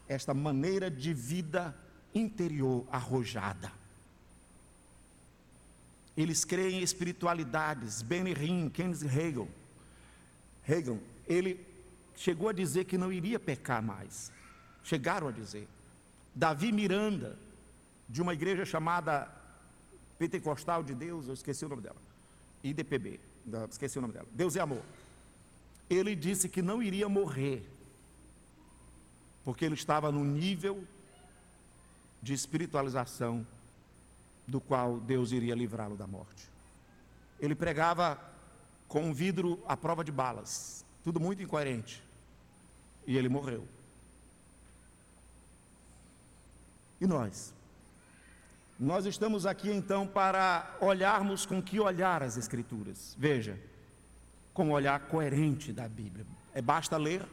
esta 0.07 0.33
maneira 0.33 0.89
de 0.89 1.13
vida 1.13 1.75
interior 2.13 2.85
arrojada. 2.91 3.71
Eles 6.15 6.43
creem 6.43 6.79
em 6.79 6.83
espiritualidades. 6.83 8.01
Benny 8.01 8.33
Hinn, 8.33 8.69
Kenneth 8.69 9.05
Hagel, 9.05 9.47
Hagel, 10.67 10.99
ele 11.27 11.65
chegou 12.15 12.49
a 12.49 12.53
dizer 12.53 12.85
que 12.85 12.97
não 12.97 13.11
iria 13.11 13.39
pecar 13.39 13.81
mais. 13.81 14.31
Chegaram 14.83 15.27
a 15.27 15.31
dizer. 15.31 15.67
Davi 16.33 16.71
Miranda, 16.71 17.37
de 18.07 18.21
uma 18.21 18.33
igreja 18.33 18.65
chamada 18.65 19.29
Pentecostal 20.17 20.83
de 20.83 20.93
Deus, 20.93 21.27
eu 21.27 21.33
esqueci 21.33 21.65
o 21.65 21.69
nome 21.69 21.81
dela, 21.81 21.95
IDPB, 22.63 23.19
esqueci 23.69 23.97
o 23.97 24.01
nome 24.01 24.13
dela, 24.13 24.27
Deus 24.33 24.55
é 24.55 24.59
Amor 24.59 24.83
ele 25.89 26.15
disse 26.15 26.47
que 26.47 26.61
não 26.61 26.83
iria 26.83 27.09
morrer, 27.09 27.65
porque 29.43 29.65
ele 29.65 29.75
estava 29.75 30.11
no 30.11 30.23
nível 30.23 30.83
de 32.21 32.33
espiritualização 32.33 33.45
do 34.45 34.59
qual 34.59 34.99
Deus 34.99 35.31
iria 35.31 35.55
livrá-lo 35.55 35.95
da 35.95 36.05
morte. 36.05 36.47
Ele 37.39 37.55
pregava 37.55 38.19
com 38.87 39.03
um 39.03 39.13
vidro 39.13 39.61
à 39.67 39.77
prova 39.77 40.03
de 40.03 40.11
balas, 40.11 40.85
tudo 41.03 41.19
muito 41.19 41.41
incoerente, 41.41 42.03
e 43.07 43.17
ele 43.17 43.29
morreu. 43.29 43.65
E 46.99 47.07
nós? 47.07 47.53
Nós 48.79 49.05
estamos 49.05 49.45
aqui 49.45 49.69
então 49.69 50.07
para 50.07 50.77
olharmos 50.79 51.45
com 51.45 51.61
que 51.61 51.79
olhar 51.79 52.23
as 52.23 52.37
Escrituras. 52.37 53.15
Veja, 53.17 53.59
com 54.59 54.65
um 54.65 54.71
olhar 54.73 54.99
coerente 55.07 55.71
da 55.71 55.87
Bíblia. 55.87 56.25
É 56.53 56.61
basta 56.61 56.97
ler. 56.97 57.25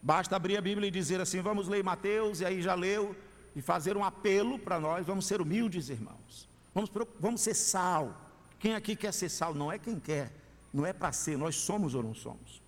Basta 0.00 0.36
abrir 0.36 0.56
a 0.56 0.60
Bíblia 0.60 0.86
e 0.86 0.92
dizer 0.92 1.20
assim: 1.20 1.40
vamos 1.40 1.66
ler 1.66 1.82
Mateus, 1.82 2.38
e 2.38 2.44
aí 2.44 2.62
já 2.62 2.76
leu, 2.76 3.16
e 3.56 3.60
fazer 3.60 3.96
um 3.96 4.04
apelo 4.04 4.60
para 4.60 4.78
nós, 4.78 5.04
vamos 5.04 5.26
ser 5.26 5.40
humildes, 5.40 5.88
irmãos. 5.88 6.48
Vamos, 6.72 6.88
vamos 7.18 7.40
ser 7.40 7.54
sal. 7.54 8.16
Quem 8.60 8.76
aqui 8.76 8.94
quer 8.94 9.12
ser 9.12 9.28
sal? 9.28 9.52
Não 9.52 9.72
é 9.72 9.76
quem 9.76 9.98
quer, 9.98 10.30
não 10.72 10.86
é 10.86 10.92
para 10.92 11.10
ser, 11.10 11.36
nós 11.36 11.56
somos 11.56 11.96
ou 11.96 12.02
não 12.04 12.14
somos. 12.14 12.62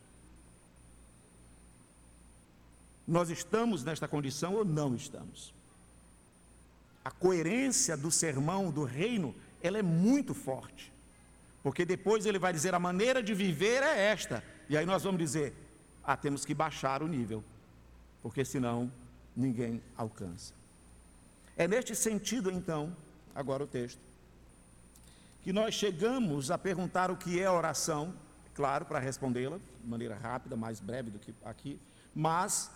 Nós 3.06 3.30
estamos 3.30 3.84
nesta 3.84 4.08
condição 4.08 4.54
ou 4.54 4.64
não 4.64 4.96
estamos? 4.96 5.54
A 7.04 7.12
coerência 7.12 7.96
do 7.96 8.10
sermão 8.10 8.72
do 8.72 8.82
reino, 8.82 9.32
ela 9.62 9.78
é 9.78 9.82
muito 9.82 10.34
forte. 10.34 10.93
Porque 11.64 11.86
depois 11.86 12.26
ele 12.26 12.38
vai 12.38 12.52
dizer: 12.52 12.74
a 12.74 12.78
maneira 12.78 13.22
de 13.22 13.32
viver 13.32 13.82
é 13.82 13.98
esta. 14.12 14.44
E 14.68 14.76
aí 14.76 14.84
nós 14.84 15.02
vamos 15.02 15.18
dizer: 15.18 15.54
ah, 16.04 16.14
temos 16.14 16.44
que 16.44 16.52
baixar 16.52 17.02
o 17.02 17.08
nível, 17.08 17.42
porque 18.22 18.44
senão 18.44 18.92
ninguém 19.34 19.82
alcança. 19.96 20.52
É 21.56 21.66
neste 21.66 21.96
sentido, 21.96 22.50
então, 22.50 22.94
agora 23.34 23.64
o 23.64 23.66
texto, 23.66 23.98
que 25.42 25.54
nós 25.54 25.74
chegamos 25.74 26.50
a 26.50 26.58
perguntar 26.58 27.10
o 27.10 27.16
que 27.16 27.40
é 27.40 27.50
oração, 27.50 28.12
claro, 28.54 28.84
para 28.84 28.98
respondê-la 28.98 29.56
de 29.56 29.88
maneira 29.88 30.16
rápida, 30.16 30.56
mais 30.56 30.80
breve 30.80 31.10
do 31.10 31.18
que 31.18 31.34
aqui, 31.46 31.80
mas 32.14 32.70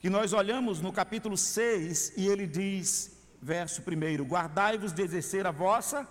que 0.00 0.10
nós 0.10 0.32
olhamos 0.32 0.80
no 0.80 0.92
capítulo 0.92 1.36
6 1.36 2.14
e 2.16 2.26
ele 2.26 2.48
diz, 2.48 3.16
verso 3.40 3.80
1: 3.80 4.24
Guardai-vos 4.24 4.92
de 4.92 5.02
exercer 5.02 5.46
a 5.46 5.52
vossa 5.52 6.04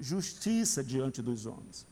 justiça 0.00 0.82
diante 0.82 1.20
dos 1.20 1.46
homens, 1.46 1.86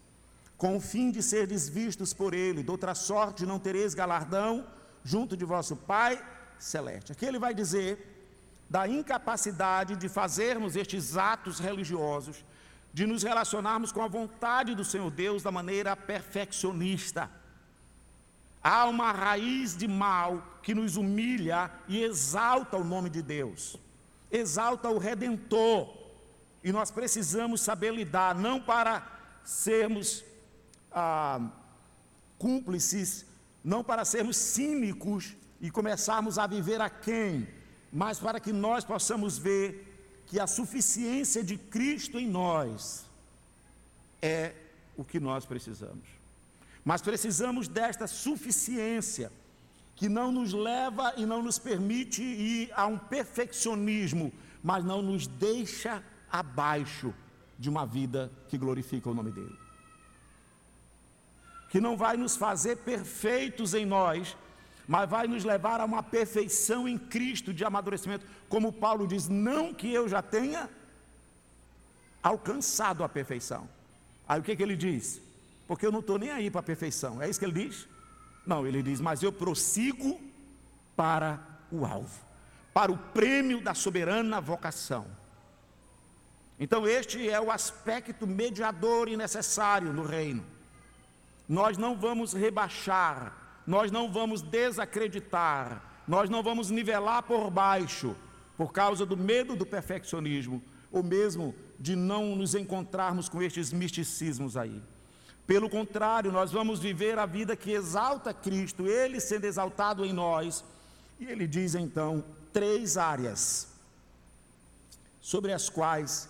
com 0.57 0.77
o 0.77 0.81
fim 0.81 1.11
de 1.11 1.23
serdes 1.23 1.69
vistos 1.69 2.13
por 2.13 2.35
ele, 2.35 2.63
de 2.63 2.71
outra 2.71 2.95
sorte 2.95 3.47
não 3.47 3.59
tereis 3.59 3.95
galardão 3.95 4.67
junto 5.05 5.37
de 5.37 5.45
vosso 5.45 5.77
Pai 5.77 6.21
celeste. 6.59 7.13
Aqui 7.13 7.25
ele 7.27 7.39
vai 7.39 7.55
dizer 7.55 8.17
da 8.69 8.87
incapacidade 8.89 9.97
de 9.97 10.09
fazermos 10.09 10.77
estes 10.77 11.17
atos 11.17 11.59
religiosos, 11.59 12.45
de 12.93 13.07
nos 13.07 13.23
relacionarmos 13.23 13.93
com 13.93 14.03
a 14.03 14.09
vontade 14.09 14.75
do 14.75 14.85
Senhor 14.85 15.11
Deus 15.11 15.43
da 15.43 15.51
maneira 15.51 15.97
perfeccionista. 15.97 17.31
Há 18.63 18.87
uma 18.87 19.13
raiz 19.13 19.77
de 19.77 19.87
mal 19.87 20.43
que 20.63 20.75
nos 20.75 20.97
humilha 20.97 21.71
e 21.87 22.03
exalta 22.03 22.77
o 22.77 22.85
nome 22.85 23.09
de 23.09 23.23
Deus, 23.23 23.79
exalta 24.31 24.91
o 24.91 24.99
Redentor, 24.99 25.98
e 26.69 26.73
nós 26.73 26.91
precisamos 26.91 27.63
saber 27.63 27.95
lidar, 27.95 28.35
não 28.35 28.61
para 28.61 29.03
sermos 29.43 30.23
ah, 30.93 31.41
cúmplices, 32.37 33.25
não 33.65 33.83
para 33.83 34.05
sermos 34.05 34.37
cínicos 34.37 35.35
e 35.63 35.71
começarmos 35.71 36.39
a 36.39 36.47
viver 36.47 36.79
a 36.79 36.91
quem, 36.91 37.49
mas 37.91 38.19
para 38.19 38.39
que 38.39 38.53
nós 38.53 38.85
possamos 38.85 39.39
ver 39.39 40.23
que 40.27 40.39
a 40.39 40.47
suficiência 40.47 41.43
de 41.43 41.57
Cristo 41.57 42.19
em 42.19 42.29
nós 42.29 43.07
é 44.21 44.53
o 44.95 45.03
que 45.03 45.19
nós 45.19 45.47
precisamos. 45.47 46.07
Mas 46.85 47.01
precisamos 47.01 47.67
desta 47.67 48.07
suficiência 48.07 49.33
que 49.97 50.07
não 50.07 50.31
nos 50.31 50.53
leva 50.53 51.15
e 51.17 51.25
não 51.25 51.43
nos 51.43 51.59
permite 51.59 52.23
ir 52.23 52.71
a 52.75 52.87
um 52.87 52.99
perfeccionismo, 52.99 54.31
mas 54.63 54.85
não 54.85 55.01
nos 55.01 55.27
deixa 55.27 56.05
abaixo 56.31 57.15
de 57.59 57.69
uma 57.69 57.85
vida 57.85 58.31
que 58.49 58.57
glorifica 58.57 59.11
o 59.11 59.15
nome 59.15 59.33
dele. 59.33 59.59
Que 61.69 61.81
não 61.81 61.97
vai 61.97 62.17
nos 62.17 62.37
fazer 62.37 62.77
perfeitos 62.77 63.75
em 63.75 63.85
nós, 63.85 64.37
mas 64.87 65.09
vai 65.09 65.27
nos 65.27 65.45
levar 65.45 65.81
a 65.81 65.85
uma 65.85 66.03
perfeição 66.03 66.89
em 66.89 66.97
Cristo 66.97 67.53
de 67.53 67.65
amadurecimento, 67.65 68.25
como 68.49 68.73
Paulo 68.73 69.07
diz: 69.07 69.29
não 69.29 69.75
que 69.75 69.93
eu 69.93 70.09
já 70.09 70.23
tenha 70.23 70.71
alcançado 72.23 73.05
a 73.05 73.09
perfeição. 73.09 73.69
Aí 74.27 74.41
o 74.41 74.43
que, 74.43 74.57
que 74.57 74.63
ele 74.63 74.77
diz? 74.77 75.21
Porque 75.67 75.87
eu 75.87 75.93
não 75.93 76.01
estou 76.01 76.19
nem 76.19 76.31
aí 76.31 76.51
para 76.51 76.61
a 76.61 76.65
perfeição, 76.65 77.21
é 77.21 77.29
isso 77.29 77.39
que 77.39 77.45
ele 77.45 77.67
diz? 77.67 77.87
Não, 78.47 78.67
ele 78.67 78.83
diz, 78.83 78.99
mas 78.99 79.23
eu 79.23 79.31
prossigo 79.31 80.19
para 80.97 81.39
o 81.71 81.85
alvo, 81.85 82.19
para 82.73 82.91
o 82.91 82.97
prêmio 82.97 83.61
da 83.61 83.75
soberana 83.75 84.41
vocação. 84.41 85.18
Então, 86.59 86.87
este 86.87 87.29
é 87.29 87.41
o 87.41 87.51
aspecto 87.51 88.27
mediador 88.27 89.09
e 89.09 89.17
necessário 89.17 89.93
no 89.93 90.03
reino. 90.03 90.45
Nós 91.49 91.79
não 91.79 91.97
vamos 91.97 92.33
rebaixar, 92.33 93.33
nós 93.67 93.91
não 93.91 94.11
vamos 94.13 94.43
desacreditar, 94.43 95.83
nós 96.07 96.29
não 96.29 96.43
vamos 96.43 96.71
nivelar 96.71 97.23
por 97.23 97.51
baixo, 97.51 98.17
por 98.57 98.73
causa 98.73 99.07
do 99.07 99.17
medo 99.17 99.55
do 99.55 99.65
perfeccionismo, 99.65 100.63
ou 100.91 101.03
mesmo 101.03 101.55
de 101.79 101.95
não 101.95 102.35
nos 102.35 102.55
encontrarmos 102.55 103.29
com 103.29 103.41
estes 103.41 103.73
misticismos 103.73 104.57
aí. 104.57 104.83
Pelo 105.47 105.71
contrário, 105.71 106.31
nós 106.31 106.53
vamos 106.53 106.81
viver 106.81 107.19
a 107.19 107.25
vida 107.25 107.57
que 107.57 107.71
exalta 107.71 108.35
Cristo, 108.35 108.87
Ele 108.87 109.21
sendo 109.21 109.47
exaltado 109.47 110.05
em 110.05 110.13
nós. 110.13 110.65
E 111.19 111.25
ele 111.25 111.47
diz 111.47 111.75
então 111.75 112.25
três 112.53 112.97
áreas 112.97 113.69
sobre 115.21 115.53
as 115.53 115.69
quais 115.69 116.29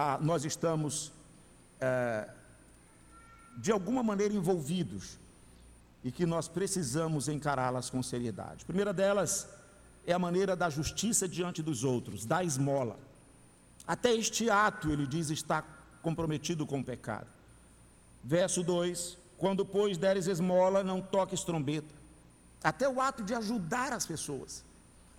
ah, 0.00 0.18
nós 0.18 0.46
estamos, 0.46 1.12
eh, 1.78 2.26
de 3.58 3.70
alguma 3.70 4.02
maneira, 4.02 4.32
envolvidos 4.32 5.18
e 6.02 6.10
que 6.10 6.24
nós 6.24 6.48
precisamos 6.48 7.28
encará-las 7.28 7.90
com 7.90 8.02
seriedade. 8.02 8.62
A 8.62 8.66
primeira 8.66 8.94
delas 8.94 9.46
é 10.06 10.14
a 10.14 10.18
maneira 10.18 10.56
da 10.56 10.70
justiça 10.70 11.28
diante 11.28 11.62
dos 11.62 11.84
outros, 11.84 12.24
da 12.24 12.42
esmola. 12.42 12.98
Até 13.86 14.14
este 14.14 14.48
ato, 14.48 14.90
ele 14.90 15.06
diz, 15.06 15.28
está 15.28 15.62
comprometido 16.00 16.66
com 16.66 16.80
o 16.80 16.84
pecado. 16.84 17.26
Verso 18.24 18.62
2: 18.62 19.18
Quando, 19.36 19.66
pois, 19.66 19.98
deres 19.98 20.26
esmola, 20.26 20.82
não 20.82 21.02
toques 21.02 21.44
trombeta. 21.44 21.94
Até 22.64 22.88
o 22.88 23.00
ato 23.02 23.22
de 23.22 23.34
ajudar 23.34 23.92
as 23.92 24.06
pessoas, 24.06 24.64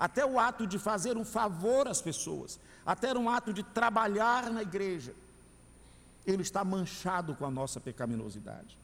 até 0.02 0.26
o 0.26 0.40
ato 0.40 0.66
de 0.66 0.80
fazer 0.80 1.16
um 1.16 1.24
favor 1.24 1.88
às 1.88 2.02
pessoas, 2.02 2.60
até 2.84 3.16
um 3.16 3.30
ato 3.30 3.54
de 3.54 3.62
trabalhar 3.62 4.52
na 4.52 4.64
igreja, 4.64 5.14
ele 6.26 6.42
está 6.42 6.66
manchado 6.66 7.36
com 7.36 7.46
a 7.46 7.52
nossa 7.52 7.80
pecaminosidade. 7.80 8.76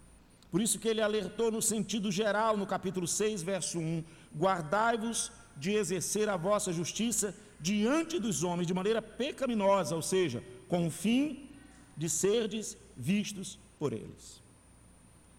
Por 0.51 0.61
isso 0.61 0.78
que 0.78 0.88
ele 0.88 1.01
alertou 1.01 1.51
no 1.51 1.59
sentido 1.59 2.11
geral, 2.11 2.55
no 2.55 2.68
capítulo 2.68 3.07
6, 3.07 3.41
verso 3.41 3.80
1: 3.80 4.03
Guardai-vos 4.38 5.32
de 5.57 5.72
exercer 5.72 6.30
a 6.30 6.38
vossa 6.38 6.72
justiça 6.72 7.34
diante 7.59 8.20
dos 8.20 8.43
homens 8.43 8.68
de 8.68 8.76
maneira 8.76 9.01
pecaminosa, 9.01 9.95
ou 9.95 10.03
seja, 10.03 10.43
com 10.70 10.86
o 10.86 10.91
fim 10.91 11.49
de 11.97 12.07
serdes 12.07 12.78
vistos 12.95 13.57
por 13.80 13.91
eles. 13.91 14.39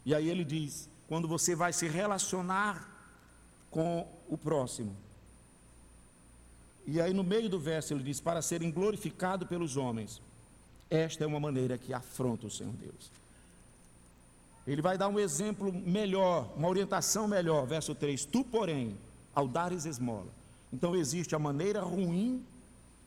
E 0.05 0.13
aí 0.13 0.29
ele 0.29 0.45
diz: 0.45 0.89
quando 1.07 1.29
você 1.29 1.55
vai 1.55 1.73
se 1.73 1.87
relacionar 1.87 2.85
com 3.71 4.09
o 4.29 4.37
próximo, 4.37 4.93
e 6.91 7.03
aí 7.03 7.13
no 7.13 7.23
meio 7.23 7.51
do 7.51 7.59
verso 7.59 7.93
ele 7.93 8.03
diz: 8.03 8.19
para 8.19 8.41
serem 8.41 8.71
glorificados 8.71 9.47
pelos 9.47 9.77
homens, 9.77 10.23
esta 10.89 11.23
é 11.23 11.27
uma 11.27 11.39
maneira 11.39 11.77
que 11.77 11.93
afronta 11.93 12.47
o 12.47 12.51
Senhor 12.51 12.73
Deus. 12.73 13.11
Ele 14.67 14.81
vai 14.81 14.97
dar 14.97 15.09
um 15.09 15.21
exemplo 15.21 15.71
melhor, 15.71 16.51
uma 16.57 16.67
orientação 16.67 17.29
melhor, 17.29 17.67
verso 17.67 17.95
3: 17.95 18.25
Tu, 18.25 18.43
porém, 18.43 18.97
ao 19.35 19.47
dares 19.47 19.85
esmola. 19.85 20.29
Então 20.73 20.97
existe 20.97 21.35
a 21.35 21.39
maneira 21.39 21.83
ruim 21.83 22.43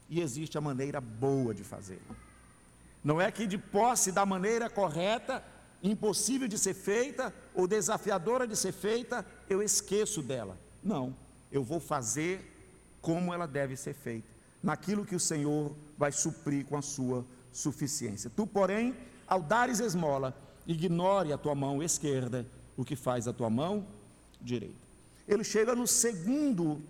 e 0.08 0.22
existe 0.22 0.60
a 0.60 0.62
maneira 0.62 1.02
boa 1.02 1.52
de 1.52 1.64
fazer. 1.64 2.00
Não 3.04 3.20
é 3.20 3.32
que 3.32 3.48
de 3.48 3.58
posse 3.58 4.12
da 4.12 4.28
maneira 4.28 4.70
correta, 4.70 5.44
impossível 5.82 6.48
de 6.48 6.60
ser 6.60 6.76
feita 6.76 7.34
ou 7.56 7.68
desafiadora 7.68 8.46
de 8.46 8.56
ser 8.56 8.74
feita, 8.74 9.26
eu 9.50 9.64
esqueço 9.64 10.22
dela. 10.22 10.56
Não, 10.84 11.16
eu 11.52 11.64
vou 11.64 11.80
fazer 11.80 12.51
como 13.02 13.34
ela 13.34 13.48
deve 13.48 13.76
ser 13.76 13.94
feita, 13.94 14.28
naquilo 14.62 15.06
que 15.06 15.16
o 15.16 15.20
Senhor 15.20 15.76
vai 15.98 16.12
suprir 16.12 16.66
com 16.66 16.78
a 16.78 16.82
sua 16.82 17.26
suficiência. 17.52 18.30
Tu, 18.30 18.46
porém, 18.46 18.96
ao 19.28 19.42
dares 19.42 19.80
esmola, 19.80 20.36
ignore 20.68 21.34
a 21.34 21.38
tua 21.38 21.56
mão 21.56 21.82
esquerda 21.82 22.46
o 22.78 22.86
que 22.86 22.96
faz 22.96 23.28
a 23.28 23.34
tua 23.34 23.50
mão 23.50 23.86
direita. 24.40 24.76
Ele 25.28 25.44
chega 25.44 25.76
no 25.76 25.88
segundo 25.88 26.82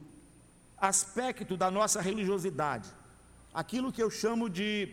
aspecto 0.77 1.55
da 1.55 1.69
nossa 1.69 2.01
religiosidade, 2.01 2.89
aquilo 3.53 3.91
que 3.91 4.01
eu 4.01 4.09
chamo 4.09 4.49
de 4.49 4.89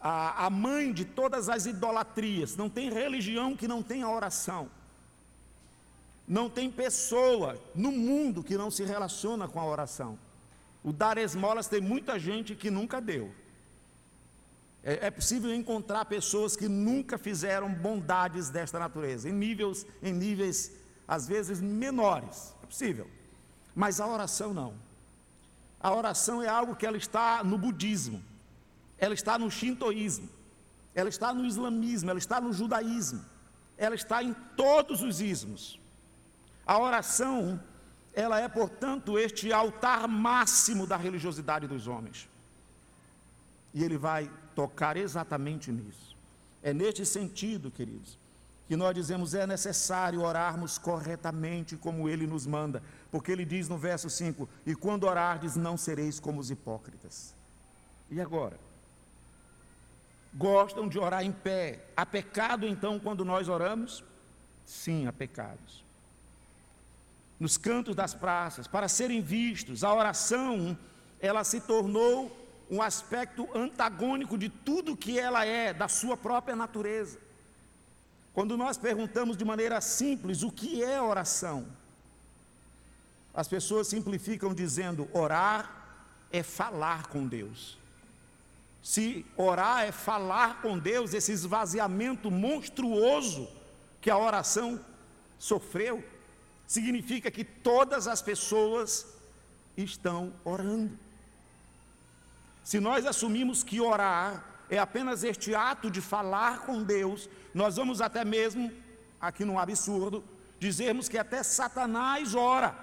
a, 0.00 0.46
a 0.46 0.50
mãe 0.50 0.92
de 0.92 1.04
todas 1.04 1.48
as 1.48 1.66
idolatrias. 1.66 2.56
Não 2.56 2.68
tem 2.68 2.90
religião 2.90 3.56
que 3.56 3.68
não 3.68 3.82
tenha 3.82 4.08
oração. 4.08 4.68
Não 6.28 6.50
tem 6.50 6.70
pessoa 6.70 7.58
no 7.74 7.90
mundo 7.90 8.44
que 8.44 8.58
não 8.58 8.70
se 8.70 8.84
relaciona 8.84 9.48
com 9.48 9.58
a 9.58 9.64
oração. 9.64 10.18
O 10.84 10.92
dar 10.92 11.16
esmolas 11.16 11.68
tem 11.68 11.80
muita 11.80 12.18
gente 12.18 12.54
que 12.54 12.70
nunca 12.70 13.00
deu. 13.00 13.32
É, 14.84 15.06
é, 15.06 15.10
possível 15.10 15.52
encontrar 15.54 16.04
pessoas 16.04 16.54
que 16.54 16.68
nunca 16.68 17.16
fizeram 17.16 17.72
bondades 17.72 18.50
desta 18.50 18.78
natureza, 18.78 19.28
em 19.28 19.32
níveis, 19.32 19.86
em 20.02 20.12
níveis 20.12 20.72
às 21.06 21.26
vezes 21.26 21.60
menores. 21.60 22.54
É 22.62 22.66
possível. 22.66 23.08
Mas 23.74 23.98
a 23.98 24.06
oração 24.06 24.52
não. 24.52 24.74
A 25.80 25.94
oração 25.94 26.42
é 26.42 26.48
algo 26.48 26.76
que 26.76 26.86
ela 26.86 26.96
está 26.96 27.42
no 27.42 27.56
budismo, 27.56 28.22
ela 28.98 29.14
está 29.14 29.38
no 29.38 29.50
shintoísmo, 29.50 30.28
ela 30.94 31.08
está 31.08 31.32
no 31.32 31.46
islamismo, 31.46 32.10
ela 32.10 32.18
está 32.18 32.40
no 32.40 32.52
judaísmo, 32.52 33.24
ela 33.76 33.94
está 33.94 34.22
em 34.22 34.34
todos 34.56 35.02
os 35.02 35.20
ismos. 35.20 35.78
A 36.68 36.78
oração, 36.78 37.58
ela 38.12 38.38
é, 38.38 38.46
portanto, 38.46 39.18
este 39.18 39.50
altar 39.54 40.06
máximo 40.06 40.86
da 40.86 40.98
religiosidade 40.98 41.66
dos 41.66 41.86
homens. 41.86 42.28
E 43.72 43.82
ele 43.82 43.96
vai 43.96 44.30
tocar 44.54 44.98
exatamente 44.98 45.72
nisso. 45.72 46.14
É 46.62 46.74
neste 46.74 47.06
sentido, 47.06 47.70
queridos, 47.70 48.18
que 48.66 48.76
nós 48.76 48.94
dizemos 48.94 49.32
é 49.32 49.46
necessário 49.46 50.20
orarmos 50.20 50.76
corretamente 50.76 51.74
como 51.74 52.06
ele 52.06 52.26
nos 52.26 52.46
manda, 52.46 52.82
porque 53.10 53.32
ele 53.32 53.46
diz 53.46 53.66
no 53.66 53.78
verso 53.78 54.10
5: 54.10 54.46
E 54.66 54.74
quando 54.74 55.04
orardes, 55.04 55.56
não 55.56 55.78
sereis 55.78 56.20
como 56.20 56.38
os 56.38 56.50
hipócritas. 56.50 57.34
E 58.10 58.20
agora? 58.20 58.60
Gostam 60.34 60.86
de 60.86 60.98
orar 60.98 61.24
em 61.24 61.32
pé. 61.32 61.86
Há 61.96 62.04
pecado 62.04 62.66
então 62.66 63.00
quando 63.00 63.24
nós 63.24 63.48
oramos? 63.48 64.04
Sim, 64.66 65.06
há 65.06 65.12
pecados. 65.14 65.87
Nos 67.38 67.56
cantos 67.56 67.94
das 67.94 68.14
praças, 68.14 68.66
para 68.66 68.88
serem 68.88 69.20
vistos, 69.20 69.84
a 69.84 69.94
oração, 69.94 70.76
ela 71.20 71.44
se 71.44 71.60
tornou 71.60 72.36
um 72.70 72.82
aspecto 72.82 73.48
antagônico 73.54 74.36
de 74.36 74.48
tudo 74.48 74.96
que 74.96 75.18
ela 75.18 75.44
é, 75.44 75.72
da 75.72 75.88
sua 75.88 76.16
própria 76.16 76.56
natureza. 76.56 77.18
Quando 78.34 78.56
nós 78.56 78.76
perguntamos 78.76 79.36
de 79.36 79.44
maneira 79.44 79.80
simples 79.80 80.42
o 80.42 80.50
que 80.50 80.82
é 80.82 81.00
oração, 81.00 81.66
as 83.34 83.48
pessoas 83.48 83.86
simplificam 83.86 84.52
dizendo: 84.52 85.08
orar 85.12 85.78
é 86.30 86.42
falar 86.42 87.06
com 87.06 87.26
Deus. 87.26 87.78
Se 88.82 89.24
orar 89.36 89.84
é 89.84 89.92
falar 89.92 90.60
com 90.62 90.78
Deus, 90.78 91.14
esse 91.14 91.32
esvaziamento 91.32 92.30
monstruoso 92.30 93.48
que 94.00 94.10
a 94.10 94.18
oração 94.18 94.80
sofreu, 95.38 96.02
significa 96.68 97.30
que 97.30 97.42
todas 97.42 98.06
as 98.06 98.20
pessoas 98.20 99.06
estão 99.74 100.34
orando. 100.44 100.96
Se 102.62 102.78
nós 102.78 103.06
assumimos 103.06 103.64
que 103.64 103.80
orar 103.80 104.44
é 104.68 104.78
apenas 104.78 105.24
este 105.24 105.54
ato 105.54 105.90
de 105.90 106.02
falar 106.02 106.66
com 106.66 106.82
Deus, 106.82 107.26
nós 107.54 107.76
vamos 107.76 108.02
até 108.02 108.22
mesmo, 108.22 108.70
aqui 109.18 109.46
num 109.46 109.58
absurdo, 109.58 110.22
dizermos 110.60 111.08
que 111.08 111.16
até 111.16 111.42
Satanás 111.42 112.34
ora. 112.34 112.76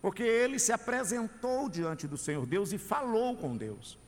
Porque 0.00 0.22
ele 0.22 0.60
se 0.60 0.72
apresentou 0.72 1.68
diante 1.68 2.06
do 2.06 2.16
Senhor 2.16 2.46
Deus 2.46 2.72
e 2.72 2.78
falou 2.78 3.36
com 3.36 3.56
Deus. 3.56 3.98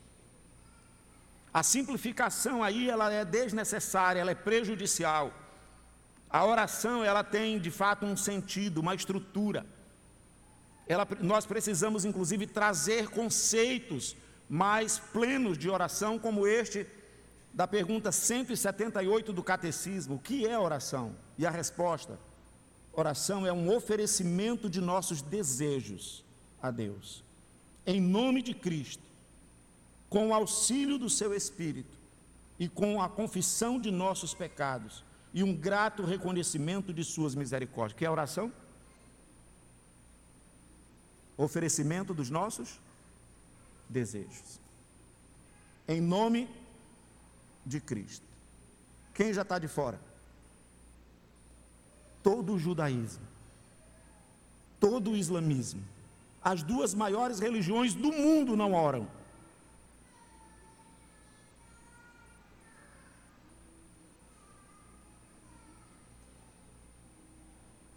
A 1.52 1.64
simplificação 1.64 2.62
aí 2.62 2.88
ela 2.88 3.12
é 3.12 3.24
desnecessária, 3.24 4.20
ela 4.20 4.30
é 4.30 4.36
prejudicial. 4.36 5.32
A 6.34 6.44
oração 6.44 7.04
ela 7.04 7.22
tem 7.22 7.60
de 7.60 7.70
fato 7.70 8.04
um 8.04 8.16
sentido, 8.16 8.80
uma 8.80 8.92
estrutura. 8.92 9.64
Ela, 10.84 11.06
nós 11.20 11.46
precisamos 11.46 12.04
inclusive 12.04 12.44
trazer 12.44 13.08
conceitos 13.08 14.16
mais 14.48 14.98
plenos 14.98 15.56
de 15.56 15.70
oração, 15.70 16.18
como 16.18 16.44
este 16.44 16.88
da 17.52 17.68
pergunta 17.68 18.10
178 18.10 19.32
do 19.32 19.44
Catecismo: 19.44 20.16
o 20.16 20.18
que 20.18 20.44
é 20.44 20.58
oração? 20.58 21.14
E 21.38 21.46
a 21.46 21.50
resposta: 21.50 22.18
oração 22.92 23.46
é 23.46 23.52
um 23.52 23.72
oferecimento 23.72 24.68
de 24.68 24.80
nossos 24.80 25.22
desejos 25.22 26.24
a 26.60 26.72
Deus, 26.72 27.22
em 27.86 28.00
nome 28.00 28.42
de 28.42 28.54
Cristo, 28.54 29.04
com 30.10 30.30
o 30.30 30.34
auxílio 30.34 30.98
do 30.98 31.08
seu 31.08 31.32
Espírito 31.32 31.96
e 32.58 32.68
com 32.68 33.00
a 33.00 33.08
confissão 33.08 33.78
de 33.78 33.92
nossos 33.92 34.34
pecados 34.34 35.04
e 35.34 35.42
um 35.42 35.52
grato 35.52 36.04
reconhecimento 36.04 36.94
de 36.94 37.02
suas 37.02 37.34
misericórdias. 37.34 37.98
Que 37.98 38.04
é 38.04 38.08
a 38.08 38.12
oração? 38.12 38.52
Oferecimento 41.36 42.14
dos 42.14 42.30
nossos 42.30 42.78
desejos. 43.88 44.60
Em 45.88 46.00
nome 46.00 46.48
de 47.66 47.80
Cristo. 47.80 48.24
Quem 49.12 49.34
já 49.34 49.42
está 49.42 49.58
de 49.58 49.66
fora? 49.66 50.00
Todo 52.22 52.54
o 52.54 52.58
judaísmo, 52.58 53.26
todo 54.78 55.10
o 55.10 55.16
islamismo, 55.16 55.82
as 56.42 56.62
duas 56.62 56.94
maiores 56.94 57.40
religiões 57.40 57.92
do 57.92 58.12
mundo 58.12 58.56
não 58.56 58.72
oram. 58.72 59.08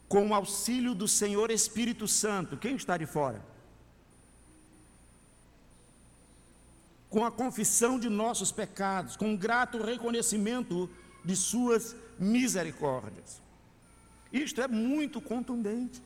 Com 0.07 0.29
o 0.29 0.33
auxílio 0.33 0.95
do 0.95 1.07
Senhor 1.07 1.51
Espírito 1.51 2.07
Santo, 2.07 2.57
quem 2.57 2.75
está 2.75 2.97
de 2.97 3.05
fora? 3.05 3.43
com 7.09 7.23
a 7.25 7.31
confissão 7.31 7.99
de 7.99 8.09
nossos 8.09 8.51
pecados, 8.51 9.15
com 9.15 9.29
um 9.29 9.37
grato 9.37 9.81
reconhecimento 9.81 10.89
de 11.23 11.35
Suas 11.35 11.95
misericórdias. 12.19 13.41
Isto 14.31 14.61
é 14.61 14.67
muito 14.67 15.21
contundente. 15.21 16.01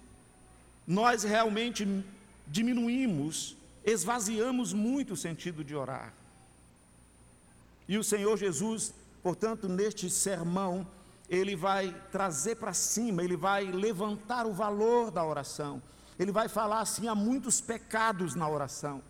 Nós 0.86 1.24
realmente 1.24 1.88
diminuímos, 2.48 3.58
esvaziamos 3.84 4.74
muito 4.74 5.14
o 5.14 5.18
sentido 5.18 5.64
de 5.64 5.76
orar. 5.76 6.14
E 7.88 7.98
o 7.98 8.04
Senhor 8.04 8.38
Jesus, 8.38 8.94
portanto, 9.24 9.68
neste 9.68 10.10
sermão, 10.10 10.88
ele 11.32 11.56
vai 11.56 11.96
trazer 12.12 12.58
para 12.58 12.74
cima, 12.74 13.24
ele 13.24 13.38
vai 13.38 13.64
levantar 13.64 14.46
o 14.46 14.52
valor 14.52 15.10
da 15.10 15.24
oração. 15.24 15.82
Ele 16.20 16.32
vai 16.32 16.50
falar 16.50 16.82
assim: 16.82 17.08
há 17.08 17.16
muitos 17.16 17.62
pecados 17.62 18.36
na 18.36 18.50
oração. 18.50 19.02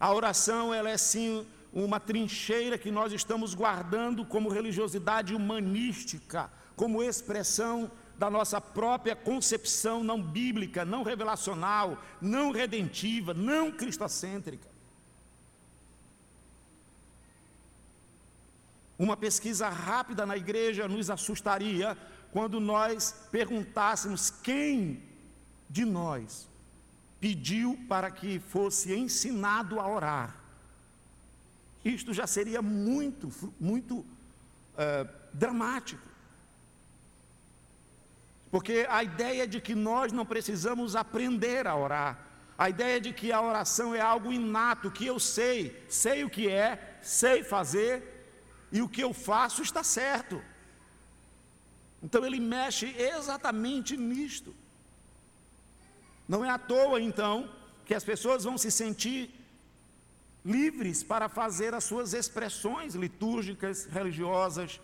A 0.00 0.10
oração, 0.14 0.72
ela 0.72 0.88
é 0.88 0.96
sim 0.96 1.46
uma 1.74 2.00
trincheira 2.00 2.78
que 2.78 2.90
nós 2.90 3.12
estamos 3.12 3.52
guardando 3.52 4.24
como 4.24 4.48
religiosidade 4.48 5.34
humanística, 5.34 6.50
como 6.74 7.02
expressão 7.02 7.90
da 8.16 8.30
nossa 8.30 8.58
própria 8.58 9.14
concepção 9.14 10.02
não 10.02 10.20
bíblica, 10.20 10.86
não 10.86 11.02
revelacional, 11.02 11.98
não 12.18 12.50
redentiva, 12.50 13.34
não 13.34 13.70
cristocêntrica. 13.70 14.67
Uma 18.98 19.16
pesquisa 19.16 19.68
rápida 19.68 20.26
na 20.26 20.36
igreja 20.36 20.88
nos 20.88 21.08
assustaria 21.08 21.96
quando 22.32 22.58
nós 22.58 23.28
perguntássemos 23.30 24.30
quem 24.30 25.02
de 25.70 25.84
nós 25.84 26.48
pediu 27.20 27.78
para 27.88 28.10
que 28.10 28.38
fosse 28.38 28.94
ensinado 28.94 29.80
a 29.80 29.88
orar. 29.88 30.36
Isto 31.84 32.12
já 32.12 32.26
seria 32.26 32.60
muito, 32.60 33.30
muito 33.58 33.98
uh, 33.98 35.08
dramático. 35.32 36.06
Porque 38.50 38.86
a 38.88 39.02
ideia 39.02 39.46
de 39.46 39.60
que 39.60 39.74
nós 39.74 40.12
não 40.12 40.24
precisamos 40.24 40.96
aprender 40.96 41.66
a 41.66 41.76
orar, 41.76 42.18
a 42.56 42.68
ideia 42.68 43.00
de 43.00 43.12
que 43.12 43.30
a 43.30 43.40
oração 43.40 43.94
é 43.94 44.00
algo 44.00 44.32
inato, 44.32 44.90
que 44.90 45.06
eu 45.06 45.18
sei, 45.20 45.84
sei 45.88 46.24
o 46.24 46.30
que 46.30 46.48
é, 46.48 46.98
sei 47.02 47.44
fazer, 47.44 48.17
e 48.70 48.82
o 48.82 48.88
que 48.88 49.00
eu 49.00 49.12
faço 49.12 49.62
está 49.62 49.82
certo. 49.82 50.42
Então 52.02 52.24
ele 52.24 52.38
mexe 52.38 52.86
exatamente 52.96 53.96
nisto. 53.96 54.54
Não 56.28 56.44
é 56.44 56.50
à 56.50 56.58
toa, 56.58 57.00
então, 57.00 57.50
que 57.86 57.94
as 57.94 58.04
pessoas 58.04 58.44
vão 58.44 58.58
se 58.58 58.70
sentir 58.70 59.30
livres 60.44 61.02
para 61.02 61.28
fazer 61.28 61.74
as 61.74 61.84
suas 61.84 62.12
expressões 62.12 62.94
litúrgicas, 62.94 63.86
religiosas, 63.86 64.80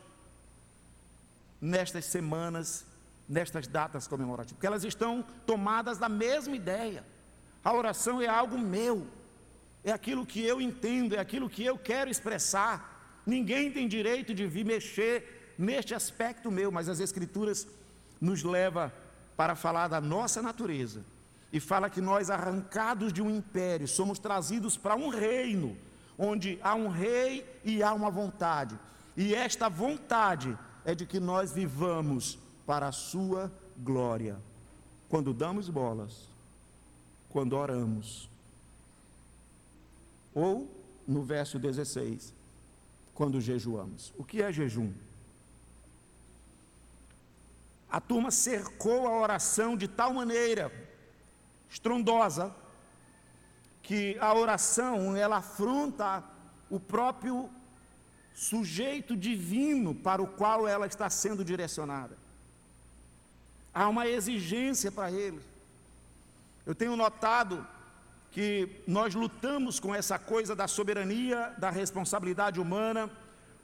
nestas 1.61 2.07
semanas, 2.07 2.85
nestas 3.29 3.67
datas 3.67 4.07
comemorativas, 4.07 4.53
porque 4.53 4.67
elas 4.67 4.85
estão 4.85 5.25
tomadas 5.47 5.99
da 5.99 6.09
mesma 6.09 6.55
ideia. 6.55 7.05
A 7.63 7.73
oração 7.73 8.21
é 8.21 8.27
algo 8.27 8.59
meu, 8.59 9.07
é 9.83 9.93
aquilo 9.93 10.27
que 10.27 10.45
eu 10.45 10.61
entendo, 10.61 11.15
é 11.15 11.19
aquilo 11.19 11.49
que 11.49 11.65
eu 11.65 11.79
quero 11.79 12.11
expressar. 12.11 12.94
Ninguém 13.27 13.71
tem 13.71 13.89
direito 13.89 14.35
de 14.35 14.47
vir 14.47 14.65
mexer 14.65 15.55
neste 15.59 15.95
aspecto 15.95 16.51
meu, 16.51 16.71
mas 16.71 16.89
as 16.89 17.01
Escrituras 17.01 17.67
nos 18.21 18.43
leva 18.43 18.93
para 19.37 19.55
falar 19.55 19.89
da 19.89 20.01
nossa 20.01 20.43
natureza 20.43 21.05
e 21.53 21.61
fala 21.61 21.89
que 21.89 22.01
nós, 22.01 22.31
arrancados 22.31 23.13
de 23.13 23.23
um 23.23 23.31
império, 23.31 23.87
somos 23.87 24.19
trazidos 24.19 24.77
para 24.77 24.97
um 24.97 25.09
reino, 25.09 25.77
onde 26.19 26.59
há 26.63 26.75
um 26.75 26.89
rei 26.89 27.47
e 27.65 27.83
há 27.83 27.93
uma 27.95 28.11
vontade, 28.11 28.79
e 29.17 29.35
esta 29.35 29.69
vontade 29.69 30.59
é 30.85 30.95
de 30.95 31.07
que 31.07 31.21
nós 31.21 31.53
vivamos 31.53 32.39
para 32.67 32.89
a 32.89 32.93
Sua 32.93 33.53
glória. 33.79 34.37
Quando 35.09 35.33
damos 35.33 35.69
bolas, 35.69 36.29
quando 37.31 37.53
oramos, 37.55 38.29
ou 40.35 40.69
no 41.07 41.23
verso 41.23 41.59
16, 41.59 42.35
quando 43.15 43.41
jejuamos. 43.41 44.13
O 44.19 44.25
que 44.25 44.43
é 44.43 44.53
jejum? 44.53 44.93
A 47.91 48.01
turma 48.01 48.31
cercou 48.31 49.07
a 49.07 49.21
oração 49.21 49.77
de 49.77 49.87
tal 49.87 50.13
maneira 50.13 50.73
estrondosa, 51.71 52.55
que 53.83 54.19
a 54.19 54.35
oração 54.35 55.17
ela 55.17 55.37
afronta 55.37 56.25
o 56.69 56.81
próprio 56.81 57.49
sujeito 58.35 59.17
divino 59.17 59.95
para 59.95 60.21
o 60.21 60.27
qual 60.27 60.67
ela 60.67 60.87
está 60.87 61.09
sendo 61.09 61.45
direcionada. 61.45 62.17
Há 63.73 63.89
uma 63.89 64.09
exigência 64.09 64.91
para 64.91 65.13
ele. 65.13 65.41
Eu 66.67 66.75
tenho 66.75 66.97
notado 66.97 67.67
que 68.35 68.83
nós 68.85 69.15
lutamos 69.15 69.79
com 69.79 69.95
essa 69.95 70.19
coisa 70.19 70.57
da 70.57 70.67
soberania, 70.67 71.55
da 71.57 71.71
responsabilidade 71.71 72.59
humana. 72.59 73.09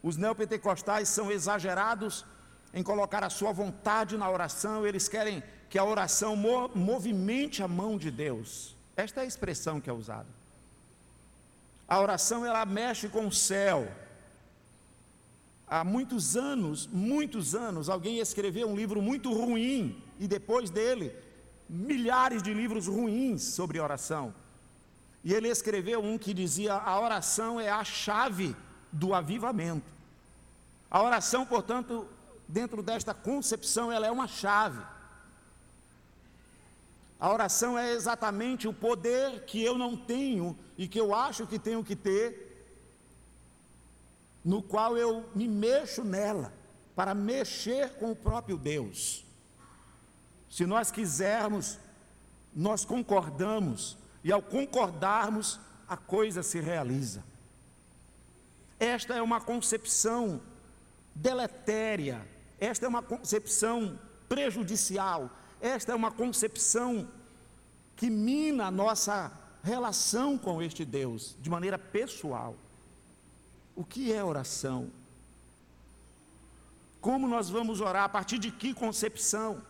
Os 0.00 0.16
neopentecostais 0.16 1.08
são 1.08 1.28
exagerados 1.28 2.24
em 2.72 2.80
colocar 2.80 3.24
a 3.24 3.28
sua 3.28 3.50
vontade 3.50 4.16
na 4.16 4.30
oração, 4.30 4.86
eles 4.86 5.08
querem 5.08 5.42
que 5.68 5.76
a 5.76 5.84
oração 5.84 6.36
movimente 6.72 7.64
a 7.64 7.66
mão 7.66 7.98
de 7.98 8.12
Deus. 8.12 8.76
Esta 8.96 9.20
é 9.20 9.24
a 9.24 9.26
expressão 9.26 9.80
que 9.80 9.90
é 9.90 9.92
usada. 9.92 10.28
A 11.88 12.00
oração 12.00 12.46
ela 12.46 12.64
mexe 12.64 13.08
com 13.08 13.26
o 13.26 13.32
céu. 13.32 13.90
Há 15.66 15.82
muitos 15.82 16.36
anos, 16.36 16.86
muitos 16.86 17.56
anos, 17.56 17.88
alguém 17.88 18.20
escreveu 18.20 18.68
um 18.68 18.76
livro 18.76 19.02
muito 19.02 19.32
ruim 19.32 20.00
e 20.20 20.28
depois 20.28 20.70
dele 20.70 21.12
milhares 21.68 22.40
de 22.40 22.54
livros 22.54 22.86
ruins 22.86 23.42
sobre 23.42 23.80
oração. 23.80 24.32
E 25.22 25.34
ele 25.34 25.48
escreveu 25.48 26.02
um 26.02 26.16
que 26.16 26.32
dizia: 26.32 26.74
a 26.74 26.98
oração 27.00 27.60
é 27.60 27.70
a 27.70 27.84
chave 27.84 28.56
do 28.90 29.14
avivamento. 29.14 29.90
A 30.90 31.02
oração, 31.02 31.46
portanto, 31.46 32.08
dentro 32.48 32.82
desta 32.82 33.14
concepção, 33.14 33.92
ela 33.92 34.06
é 34.06 34.10
uma 34.10 34.26
chave. 34.26 34.82
A 37.20 37.30
oração 37.30 37.78
é 37.78 37.92
exatamente 37.92 38.66
o 38.66 38.72
poder 38.72 39.44
que 39.44 39.62
eu 39.62 39.76
não 39.76 39.94
tenho 39.94 40.58
e 40.78 40.88
que 40.88 40.98
eu 40.98 41.14
acho 41.14 41.46
que 41.46 41.58
tenho 41.58 41.84
que 41.84 41.94
ter, 41.94 42.48
no 44.42 44.62
qual 44.62 44.96
eu 44.96 45.28
me 45.34 45.46
mexo 45.46 46.02
nela, 46.02 46.50
para 46.96 47.14
mexer 47.14 47.90
com 47.98 48.10
o 48.10 48.16
próprio 48.16 48.56
Deus. 48.56 49.22
Se 50.48 50.64
nós 50.64 50.90
quisermos, 50.90 51.78
nós 52.56 52.86
concordamos, 52.86 53.98
e 54.22 54.32
ao 54.32 54.42
concordarmos, 54.42 55.58
a 55.88 55.96
coisa 55.96 56.42
se 56.42 56.60
realiza. 56.60 57.24
Esta 58.78 59.14
é 59.14 59.22
uma 59.22 59.40
concepção 59.40 60.40
deletéria, 61.14 62.26
esta 62.58 62.86
é 62.86 62.88
uma 62.88 63.02
concepção 63.02 63.98
prejudicial, 64.28 65.30
esta 65.60 65.92
é 65.92 65.94
uma 65.94 66.10
concepção 66.10 67.08
que 67.96 68.08
mina 68.08 68.66
a 68.66 68.70
nossa 68.70 69.32
relação 69.62 70.38
com 70.38 70.62
este 70.62 70.84
Deus 70.84 71.36
de 71.40 71.50
maneira 71.50 71.78
pessoal. 71.78 72.56
O 73.76 73.84
que 73.84 74.12
é 74.12 74.22
oração? 74.24 74.90
Como 77.00 77.26
nós 77.26 77.50
vamos 77.50 77.80
orar? 77.80 78.04
A 78.04 78.08
partir 78.08 78.38
de 78.38 78.50
que 78.50 78.74
concepção? 78.74 79.62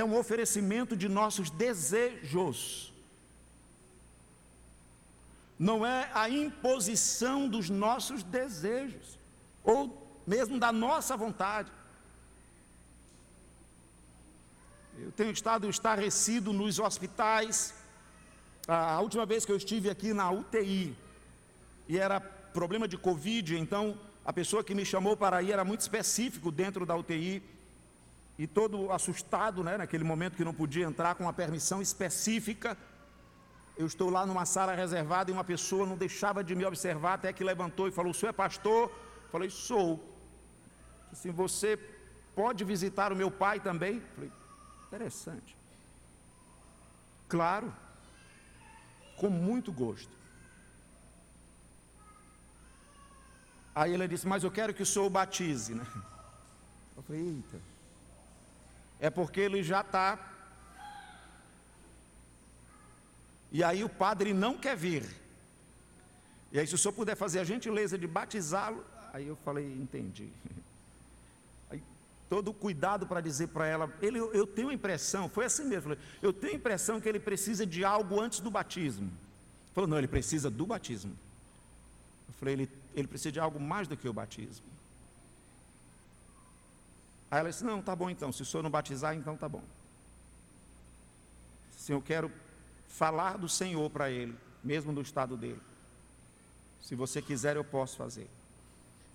É 0.00 0.04
um 0.04 0.14
oferecimento 0.22 0.94
de 0.94 1.08
nossos 1.08 1.48
desejos. 1.48 2.92
Não 5.58 5.86
é 5.86 6.10
a 6.12 6.28
imposição 6.28 7.48
dos 7.48 7.70
nossos 7.70 8.22
desejos, 8.22 9.18
ou 9.64 9.80
mesmo 10.26 10.58
da 10.58 10.70
nossa 10.70 11.16
vontade. 11.16 11.72
Eu 14.98 15.10
tenho 15.12 15.30
estado 15.30 15.70
estarrecido 15.70 16.52
nos 16.52 16.78
hospitais. 16.78 17.72
A 18.68 19.00
última 19.00 19.24
vez 19.24 19.46
que 19.46 19.52
eu 19.52 19.56
estive 19.56 19.88
aqui 19.88 20.12
na 20.12 20.30
UTI, 20.30 20.94
e 21.88 21.96
era 21.96 22.20
problema 22.20 22.86
de 22.86 22.98
Covid, 22.98 23.56
então 23.56 23.98
a 24.26 24.32
pessoa 24.40 24.62
que 24.62 24.74
me 24.74 24.84
chamou 24.84 25.16
para 25.16 25.42
ir 25.42 25.52
era 25.52 25.64
muito 25.64 25.80
específico 25.80 26.50
dentro 26.52 26.84
da 26.84 26.94
UTI, 26.94 27.42
e 28.38 28.46
todo 28.46 28.92
assustado, 28.92 29.64
né, 29.64 29.78
naquele 29.78 30.04
momento 30.04 30.36
que 30.36 30.44
não 30.44 30.52
podia 30.52 30.84
entrar 30.84 31.14
com 31.14 31.24
uma 31.24 31.32
permissão 31.32 31.80
específica. 31.80 32.76
Eu 33.76 33.86
estou 33.86 34.10
lá 34.10 34.26
numa 34.26 34.44
sala 34.44 34.74
reservada 34.74 35.30
e 35.30 35.34
uma 35.34 35.44
pessoa 35.44 35.86
não 35.86 35.96
deixava 35.96 36.44
de 36.44 36.54
me 36.54 36.64
observar, 36.64 37.14
até 37.14 37.32
que 37.32 37.44
levantou 37.44 37.88
e 37.88 37.90
falou: 37.90 38.10
O 38.10 38.14
senhor 38.14 38.30
é 38.30 38.32
pastor? 38.32 38.90
Eu 38.90 39.30
falei: 39.30 39.50
Sou. 39.50 40.02
Assim, 41.10 41.30
você 41.30 41.78
pode 42.34 42.64
visitar 42.64 43.12
o 43.12 43.16
meu 43.16 43.30
pai 43.30 43.60
também? 43.60 43.96
Eu 43.96 44.14
falei: 44.14 44.32
Interessante. 44.88 45.56
Claro, 47.28 47.74
com 49.16 49.30
muito 49.30 49.72
gosto. 49.72 50.14
Aí 53.74 53.92
ele 53.92 54.08
disse: 54.08 54.26
Mas 54.26 54.44
eu 54.44 54.50
quero 54.50 54.74
que 54.74 54.82
o 54.82 54.86
senhor 54.86 55.06
o 55.06 55.10
batize, 55.10 55.74
né? 55.74 55.86
Eu 56.96 57.02
falei: 57.02 57.22
Eita. 57.22 57.75
É 59.00 59.10
porque 59.10 59.40
ele 59.40 59.62
já 59.62 59.80
está. 59.80 60.18
E 63.52 63.62
aí 63.62 63.84
o 63.84 63.88
padre 63.88 64.32
não 64.32 64.56
quer 64.56 64.76
vir. 64.76 65.04
E 66.52 66.58
aí, 66.58 66.66
se 66.66 66.74
o 66.74 66.78
senhor 66.78 66.92
puder 66.92 67.16
fazer 67.16 67.40
a 67.40 67.44
gentileza 67.44 67.98
de 67.98 68.06
batizá-lo, 68.06 68.84
aí 69.12 69.26
eu 69.26 69.36
falei: 69.36 69.64
Entendi. 69.64 70.28
todo 72.28 72.50
o 72.50 72.54
cuidado 72.54 73.06
para 73.06 73.20
dizer 73.20 73.48
para 73.48 73.66
ela, 73.66 73.92
ele, 74.02 74.18
eu 74.18 74.46
tenho 74.46 74.70
a 74.70 74.74
impressão, 74.74 75.28
foi 75.28 75.44
assim 75.44 75.64
mesmo, 75.64 75.96
eu 76.20 76.32
tenho 76.32 76.54
a 76.54 76.56
impressão 76.56 77.00
que 77.00 77.08
ele 77.08 77.20
precisa 77.20 77.64
de 77.64 77.84
algo 77.84 78.20
antes 78.20 78.40
do 78.40 78.50
batismo. 78.50 79.06
Ele 79.06 79.74
falou, 79.74 79.88
não, 79.88 79.98
ele 79.98 80.08
precisa 80.08 80.50
do 80.50 80.66
batismo. 80.66 81.16
Eu 82.28 82.34
falei, 82.34 82.54
ele, 82.54 82.70
ele 82.94 83.06
precisa 83.06 83.32
de 83.32 83.40
algo 83.40 83.60
mais 83.60 83.86
do 83.86 83.96
que 83.96 84.08
o 84.08 84.12
batismo. 84.12 84.64
Aí 87.30 87.40
ela 87.40 87.50
disse, 87.50 87.64
não, 87.64 87.82
tá 87.82 87.94
bom 87.94 88.08
então, 88.08 88.32
se 88.32 88.42
o 88.42 88.44
senhor 88.44 88.62
não 88.62 88.70
batizar, 88.70 89.14
então 89.14 89.36
tá 89.36 89.48
bom. 89.48 89.62
Sim, 91.76 91.94
eu 91.94 92.02
quero 92.02 92.32
falar 92.88 93.36
do 93.38 93.48
Senhor 93.48 93.88
para 93.90 94.10
ele, 94.10 94.36
mesmo 94.62 94.92
no 94.92 95.00
estado 95.00 95.36
dele. 95.36 95.60
Se 96.80 96.94
você 96.94 97.20
quiser, 97.20 97.56
eu 97.56 97.64
posso 97.64 97.96
fazer. 97.96 98.28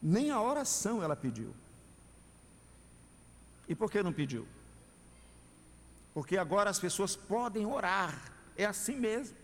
Nem 0.02 0.32
a 0.32 0.42
oração 0.42 1.04
ela 1.04 1.16
pediu. 1.16 1.54
E 3.68 3.76
por 3.76 3.90
que 3.90 4.04
não 4.04 4.12
pediu? 4.12 4.48
Porque 6.14 6.38
agora 6.38 6.70
as 6.70 6.80
pessoas 6.80 7.16
podem 7.16 7.66
orar, 7.66 8.32
é 8.58 8.66
assim 8.66 8.96
mesmo. 8.96 9.38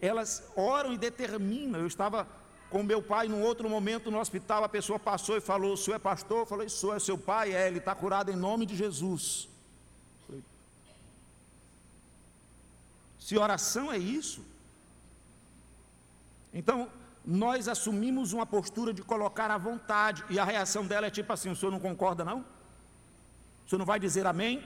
Elas 0.00 0.50
oram 0.56 0.92
e 0.92 0.98
determinam. 0.98 1.80
Eu 1.80 1.86
estava 1.86 2.26
com 2.70 2.82
meu 2.82 3.02
pai 3.02 3.28
num 3.28 3.42
outro 3.42 3.68
momento 3.68 4.10
no 4.10 4.18
hospital, 4.18 4.64
a 4.64 4.68
pessoa 4.68 4.98
passou 4.98 5.36
e 5.36 5.40
falou: 5.40 5.72
O 5.72 5.76
senhor 5.76 5.96
é 5.96 5.98
pastor? 5.98 6.40
Eu 6.40 6.46
falei: 6.46 6.68
Sou, 6.68 6.94
é 6.94 6.98
seu 6.98 7.16
pai? 7.16 7.54
É, 7.54 7.66
ele 7.66 7.78
está 7.78 7.94
curado 7.94 8.30
em 8.30 8.36
nome 8.36 8.66
de 8.66 8.76
Jesus. 8.76 9.48
Falei, 10.26 10.42
Se 13.18 13.36
oração 13.38 13.92
é 13.92 13.98
isso, 13.98 14.42
então 16.52 16.88
nós 17.24 17.68
assumimos 17.68 18.32
uma 18.32 18.46
postura 18.46 18.92
de 18.92 19.02
colocar 19.02 19.50
à 19.50 19.58
vontade, 19.58 20.24
e 20.30 20.38
a 20.38 20.44
reação 20.44 20.86
dela 20.86 21.06
é 21.06 21.10
tipo 21.10 21.32
assim: 21.32 21.50
O 21.50 21.56
senhor 21.56 21.72
não 21.72 21.80
concorda, 21.80 22.24
não? 22.24 22.40
O 23.64 23.68
senhor 23.68 23.78
não 23.78 23.86
vai 23.86 24.00
dizer 24.00 24.26
amém? 24.26 24.62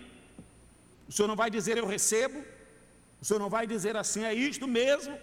O 1.09 1.12
senhor 1.12 1.28
não 1.28 1.36
vai 1.36 1.50
dizer 1.50 1.76
eu 1.76 1.86
recebo? 1.86 2.42
O 3.22 3.24
senhor 3.24 3.38
não 3.38 3.48
vai 3.48 3.66
dizer 3.68 3.96
assim, 3.96 4.24
é 4.24 4.34
isto 4.34 4.66
mesmo? 4.66 5.16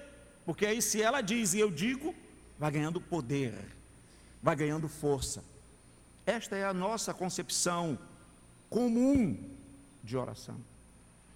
Porque 0.46 0.66
aí, 0.66 0.82
se 0.82 1.02
ela 1.02 1.20
diz 1.20 1.54
e 1.54 1.60
eu 1.60 1.70
digo, 1.70 2.16
vai 2.60 2.72
ganhando 2.72 3.00
poder, 3.00 3.56
vai 4.44 4.56
ganhando 4.56 4.88
força. 4.88 5.44
Esta 6.26 6.56
é 6.56 6.66
a 6.66 6.74
nossa 6.74 7.14
concepção 7.14 7.98
comum 8.70 9.38
de 10.04 10.18
oração. 10.18 10.58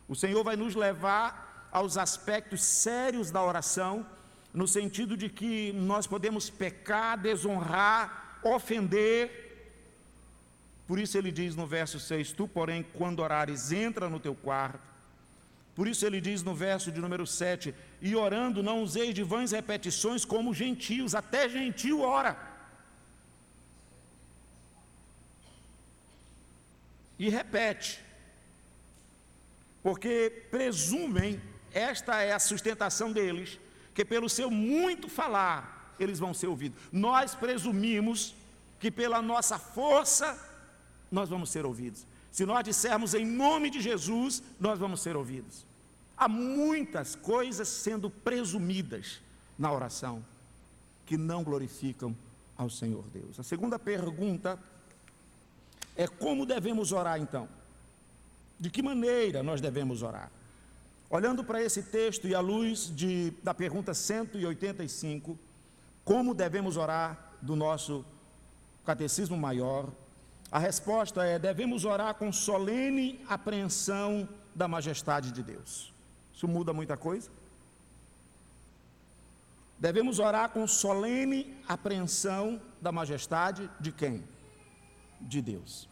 O 0.08 0.16
Senhor 0.16 0.44
vai 0.44 0.56
nos 0.56 0.76
levar 0.76 1.70
aos 1.72 1.98
aspectos 1.98 2.62
sérios 2.62 3.32
da 3.32 3.42
oração, 3.42 4.06
no 4.54 4.68
sentido 4.68 5.18
de 5.18 5.30
que 5.30 5.72
nós 5.74 6.06
podemos 6.06 6.50
pecar, 6.50 7.18
desonrar, 7.18 8.40
ofender, 8.44 9.44
por 10.88 11.00
isso 11.00 11.18
ele 11.18 11.32
diz 11.32 11.56
no 11.56 11.66
verso 11.66 12.00
6: 12.00 12.34
Tu, 12.34 12.48
porém, 12.48 12.86
quando 12.94 13.20
orares, 13.20 13.72
entra 13.72 14.10
no 14.10 14.20
teu 14.20 14.36
quarto. 14.36 14.80
Por 15.76 15.88
isso 15.88 16.06
ele 16.06 16.22
diz 16.22 16.44
no 16.44 16.54
verso 16.54 16.92
de 16.92 17.00
número 17.00 17.26
7: 17.26 17.74
E 18.08 18.18
orando, 18.18 18.62
não 18.62 18.84
useis 18.84 19.16
de 19.16 19.24
vãs 19.24 19.54
repetições 19.54 20.26
como 20.26 20.54
gentios, 20.54 21.16
até 21.16 21.47
gentio 21.47 22.01
ora. 22.01 22.38
E 27.18 27.30
repete, 27.30 28.01
porque 29.82 30.47
presumem, 30.51 31.41
esta 31.72 32.22
é 32.22 32.34
a 32.34 32.39
sustentação 32.39 33.14
deles, 33.14 33.58
que 33.95 34.04
pelo 34.04 34.28
seu 34.28 34.51
muito 34.51 35.08
falar, 35.08 35.95
eles 35.97 36.20
vão 36.20 36.34
ser 36.34 36.47
ouvidos. 36.47 36.78
Nós 36.91 37.34
presumimos 37.34 38.36
que 38.82 38.91
pela 38.91 39.22
nossa 39.22 39.58
força 39.58 40.38
nós 41.10 41.30
vamos 41.30 41.51
ser 41.51 41.66
ouvidos. 41.66 42.06
Se 42.30 42.45
nós 42.45 42.66
dissermos 42.66 43.14
em 43.14 43.26
nome 43.26 43.70
de 43.70 43.80
Jesus, 43.80 44.43
nós 44.60 44.78
vamos 44.78 45.01
ser 45.01 45.16
ouvidos. 45.16 45.66
Há 46.18 46.28
muitas 46.28 47.16
coisas 47.16 47.68
sendo 47.68 48.09
presumidas 48.09 49.20
na 49.57 49.72
oração 49.72 50.24
que 51.05 51.18
não 51.18 51.43
glorificam 51.43 52.16
ao 52.57 52.70
Senhor 52.70 53.03
Deus. 53.14 53.39
A 53.39 53.43
segunda 53.43 53.78
pergunta 53.78 54.59
é 55.95 56.07
como 56.07 56.45
devemos 56.45 56.91
orar 56.91 57.20
então? 57.20 57.47
De 58.59 58.70
que 58.70 58.82
maneira 58.82 59.43
nós 59.43 59.59
devemos 59.59 60.01
orar? 60.01 60.32
Olhando 61.09 61.43
para 61.43 61.61
esse 61.61 61.84
texto 61.84 62.28
e 62.28 62.34
à 62.34 62.39
luz 62.39 62.91
de, 62.95 63.32
da 63.43 63.53
pergunta 63.53 63.93
185, 63.93 65.38
como 66.03 66.34
devemos 66.34 66.78
orar 66.78 67.34
do 67.41 67.55
nosso 67.55 68.03
catecismo 68.86 69.38
maior, 69.38 69.89
a 70.51 70.57
resposta 70.57 71.24
é: 71.24 71.38
devemos 71.38 71.86
orar 71.86 72.16
com 72.16 72.32
solene 72.32 73.24
apreensão 73.30 74.28
da 74.55 74.68
majestade 74.68 75.32
de 75.32 75.43
Deus. 75.43 75.93
Isso 76.34 76.48
muda 76.48 76.74
muita 76.74 76.98
coisa? 76.98 77.30
Devemos 79.78 80.20
orar 80.20 80.50
com 80.50 80.66
solene 80.66 81.56
apreensão 81.68 82.62
da 82.82 82.92
majestade 82.92 83.70
de 83.80 83.92
quem? 83.92 84.24
De 85.20 85.42
Deus. 85.42 85.90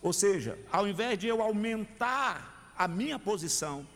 Ou 0.00 0.12
seja, 0.12 0.58
ao 0.72 0.88
invés 0.88 1.18
de 1.18 1.26
eu 1.26 1.42
aumentar 1.42 2.72
a 2.76 2.88
minha 2.88 3.18
posição, 3.18 3.86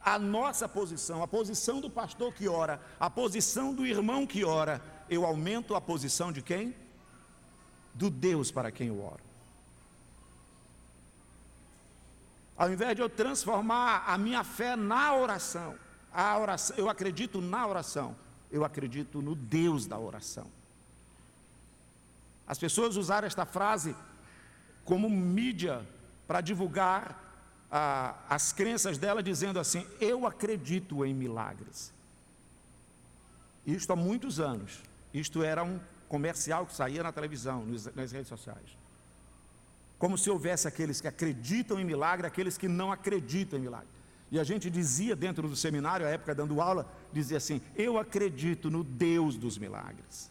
a 0.00 0.18
nossa 0.18 0.68
posição, 0.68 1.22
a 1.22 1.28
posição 1.28 1.80
do 1.80 1.90
pastor 1.90 2.32
que 2.32 2.48
ora, 2.48 2.80
a 2.98 3.10
posição 3.10 3.74
do 3.74 3.84
irmão 3.84 4.26
que 4.26 4.44
ora, 4.44 4.80
eu 5.08 5.24
aumento 5.24 5.74
a 5.74 5.80
posição 5.80 6.30
de 6.30 6.42
quem? 6.42 6.74
Do 7.94 8.10
Deus 8.10 8.50
para 8.50 8.70
quem 8.70 8.88
eu 8.88 9.02
oro. 9.02 9.22
Ao 12.56 12.70
invés 12.70 12.96
de 12.96 13.02
eu 13.02 13.08
transformar 13.08 14.04
a 14.06 14.16
minha 14.16 14.42
fé 14.42 14.76
na 14.76 15.14
oração, 15.14 15.74
a 16.12 16.38
oração, 16.38 16.76
eu 16.76 16.88
acredito 16.88 17.40
na 17.40 17.66
oração, 17.66 18.16
eu 18.50 18.64
acredito 18.64 19.20
no 19.20 19.34
Deus 19.34 19.86
da 19.86 19.98
oração. 19.98 20.46
As 22.46 22.58
pessoas 22.58 22.96
usaram 22.96 23.26
esta 23.26 23.44
frase 23.44 23.94
como 24.84 25.10
mídia 25.10 25.84
para 26.26 26.40
divulgar 26.40 27.22
ah, 27.70 28.14
as 28.28 28.52
crenças 28.52 28.96
dela, 28.96 29.22
dizendo 29.22 29.58
assim: 29.58 29.86
Eu 30.00 30.26
acredito 30.26 31.04
em 31.04 31.12
milagres. 31.12 31.92
Isto 33.66 33.92
há 33.92 33.96
muitos 33.96 34.38
anos. 34.38 34.80
Isto 35.12 35.42
era 35.42 35.64
um 35.64 35.80
comercial 36.08 36.64
que 36.64 36.74
saía 36.74 37.02
na 37.02 37.10
televisão, 37.10 37.66
nas 37.94 38.12
redes 38.12 38.28
sociais. 38.28 38.85
Como 39.98 40.18
se 40.18 40.28
houvesse 40.28 40.68
aqueles 40.68 41.00
que 41.00 41.08
acreditam 41.08 41.80
em 41.80 41.84
milagre, 41.84 42.26
aqueles 42.26 42.58
que 42.58 42.68
não 42.68 42.92
acreditam 42.92 43.58
em 43.58 43.62
milagre. 43.62 43.88
E 44.30 44.38
a 44.38 44.44
gente 44.44 44.68
dizia 44.68 45.14
dentro 45.14 45.48
do 45.48 45.56
seminário, 45.56 46.06
à 46.06 46.10
época 46.10 46.34
dando 46.34 46.60
aula, 46.60 46.90
dizia 47.12 47.36
assim: 47.36 47.60
Eu 47.74 47.98
acredito 47.98 48.70
no 48.70 48.82
Deus 48.82 49.36
dos 49.36 49.56
milagres. 49.56 50.30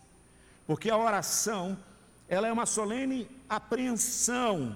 Porque 0.67 0.89
a 0.89 0.97
oração, 0.97 1.77
ela 2.27 2.47
é 2.47 2.51
uma 2.51 2.65
solene 2.65 3.27
apreensão. 3.47 4.75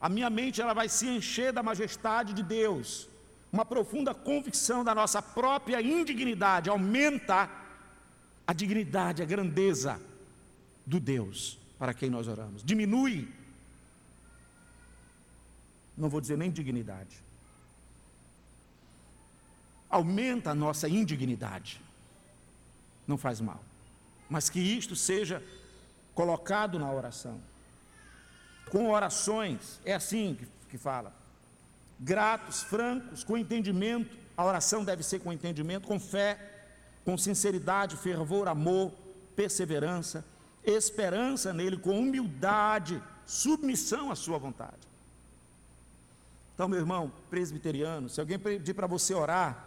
A 0.00 0.08
minha 0.08 0.30
mente 0.30 0.60
ela 0.60 0.72
vai 0.72 0.88
se 0.88 1.06
encher 1.06 1.52
da 1.52 1.62
majestade 1.62 2.32
de 2.32 2.42
Deus. 2.42 3.08
Uma 3.52 3.64
profunda 3.64 4.14
convicção 4.14 4.84
da 4.84 4.94
nossa 4.94 5.20
própria 5.20 5.82
indignidade 5.82 6.70
aumenta 6.70 7.50
a 8.46 8.52
dignidade, 8.52 9.22
a 9.22 9.26
grandeza 9.26 10.00
do 10.86 11.00
Deus 11.00 11.58
para 11.78 11.92
quem 11.92 12.08
nós 12.08 12.28
oramos. 12.28 12.62
Diminui 12.62 13.28
não 16.00 16.08
vou 16.08 16.20
dizer 16.20 16.36
nem 16.36 16.50
dignidade 16.50 17.22
aumenta 19.90 20.50
a 20.50 20.54
nossa 20.54 20.88
indignidade. 20.88 21.80
Não 23.06 23.18
faz 23.18 23.40
mal. 23.40 23.60
Mas 24.28 24.48
que 24.48 24.60
isto 24.60 24.94
seja 24.94 25.42
colocado 26.14 26.78
na 26.78 26.90
oração. 26.90 27.40
Com 28.70 28.88
orações, 28.88 29.80
é 29.84 29.94
assim 29.94 30.36
que, 30.38 30.46
que 30.70 30.78
fala. 30.78 31.12
Gratos, 31.98 32.62
francos, 32.62 33.24
com 33.24 33.36
entendimento. 33.36 34.16
A 34.36 34.44
oração 34.44 34.84
deve 34.84 35.02
ser 35.02 35.18
com 35.18 35.32
entendimento, 35.32 35.88
com 35.88 35.98
fé, 35.98 36.38
com 37.04 37.18
sinceridade, 37.18 37.96
fervor, 37.96 38.46
amor, 38.46 38.92
perseverança, 39.34 40.24
esperança 40.64 41.52
nele, 41.52 41.76
com 41.76 41.98
humildade, 41.98 43.02
submissão 43.26 44.10
à 44.10 44.14
sua 44.14 44.38
vontade. 44.38 44.89
Então, 46.60 46.68
meu 46.68 46.78
irmão 46.78 47.10
presbiteriano, 47.30 48.10
se 48.10 48.20
alguém 48.20 48.38
pedir 48.38 48.74
para 48.74 48.86
você 48.86 49.14
orar, 49.14 49.66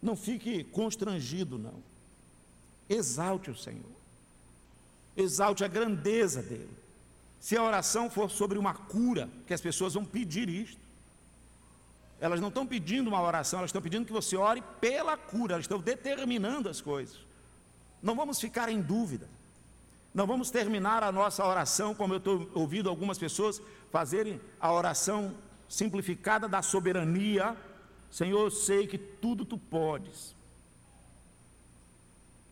não 0.00 0.16
fique 0.16 0.64
constrangido, 0.64 1.58
não. 1.58 1.74
Exalte 2.88 3.50
o 3.50 3.54
Senhor. 3.54 3.92
Exalte 5.14 5.62
a 5.62 5.68
grandeza 5.68 6.40
dele. 6.42 6.74
Se 7.38 7.54
a 7.54 7.62
oração 7.62 8.08
for 8.08 8.30
sobre 8.30 8.56
uma 8.56 8.72
cura, 8.72 9.28
que 9.46 9.52
as 9.52 9.60
pessoas 9.60 9.92
vão 9.92 10.06
pedir 10.06 10.48
isto. 10.48 10.80
Elas 12.18 12.40
não 12.40 12.48
estão 12.48 12.66
pedindo 12.66 13.08
uma 13.08 13.20
oração, 13.20 13.58
elas 13.58 13.68
estão 13.68 13.82
pedindo 13.82 14.06
que 14.06 14.12
você 14.12 14.38
ore 14.38 14.64
pela 14.80 15.18
cura, 15.18 15.52
elas 15.52 15.64
estão 15.64 15.80
determinando 15.80 16.70
as 16.70 16.80
coisas. 16.80 17.18
Não 18.02 18.16
vamos 18.16 18.40
ficar 18.40 18.70
em 18.70 18.80
dúvida. 18.80 19.28
Não 20.14 20.26
vamos 20.26 20.50
terminar 20.50 21.02
a 21.04 21.12
nossa 21.12 21.44
oração, 21.44 21.94
como 21.94 22.14
eu 22.14 22.18
estou 22.18 22.50
ouvindo 22.54 22.88
algumas 22.88 23.18
pessoas 23.18 23.60
fazerem 23.92 24.40
a 24.58 24.72
oração 24.72 25.44
simplificada 25.68 26.48
da 26.48 26.62
soberania, 26.62 27.56
Senhor, 28.10 28.44
eu 28.44 28.50
sei 28.50 28.86
que 28.86 28.96
tudo 28.96 29.44
tu 29.44 29.58
podes. 29.58 30.34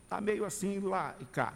Está 0.03 0.19
meio 0.19 0.45
assim 0.45 0.79
lá 0.79 1.15
e 1.19 1.25
cá. 1.25 1.53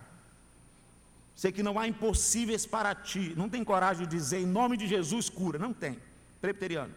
Sei 1.36 1.52
que 1.52 1.62
não 1.62 1.78
há 1.78 1.88
impossíveis 1.88 2.66
para 2.66 2.96
ti. 2.96 3.34
Não 3.38 3.48
tem 3.48 3.64
coragem 3.64 4.08
de 4.08 4.18
dizer 4.18 4.40
em 4.40 4.46
nome 4.46 4.76
de 4.76 4.88
Jesus 4.88 5.30
cura. 5.30 5.60
Não 5.60 5.72
tem. 5.72 6.00
Preteriano. 6.42 6.94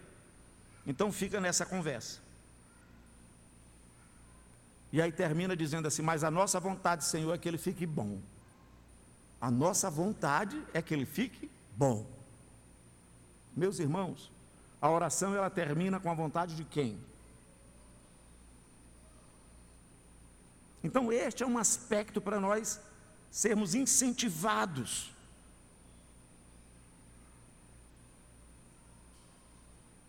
Então 0.87 1.13
fica 1.13 1.39
nessa 1.41 1.67
conversa. 1.67 2.21
E 4.93 5.03
aí 5.03 5.13
termina 5.13 5.55
dizendo 5.55 5.87
assim: 5.87 6.01
Mas 6.03 6.25
a 6.25 6.31
nossa 6.31 6.59
vontade, 6.59 7.05
Senhor, 7.05 7.35
é 7.35 7.39
que 7.39 7.49
ele 7.49 7.59
fique 7.59 7.85
bom. 7.85 8.19
A 9.41 9.51
nossa 9.51 9.91
vontade 9.91 10.63
é 10.73 10.81
que 10.81 10.95
ele 10.95 11.07
fique 11.07 11.51
bom. 11.77 12.07
Meus 13.55 13.79
irmãos, 13.79 14.31
a 14.81 14.91
oração 14.91 15.35
ela 15.35 15.51
termina 15.51 16.01
com 16.01 16.11
a 16.11 16.15
vontade 16.15 16.55
de 16.55 16.65
quem? 16.65 16.99
Então, 20.83 21.13
este 21.13 21.43
é 21.43 21.47
um 21.47 21.59
aspecto 21.59 22.21
para 22.21 22.41
nós 22.41 22.81
sermos 23.31 23.75
incentivados 23.75 25.13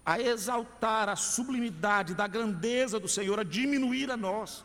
a 0.05 0.19
exaltar 0.19 1.07
a 1.09 1.15
sublimidade 1.15 2.13
da 2.15 2.28
grandeza 2.28 2.99
do 2.99 3.07
Senhor, 3.07 3.39
a 3.39 3.43
diminuir 3.43 4.09
a 4.09 4.17
nós, 4.17 4.63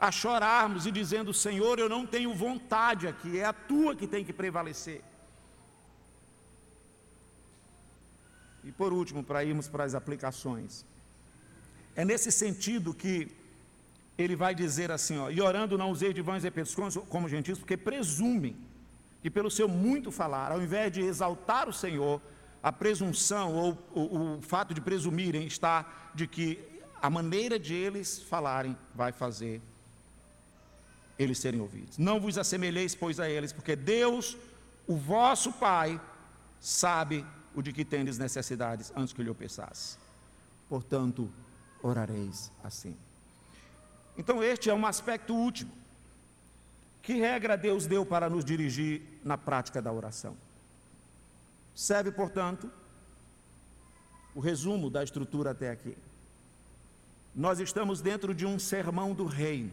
a 0.00 0.10
chorarmos 0.10 0.86
e 0.86 0.90
dizendo: 0.90 1.32
Senhor, 1.32 1.78
eu 1.78 1.88
não 1.88 2.06
tenho 2.06 2.34
vontade 2.34 3.06
aqui, 3.06 3.38
é 3.38 3.44
a 3.44 3.52
tua 3.52 3.94
que 3.94 4.06
tem 4.06 4.24
que 4.24 4.32
prevalecer. 4.32 5.02
E 8.68 8.72
por 8.72 8.92
último, 8.92 9.24
para 9.24 9.42
irmos 9.42 9.66
para 9.66 9.84
as 9.84 9.94
aplicações, 9.94 10.84
é 11.96 12.04
nesse 12.04 12.30
sentido 12.30 12.92
que 12.92 13.28
ele 14.18 14.36
vai 14.36 14.54
dizer 14.54 14.90
assim: 14.90 15.16
ó, 15.16 15.30
e 15.30 15.40
orando 15.40 15.78
não 15.78 15.90
usei 15.90 16.12
de 16.12 16.20
vãs 16.20 16.42
repetições 16.42 16.94
como 17.08 17.30
gentios, 17.30 17.58
porque 17.58 17.78
presumem 17.78 18.54
que 19.22 19.30
pelo 19.30 19.50
seu 19.50 19.66
muito 19.66 20.10
falar, 20.12 20.52
ao 20.52 20.60
invés 20.60 20.92
de 20.92 21.00
exaltar 21.00 21.66
o 21.66 21.72
Senhor, 21.72 22.20
a 22.62 22.70
presunção 22.70 23.54
ou 23.54 23.78
o, 23.94 24.36
o 24.36 24.42
fato 24.42 24.74
de 24.74 24.82
presumirem 24.82 25.46
está 25.46 26.10
de 26.14 26.26
que 26.26 26.58
a 27.00 27.08
maneira 27.08 27.58
de 27.58 27.72
eles 27.72 28.20
falarem 28.22 28.76
vai 28.94 29.12
fazer 29.12 29.62
eles 31.18 31.38
serem 31.38 31.60
ouvidos. 31.60 31.96
Não 31.96 32.20
vos 32.20 32.36
assemelheis, 32.36 32.94
pois, 32.94 33.18
a 33.18 33.30
eles, 33.30 33.50
porque 33.50 33.74
Deus, 33.74 34.36
o 34.86 34.94
vosso 34.94 35.52
Pai, 35.54 35.98
sabe 36.60 37.24
o 37.58 37.62
de 37.62 37.72
que 37.72 37.84
tendes 37.84 38.18
necessidades 38.18 38.92
antes 38.94 39.12
que 39.12 39.20
lhe 39.20 39.28
o 39.28 39.34
peçasse. 39.34 39.98
Portanto, 40.68 41.28
orareis 41.82 42.52
assim. 42.62 42.96
Então, 44.16 44.44
este 44.44 44.70
é 44.70 44.74
um 44.74 44.86
aspecto 44.86 45.34
último. 45.34 45.72
Que 47.02 47.14
regra 47.14 47.56
Deus 47.56 47.84
deu 47.84 48.06
para 48.06 48.30
nos 48.30 48.44
dirigir 48.44 49.02
na 49.24 49.36
prática 49.36 49.82
da 49.82 49.90
oração? 49.92 50.36
Serve, 51.74 52.12
portanto, 52.12 52.70
o 54.36 54.38
resumo 54.38 54.88
da 54.88 55.02
estrutura 55.02 55.50
até 55.50 55.70
aqui. 55.70 55.98
Nós 57.34 57.58
estamos 57.58 58.00
dentro 58.00 58.32
de 58.32 58.46
um 58.46 58.56
sermão 58.56 59.12
do 59.12 59.24
reino, 59.24 59.72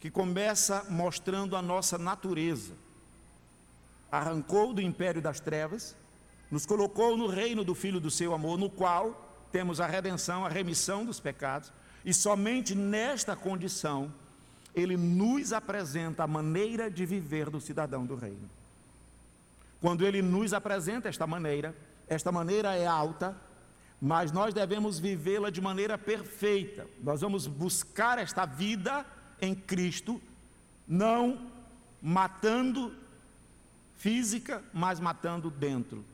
que 0.00 0.10
começa 0.10 0.84
mostrando 0.90 1.54
a 1.54 1.62
nossa 1.62 1.96
natureza. 1.96 2.72
Arrancou 4.10 4.74
do 4.74 4.82
império 4.82 5.22
das 5.22 5.38
trevas 5.38 5.94
nos 6.50 6.66
colocou 6.66 7.16
no 7.16 7.26
reino 7.26 7.62
do 7.62 7.74
Filho 7.74 8.00
do 8.00 8.10
seu 8.10 8.34
amor, 8.34 8.58
no 8.58 8.68
qual 8.68 9.48
temos 9.52 9.80
a 9.80 9.86
redenção, 9.86 10.44
a 10.44 10.48
remissão 10.48 11.04
dos 11.04 11.20
pecados, 11.20 11.72
e 12.04 12.12
somente 12.12 12.74
nesta 12.74 13.36
condição 13.36 14.12
ele 14.74 14.96
nos 14.96 15.52
apresenta 15.52 16.24
a 16.24 16.26
maneira 16.26 16.90
de 16.90 17.04
viver 17.04 17.50
do 17.50 17.60
cidadão 17.60 18.06
do 18.06 18.14
reino. 18.14 18.48
Quando 19.80 20.06
ele 20.06 20.22
nos 20.22 20.52
apresenta 20.52 21.08
esta 21.08 21.26
maneira, 21.26 21.74
esta 22.08 22.30
maneira 22.30 22.76
é 22.76 22.86
alta, 22.86 23.36
mas 24.00 24.32
nós 24.32 24.54
devemos 24.54 24.98
vivê-la 24.98 25.50
de 25.50 25.60
maneira 25.60 25.98
perfeita. 25.98 26.86
Nós 27.02 27.20
vamos 27.20 27.46
buscar 27.46 28.18
esta 28.18 28.46
vida 28.46 29.04
em 29.40 29.54
Cristo, 29.54 30.20
não 30.86 31.50
matando 32.00 32.94
física, 33.96 34.62
mas 34.72 35.00
matando 35.00 35.50
dentro 35.50 36.04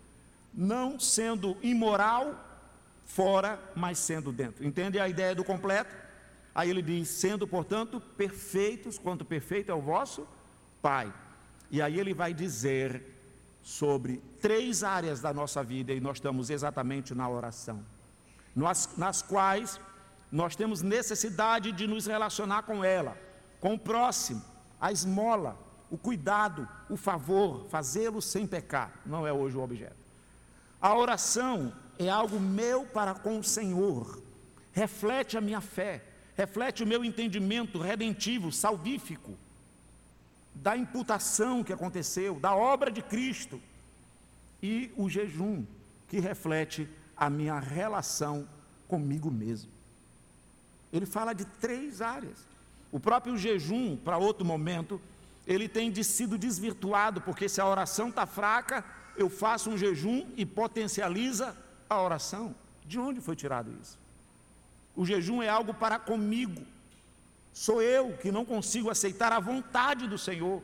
não 0.56 0.98
sendo 0.98 1.56
imoral 1.62 2.42
fora, 3.04 3.60
mas 3.74 3.98
sendo 3.98 4.32
dentro. 4.32 4.66
Entende 4.66 4.98
a 4.98 5.08
ideia 5.08 5.34
do 5.34 5.44
completo? 5.44 5.94
Aí 6.54 6.70
ele 6.70 6.80
diz: 6.80 7.08
sendo, 7.08 7.46
portanto, 7.46 8.00
perfeitos, 8.00 8.98
quanto 8.98 9.24
perfeito 9.24 9.70
é 9.70 9.74
o 9.74 9.80
vosso 9.80 10.26
Pai. 10.80 11.12
E 11.70 11.82
aí 11.82 11.98
ele 11.98 12.14
vai 12.14 12.32
dizer 12.32 13.14
sobre 13.60 14.22
três 14.40 14.84
áreas 14.84 15.20
da 15.20 15.34
nossa 15.34 15.62
vida, 15.62 15.92
e 15.92 16.00
nós 16.00 16.18
estamos 16.18 16.48
exatamente 16.48 17.12
na 17.12 17.28
oração, 17.28 17.84
nas, 18.54 18.96
nas 18.96 19.20
quais 19.20 19.80
nós 20.30 20.54
temos 20.54 20.82
necessidade 20.82 21.72
de 21.72 21.86
nos 21.86 22.06
relacionar 22.06 22.62
com 22.62 22.84
ela, 22.84 23.18
com 23.60 23.74
o 23.74 23.78
próximo, 23.78 24.42
a 24.80 24.92
esmola, 24.92 25.58
o 25.90 25.98
cuidado, 25.98 26.68
o 26.88 26.96
favor, 26.96 27.66
fazê-lo 27.68 28.22
sem 28.22 28.46
pecar, 28.46 29.00
não 29.04 29.26
é 29.26 29.32
hoje 29.32 29.56
o 29.56 29.62
objeto. 29.62 30.05
A 30.80 30.94
oração 30.96 31.72
é 31.98 32.08
algo 32.08 32.38
meu 32.38 32.84
para 32.84 33.14
com 33.14 33.38
o 33.38 33.44
Senhor, 33.44 34.22
reflete 34.72 35.36
a 35.36 35.40
minha 35.40 35.60
fé, 35.60 36.02
reflete 36.36 36.82
o 36.82 36.86
meu 36.86 37.04
entendimento 37.04 37.80
redentivo, 37.80 38.52
salvífico, 38.52 39.34
da 40.54 40.76
imputação 40.76 41.64
que 41.64 41.72
aconteceu, 41.72 42.38
da 42.38 42.54
obra 42.54 42.90
de 42.90 43.02
Cristo, 43.02 43.60
e 44.62 44.90
o 44.96 45.08
jejum, 45.08 45.64
que 46.08 46.18
reflete 46.18 46.88
a 47.16 47.28
minha 47.28 47.58
relação 47.58 48.48
comigo 48.86 49.30
mesmo. 49.30 49.70
Ele 50.92 51.06
fala 51.06 51.32
de 51.32 51.44
três 51.44 52.00
áreas. 52.00 52.46
O 52.92 53.00
próprio 53.00 53.36
jejum, 53.36 53.96
para 53.96 54.16
outro 54.18 54.44
momento, 54.44 55.00
ele 55.46 55.68
tem 55.68 55.90
de 55.90 56.02
sido 56.02 56.38
desvirtuado, 56.38 57.20
porque 57.20 57.48
se 57.48 57.60
a 57.60 57.66
oração 57.66 58.08
está 58.08 58.26
fraca, 58.26 58.84
eu 59.16 59.28
faço 59.28 59.70
um 59.70 59.78
jejum 59.78 60.26
e 60.36 60.44
potencializa 60.44 61.56
a 61.88 62.00
oração. 62.00 62.54
De 62.84 62.98
onde 62.98 63.20
foi 63.20 63.34
tirado 63.34 63.72
isso? 63.82 63.98
O 64.94 65.04
jejum 65.04 65.42
é 65.42 65.48
algo 65.48 65.74
para 65.74 65.98
comigo. 65.98 66.62
Sou 67.52 67.82
eu 67.82 68.16
que 68.18 68.30
não 68.30 68.44
consigo 68.44 68.90
aceitar 68.90 69.32
a 69.32 69.40
vontade 69.40 70.06
do 70.06 70.18
Senhor. 70.18 70.62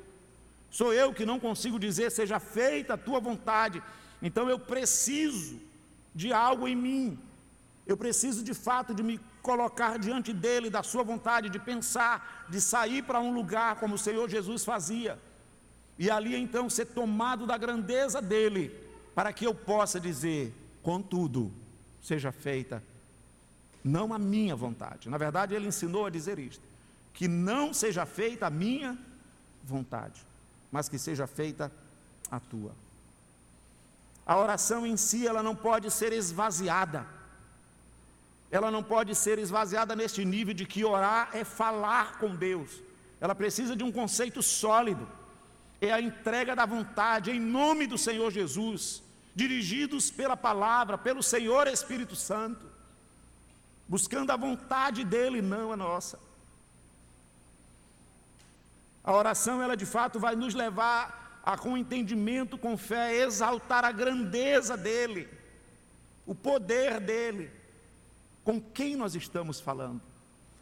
Sou 0.70 0.92
eu 0.92 1.12
que 1.12 1.26
não 1.26 1.38
consigo 1.38 1.78
dizer, 1.78 2.10
seja 2.10 2.38
feita 2.38 2.94
a 2.94 2.98
tua 2.98 3.20
vontade. 3.20 3.82
Então 4.20 4.48
eu 4.48 4.58
preciso 4.58 5.58
de 6.14 6.32
algo 6.32 6.66
em 6.68 6.76
mim. 6.76 7.18
Eu 7.86 7.96
preciso 7.96 8.44
de 8.44 8.54
fato 8.54 8.94
de 8.94 9.02
me 9.02 9.18
colocar 9.42 9.98
diante 9.98 10.32
dele, 10.32 10.70
da 10.70 10.82
sua 10.82 11.02
vontade, 11.02 11.50
de 11.50 11.58
pensar, 11.58 12.46
de 12.48 12.60
sair 12.60 13.02
para 13.02 13.20
um 13.20 13.34
lugar 13.34 13.76
como 13.76 13.96
o 13.96 13.98
Senhor 13.98 14.28
Jesus 14.28 14.64
fazia. 14.64 15.18
E 15.98 16.10
ali 16.10 16.34
então 16.34 16.68
ser 16.70 16.86
tomado 16.86 17.46
da 17.46 17.56
grandeza 17.56 18.20
dele, 18.20 18.74
para 19.14 19.32
que 19.32 19.46
eu 19.46 19.54
possa 19.54 20.00
dizer: 20.00 20.52
contudo, 20.82 21.52
seja 22.00 22.32
feita 22.32 22.82
não 23.84 24.12
a 24.12 24.18
minha 24.18 24.54
vontade. 24.54 25.08
Na 25.08 25.18
verdade, 25.18 25.54
ele 25.54 25.66
ensinou 25.66 26.06
a 26.06 26.10
dizer 26.10 26.38
isto: 26.38 26.62
que 27.12 27.26
não 27.28 27.74
seja 27.74 28.06
feita 28.06 28.46
a 28.46 28.50
minha 28.50 28.98
vontade, 29.64 30.20
mas 30.70 30.88
que 30.88 30.98
seja 30.98 31.26
feita 31.26 31.70
a 32.30 32.38
tua. 32.38 32.72
A 34.24 34.38
oração 34.38 34.86
em 34.86 34.96
si, 34.96 35.26
ela 35.26 35.42
não 35.42 35.54
pode 35.54 35.90
ser 35.90 36.12
esvaziada. 36.12 37.06
Ela 38.50 38.70
não 38.70 38.82
pode 38.82 39.14
ser 39.14 39.38
esvaziada 39.38 39.96
neste 39.96 40.24
nível 40.24 40.54
de 40.54 40.66
que 40.66 40.84
orar 40.84 41.30
é 41.32 41.42
falar 41.42 42.18
com 42.18 42.36
Deus. 42.36 42.82
Ela 43.20 43.34
precisa 43.34 43.74
de 43.74 43.82
um 43.82 43.90
conceito 43.90 44.42
sólido. 44.42 45.08
É 45.82 45.92
a 45.92 46.00
entrega 46.00 46.54
da 46.54 46.64
vontade 46.64 47.32
em 47.32 47.40
nome 47.40 47.88
do 47.88 47.98
Senhor 47.98 48.30
Jesus, 48.30 49.02
dirigidos 49.34 50.12
pela 50.12 50.36
palavra, 50.36 50.96
pelo 50.96 51.24
Senhor 51.24 51.66
Espírito 51.66 52.14
Santo, 52.14 52.64
buscando 53.88 54.30
a 54.30 54.36
vontade 54.36 55.02
dele, 55.02 55.42
não 55.42 55.72
a 55.72 55.76
nossa. 55.76 56.20
A 59.02 59.12
oração, 59.12 59.60
ela 59.60 59.76
de 59.76 59.84
fato 59.84 60.20
vai 60.20 60.36
nos 60.36 60.54
levar 60.54 61.40
a 61.44 61.58
com 61.58 61.76
entendimento, 61.76 62.56
com 62.56 62.76
fé, 62.76 63.16
exaltar 63.16 63.84
a 63.84 63.90
grandeza 63.90 64.76
dele, 64.76 65.28
o 66.24 66.32
poder 66.32 67.00
dele, 67.00 67.50
com 68.44 68.60
quem 68.60 68.94
nós 68.94 69.16
estamos 69.16 69.60
falando. 69.60 70.00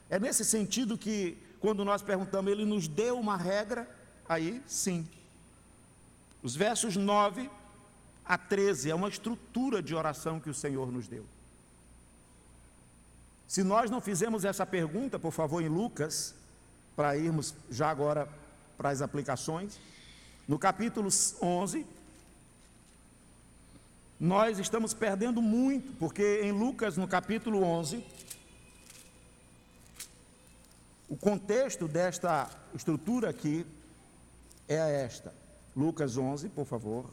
É 0.09 0.19
nesse 0.19 0.47
sentido 0.47 0.97
que, 0.97 1.37
quando 1.61 1.85
nós 1.85 2.01
perguntamos, 2.01 2.51
ele 2.51 2.65
nos 2.65 2.89
deu 2.89 3.21
uma 3.21 3.37
regra, 3.37 4.00
aí 4.31 4.63
sim. 4.65 5.09
Os 6.41 6.55
versos 6.55 6.95
9 6.95 7.51
a 8.25 8.39
13 8.39 8.89
é 8.89 8.95
uma 8.95 9.09
estrutura 9.09 9.83
de 9.83 9.93
oração 9.93 10.39
que 10.39 10.49
o 10.49 10.55
Senhor 10.55 10.93
nos 10.93 11.09
deu. 11.09 11.27
Se 13.49 13.65
nós 13.65 13.91
não 13.91 14.01
fizemos 14.01 14.45
essa 14.45 14.65
pergunta, 14.65 15.19
por 15.19 15.33
favor, 15.33 15.61
em 15.61 15.69
Lucas, 15.69 16.33
para 16.95 17.17
irmos 17.17 17.57
já 17.69 17.91
agora 17.91 18.29
para 18.79 18.91
as 18.91 19.03
aplicações, 19.03 19.81
no 20.47 20.61
capítulo 20.61 21.09
11, 21.43 21.85
nós 24.21 24.61
estamos 24.61 24.95
perdendo 24.95 25.43
muito, 25.43 25.93
porque 25.99 26.41
em 26.45 26.53
Lucas, 26.53 26.97
no 26.97 27.09
capítulo 27.09 27.65
11, 27.65 28.05
o 31.09 31.17
contexto 31.17 31.89
desta 31.89 32.49
estrutura 32.73 33.31
aqui 33.31 33.67
é 34.75 35.03
esta. 35.03 35.35
Lucas 35.77 36.17
11, 36.17 36.49
por 36.51 36.65
favor. 36.65 37.11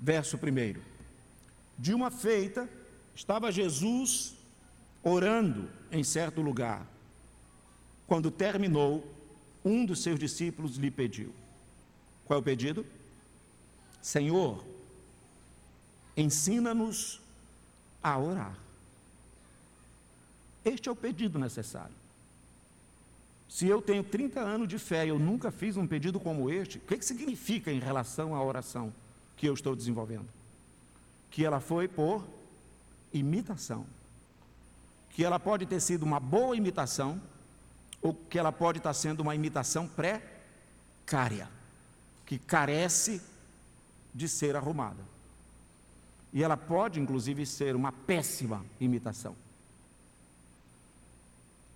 Verso 0.00 0.36
1. 0.36 0.80
De 1.78 1.92
uma 1.92 2.10
feita, 2.10 2.68
estava 3.14 3.52
Jesus 3.52 4.34
orando 5.02 5.68
em 5.92 6.02
certo 6.02 6.40
lugar. 6.40 6.86
Quando 8.06 8.30
terminou, 8.30 9.06
um 9.64 9.84
dos 9.84 10.02
seus 10.02 10.18
discípulos 10.18 10.76
lhe 10.76 10.90
pediu: 10.90 11.34
Qual 12.24 12.38
é 12.38 12.40
o 12.40 12.44
pedido? 12.44 12.86
Senhor, 14.00 14.64
ensina-nos 16.16 17.20
a 18.02 18.18
orar. 18.18 18.69
Este 20.64 20.88
é 20.88 20.92
o 20.92 20.96
pedido 20.96 21.38
necessário. 21.38 21.94
Se 23.48 23.66
eu 23.66 23.82
tenho 23.82 24.04
30 24.04 24.40
anos 24.40 24.68
de 24.68 24.78
fé 24.78 25.06
e 25.06 25.08
eu 25.08 25.18
nunca 25.18 25.50
fiz 25.50 25.76
um 25.76 25.86
pedido 25.86 26.20
como 26.20 26.50
este, 26.50 26.78
o 26.78 26.80
que, 26.82 26.98
que 26.98 27.04
significa 27.04 27.72
em 27.72 27.80
relação 27.80 28.34
à 28.34 28.42
oração 28.42 28.92
que 29.36 29.46
eu 29.46 29.54
estou 29.54 29.74
desenvolvendo? 29.74 30.28
Que 31.30 31.44
ela 31.44 31.60
foi 31.60 31.88
por 31.88 32.24
imitação 33.12 33.84
que 35.10 35.24
ela 35.24 35.38
pode 35.38 35.66
ter 35.66 35.80
sido 35.80 36.02
uma 36.04 36.20
boa 36.20 36.56
imitação 36.56 37.20
ou 38.00 38.14
que 38.14 38.38
ela 38.38 38.52
pode 38.52 38.78
estar 38.78 38.94
sendo 38.94 39.20
uma 39.20 39.34
imitação 39.34 39.86
precária, 39.86 41.48
que 42.24 42.38
carece 42.38 43.20
de 44.14 44.28
ser 44.28 44.56
arrumada. 44.56 45.02
E 46.32 46.42
ela 46.42 46.56
pode, 46.56 47.00
inclusive, 47.00 47.44
ser 47.44 47.74
uma 47.76 47.92
péssima 47.92 48.64
imitação. 48.80 49.34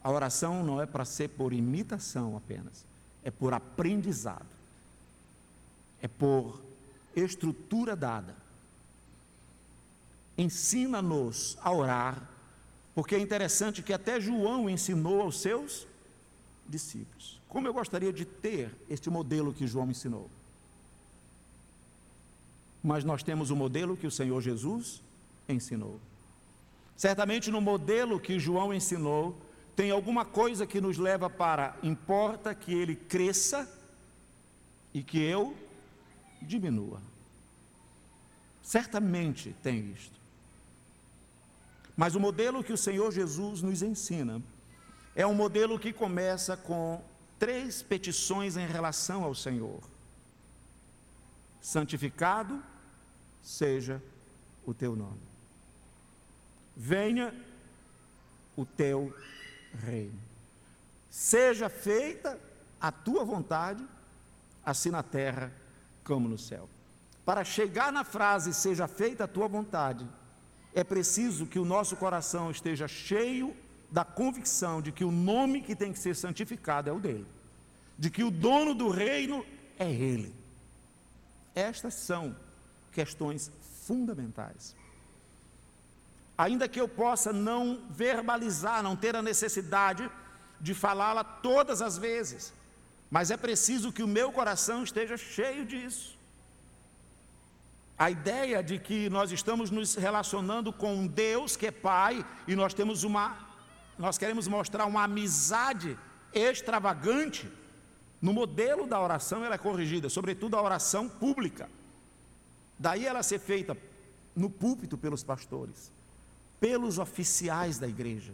A 0.05 0.11
oração 0.11 0.63
não 0.63 0.83
é 0.83 0.85
para 0.85 1.07
ser 1.07 1.29
por 1.29 1.55
imitação 1.55 2.37
apenas, 2.37 2.85
é 3.25 3.31
por 3.31 3.55
aprendizado, 3.55 4.47
é 6.03 6.07
por 6.07 6.61
estrutura 7.17 7.97
dada. 7.97 8.37
Ensina-nos 10.37 11.57
a 11.63 11.73
orar 11.73 12.29
porque 12.95 13.15
é 13.15 13.19
interessante 13.19 13.83
que 13.83 13.93
até 13.93 14.21
João 14.21 14.69
ensinou 14.69 15.23
aos 15.23 15.41
seus 15.41 15.87
discípulos. 16.69 17.41
Como 17.49 17.67
eu 17.67 17.73
gostaria 17.75 18.13
de 18.13 18.25
ter 18.25 18.71
este 18.89 19.09
modelo 19.11 19.53
que 19.53 19.67
João 19.67 19.91
ensinou. 19.91 20.31
Mas 22.83 23.03
nós 23.05 23.23
temos 23.23 23.51
o 23.51 23.57
modelo 23.57 23.97
que 23.97 24.07
o 24.07 24.11
Senhor 24.11 24.41
Jesus 24.41 25.03
ensinou. 25.49 25.99
Certamente 26.97 27.51
no 27.51 27.61
modelo 27.61 28.21
que 28.21 28.39
João 28.39 28.73
ensinou, 28.73 29.37
tem 29.77 29.91
alguma 29.91 30.25
coisa 30.25 30.67
que 30.67 30.81
nos 30.81 30.99
leva 30.99 31.29
para 31.29 31.77
importa 31.83 32.55
que 32.55 32.73
ele 32.73 32.95
cresça 32.95 33.69
e 34.93 35.03
que 35.03 35.19
eu 35.19 35.57
diminua. 36.41 37.01
Certamente 38.63 39.55
tem 39.63 39.93
isto. 39.93 40.19
Mas 41.97 42.15
o 42.15 42.21
modelo 42.21 42.63
que 42.63 42.73
o 42.73 42.79
Senhor 42.79 43.13
Jesus 43.13 43.63
nos 43.63 43.83
ensina 43.83 44.41
é 45.15 45.27
um 45.27 45.35
modelo 45.35 45.79
que 45.79 45.93
começa 45.93 46.57
com 46.57 47.03
três 47.39 47.83
petições 47.83 48.57
em 48.57 48.67
relação 48.67 49.23
ao 49.25 49.35
Senhor: 49.35 49.81
santificado 51.61 52.63
seja 53.43 54.03
o 54.65 54.73
teu 54.73 54.97
nome, 54.97 55.21
venha 56.77 57.35
o 58.57 58.65
teu 58.65 59.15
reino, 59.77 60.19
seja 61.11 61.69
feita 61.69 62.39
a 62.81 62.93
tua 62.93 63.25
vontade, 63.25 63.87
assim 64.65 64.91
na 64.91 65.03
terra 65.03 65.53
como 66.03 66.29
no 66.29 66.39
céu. 66.39 66.69
Para 67.25 67.45
chegar 67.45 67.93
na 67.93 68.05
frase 68.05 68.53
seja 68.53 68.87
feita 68.87 69.25
a 69.25 69.29
tua 69.29 69.49
vontade, 69.49 70.07
é 70.75 70.85
preciso 70.85 71.47
que 71.47 71.59
o 71.59 71.65
nosso 71.65 71.97
coração 71.97 72.51
esteja 72.51 72.87
cheio 72.87 73.57
da 73.91 74.05
convicção 74.05 74.83
de 74.83 74.91
que 74.91 75.05
o 75.05 75.11
nome 75.11 75.63
que 75.63 75.77
tem 75.77 75.93
que 75.93 75.99
ser 75.99 76.17
santificado 76.17 76.91
é 76.91 76.93
o 76.93 76.99
dele, 76.99 77.27
de 77.97 78.11
que 78.11 78.25
o 78.25 78.31
dono 78.31 78.75
do 78.75 78.89
reino 78.89 79.47
é 79.79 79.91
ele. 79.91 80.35
Estas 81.55 81.95
são 81.95 82.37
questões 82.93 83.51
fundamentais. 83.87 84.75
Ainda 86.37 86.69
que 86.69 86.81
eu 86.81 86.89
possa 86.89 87.33
não 87.33 87.83
verbalizar, 87.91 88.83
não 88.83 88.97
ter 88.97 89.15
a 89.15 89.23
necessidade 89.23 90.11
de 90.61 90.75
falá-la 90.75 91.23
todas 91.23 91.81
as 91.81 91.97
vezes, 91.97 92.53
mas 93.11 93.31
é 93.31 93.37
preciso 93.37 93.93
que 93.93 94.03
o 94.03 94.09
meu 94.09 94.33
coração 94.33 94.83
esteja 94.83 95.17
cheio 95.17 95.65
disso. 95.65 96.19
A 97.97 98.11
ideia 98.11 98.63
de 98.63 98.79
que 98.79 99.09
nós 99.09 99.31
estamos 99.31 99.71
nos 99.71 99.95
relacionando 99.95 100.73
com 100.73 100.95
um 100.97 101.07
Deus 101.07 101.57
que 101.57 101.69
é 101.69 101.71
Pai 101.71 102.27
e 102.49 102.57
nós 102.57 102.75
temos 102.75 103.05
uma 103.05 103.45
nós 103.97 104.19
queremos 104.19 104.49
mostrar 104.49 104.87
uma 104.87 105.05
amizade 105.05 105.97
extravagante, 106.33 107.49
no 108.21 108.33
modelo 108.33 108.87
da 108.87 109.01
oração 109.01 109.45
ela 109.45 109.55
é 109.55 109.59
corrigida, 109.59 110.09
sobretudo 110.09 110.57
a 110.57 110.63
oração 110.63 111.09
pública. 111.09 111.69
Daí 112.79 113.07
ela 113.07 113.23
ser 113.23 113.39
feita 113.39 113.77
no 114.35 114.51
púlpito 114.51 114.99
pelos 114.99 115.23
pastores, 115.23 115.93
pelos 116.65 116.99
oficiais 116.99 117.79
da 117.79 117.87
igreja, 117.87 118.33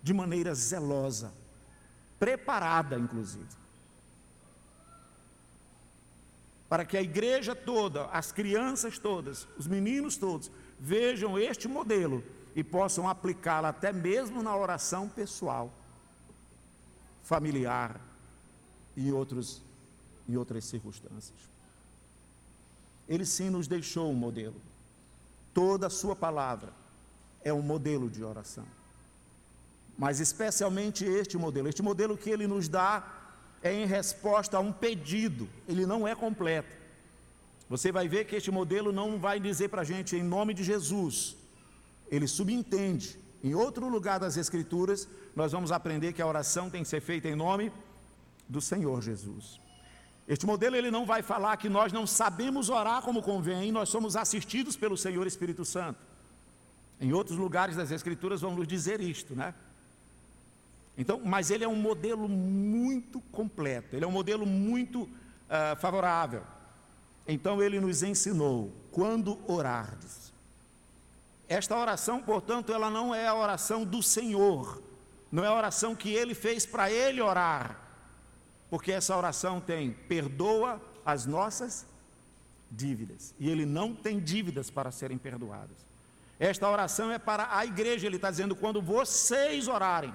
de 0.00 0.14
maneira 0.14 0.54
zelosa, 0.54 1.32
preparada, 2.20 2.96
inclusive. 2.96 3.48
Para 6.68 6.84
que 6.84 6.96
a 6.96 7.02
igreja 7.02 7.52
toda, 7.52 8.04
as 8.10 8.30
crianças 8.30 8.96
todas, 8.96 9.48
os 9.58 9.66
meninos 9.66 10.16
todos, 10.16 10.52
vejam 10.78 11.36
este 11.36 11.66
modelo 11.66 12.22
e 12.54 12.62
possam 12.62 13.08
aplicá-lo 13.08 13.66
até 13.66 13.92
mesmo 13.92 14.40
na 14.40 14.56
oração 14.56 15.08
pessoal, 15.08 15.68
familiar 17.24 18.00
e 18.96 19.10
outros, 19.10 19.60
em 20.28 20.36
outras 20.36 20.64
circunstâncias. 20.64 21.40
Ele 23.08 23.26
sim 23.26 23.50
nos 23.50 23.66
deixou 23.66 24.12
um 24.12 24.14
modelo. 24.14 24.62
Toda 25.52 25.88
a 25.88 25.90
sua 25.90 26.14
palavra 26.14 26.78
é 27.42 27.52
um 27.52 27.62
modelo 27.62 28.08
de 28.08 28.22
oração. 28.22 28.66
Mas 29.96 30.20
especialmente 30.20 31.04
este 31.04 31.36
modelo, 31.36 31.68
este 31.68 31.82
modelo 31.82 32.16
que 32.16 32.30
ele 32.30 32.46
nos 32.46 32.68
dá 32.68 33.06
é 33.62 33.72
em 33.72 33.86
resposta 33.86 34.56
a 34.56 34.60
um 34.60 34.72
pedido, 34.72 35.48
ele 35.68 35.84
não 35.84 36.08
é 36.08 36.14
completo. 36.14 36.74
Você 37.68 37.92
vai 37.92 38.08
ver 38.08 38.24
que 38.24 38.34
este 38.34 38.50
modelo 38.50 38.92
não 38.92 39.18
vai 39.18 39.38
dizer 39.38 39.68
para 39.68 39.82
a 39.82 39.84
gente 39.84 40.16
em 40.16 40.22
nome 40.22 40.54
de 40.54 40.64
Jesus, 40.64 41.36
ele 42.10 42.26
subentende. 42.26 43.18
Em 43.44 43.54
outro 43.54 43.88
lugar 43.88 44.18
das 44.18 44.36
Escrituras, 44.36 45.08
nós 45.36 45.52
vamos 45.52 45.70
aprender 45.70 46.12
que 46.12 46.20
a 46.20 46.26
oração 46.26 46.68
tem 46.68 46.82
que 46.82 46.88
ser 46.88 47.00
feita 47.00 47.28
em 47.28 47.36
nome 47.36 47.72
do 48.48 48.60
Senhor 48.60 49.00
Jesus. 49.00 49.60
Este 50.26 50.46
modelo 50.46 50.76
ele 50.76 50.90
não 50.90 51.06
vai 51.06 51.22
falar 51.22 51.56
que 51.56 51.68
nós 51.68 51.92
não 51.92 52.06
sabemos 52.06 52.68
orar 52.68 53.02
como 53.02 53.22
convém, 53.22 53.70
nós 53.70 53.88
somos 53.88 54.16
assistidos 54.16 54.76
pelo 54.76 54.96
Senhor 54.96 55.26
Espírito 55.26 55.64
Santo. 55.64 56.09
Em 57.00 57.12
outros 57.12 57.38
lugares 57.38 57.76
das 57.76 57.90
Escrituras 57.90 58.40
vão 58.40 58.54
nos 58.54 58.66
dizer 58.66 59.00
isto, 59.00 59.34
né? 59.34 59.54
Então, 60.98 61.20
mas 61.24 61.50
ele 61.50 61.64
é 61.64 61.68
um 61.68 61.76
modelo 61.76 62.28
muito 62.28 63.20
completo, 63.32 63.96
ele 63.96 64.04
é 64.04 64.08
um 64.08 64.12
modelo 64.12 64.44
muito 64.44 65.02
uh, 65.02 65.76
favorável. 65.78 66.42
Então 67.26 67.62
ele 67.62 67.80
nos 67.80 68.02
ensinou 68.02 68.72
quando 68.90 69.38
orardes. 69.50 70.32
Esta 71.48 71.76
oração, 71.76 72.20
portanto, 72.22 72.72
ela 72.72 72.90
não 72.90 73.14
é 73.14 73.26
a 73.26 73.34
oração 73.34 73.84
do 73.84 74.02
Senhor, 74.02 74.82
não 75.32 75.44
é 75.44 75.48
a 75.48 75.54
oração 75.54 75.96
que 75.96 76.10
ele 76.10 76.34
fez 76.34 76.66
para 76.66 76.90
ele 76.90 77.20
orar 77.20 77.90
porque 78.70 78.92
essa 78.92 79.16
oração 79.16 79.60
tem 79.60 79.90
perdoa 79.90 80.80
as 81.04 81.26
nossas 81.26 81.84
dívidas, 82.70 83.34
e 83.38 83.50
ele 83.50 83.66
não 83.66 83.92
tem 83.92 84.20
dívidas 84.20 84.70
para 84.70 84.92
serem 84.92 85.18
perdoadas. 85.18 85.89
Esta 86.40 86.66
oração 86.70 87.12
é 87.12 87.18
para 87.18 87.54
a 87.54 87.66
igreja, 87.66 88.06
ele 88.06 88.16
está 88.16 88.30
dizendo: 88.30 88.56
quando 88.56 88.80
vocês 88.80 89.68
orarem, 89.68 90.14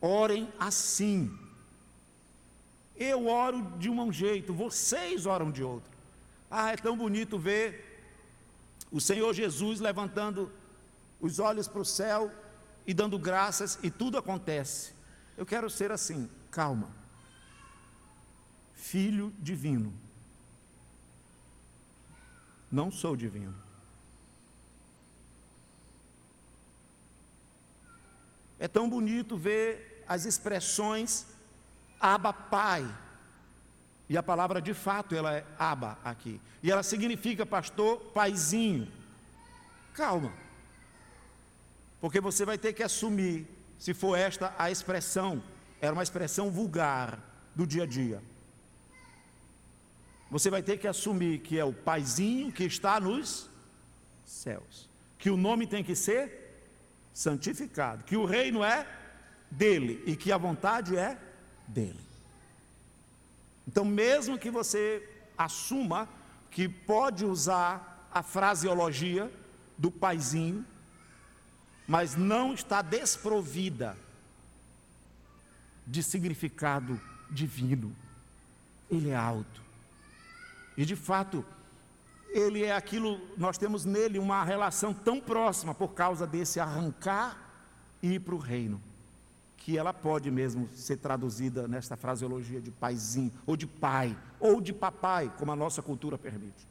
orem 0.00 0.50
assim. 0.58 1.38
Eu 2.96 3.26
oro 3.26 3.60
de 3.76 3.90
um 3.90 4.10
jeito, 4.10 4.54
vocês 4.54 5.26
oram 5.26 5.50
de 5.50 5.62
outro. 5.62 5.90
Ah, 6.50 6.72
é 6.72 6.76
tão 6.76 6.96
bonito 6.96 7.38
ver 7.38 8.00
o 8.90 9.00
Senhor 9.00 9.34
Jesus 9.34 9.78
levantando 9.78 10.50
os 11.20 11.38
olhos 11.38 11.68
para 11.68 11.80
o 11.80 11.84
céu 11.84 12.32
e 12.86 12.94
dando 12.94 13.18
graças, 13.18 13.78
e 13.82 13.90
tudo 13.90 14.16
acontece. 14.16 14.94
Eu 15.36 15.44
quero 15.44 15.68
ser 15.68 15.90
assim 15.92 16.30
calma. 16.50 16.88
Filho 18.72 19.34
divino. 19.38 19.92
Não 22.70 22.90
sou 22.90 23.16
divino. 23.16 23.63
É 28.58 28.68
tão 28.68 28.88
bonito 28.88 29.36
ver 29.36 30.04
as 30.06 30.24
expressões 30.24 31.26
Aba 32.00 32.32
Pai. 32.32 32.84
E 34.08 34.16
a 34.16 34.22
palavra 34.22 34.60
de 34.60 34.74
fato 34.74 35.14
ela 35.14 35.34
é 35.34 35.44
Aba 35.58 35.98
aqui. 36.04 36.40
E 36.62 36.70
ela 36.70 36.82
significa 36.82 37.46
pastor 37.46 37.98
paizinho. 38.12 38.90
Calma. 39.94 40.32
Porque 42.00 42.20
você 42.20 42.44
vai 42.44 42.58
ter 42.58 42.72
que 42.72 42.82
assumir, 42.82 43.46
se 43.78 43.94
for 43.94 44.16
esta 44.16 44.54
a 44.58 44.70
expressão 44.70 45.42
era 45.80 45.92
uma 45.92 46.02
expressão 46.02 46.50
vulgar 46.50 47.18
do 47.54 47.66
dia 47.66 47.84
a 47.84 47.86
dia. 47.86 48.22
Você 50.30 50.50
vai 50.50 50.62
ter 50.62 50.78
que 50.78 50.88
assumir 50.88 51.40
que 51.40 51.58
é 51.58 51.64
o 51.64 51.72
paizinho 51.72 52.50
que 52.50 52.64
está 52.64 52.98
nos 52.98 53.48
céus, 54.24 54.88
que 55.18 55.30
o 55.30 55.36
nome 55.36 55.66
tem 55.66 55.84
que 55.84 55.94
ser 55.94 56.43
santificado, 57.14 58.02
que 58.02 58.16
o 58.16 58.24
reino 58.24 58.64
é 58.64 58.86
dele 59.48 60.02
e 60.04 60.16
que 60.16 60.32
a 60.32 60.36
vontade 60.36 60.96
é 60.96 61.16
dele. 61.66 62.04
Então, 63.66 63.84
mesmo 63.84 64.36
que 64.36 64.50
você 64.50 65.08
assuma 65.38 66.08
que 66.50 66.68
pode 66.68 67.24
usar 67.24 68.08
a 68.12 68.22
fraseologia 68.22 69.32
do 69.78 69.90
paizinho, 69.90 70.66
mas 71.86 72.16
não 72.16 72.52
está 72.52 72.82
desprovida 72.82 73.96
de 75.86 76.02
significado 76.02 77.00
divino. 77.30 77.94
Ele 78.90 79.10
é 79.10 79.16
alto. 79.16 79.62
E 80.76 80.84
de 80.84 80.96
fato, 80.96 81.44
ele 82.34 82.64
é 82.64 82.74
aquilo, 82.74 83.20
nós 83.38 83.56
temos 83.56 83.84
nele 83.84 84.18
uma 84.18 84.42
relação 84.42 84.92
tão 84.92 85.20
próxima 85.20 85.72
por 85.72 85.94
causa 85.94 86.26
desse 86.26 86.58
arrancar 86.58 87.38
e 88.02 88.14
ir 88.14 88.18
para 88.18 88.34
o 88.34 88.38
reino, 88.38 88.82
que 89.56 89.78
ela 89.78 89.94
pode 89.94 90.32
mesmo 90.32 90.68
ser 90.74 90.96
traduzida 90.96 91.68
nesta 91.68 91.96
fraseologia 91.96 92.60
de 92.60 92.72
paizinho, 92.72 93.32
ou 93.46 93.56
de 93.56 93.68
pai, 93.68 94.18
ou 94.40 94.60
de 94.60 94.72
papai, 94.72 95.32
como 95.38 95.52
a 95.52 95.56
nossa 95.56 95.80
cultura 95.80 96.18
permite. 96.18 96.66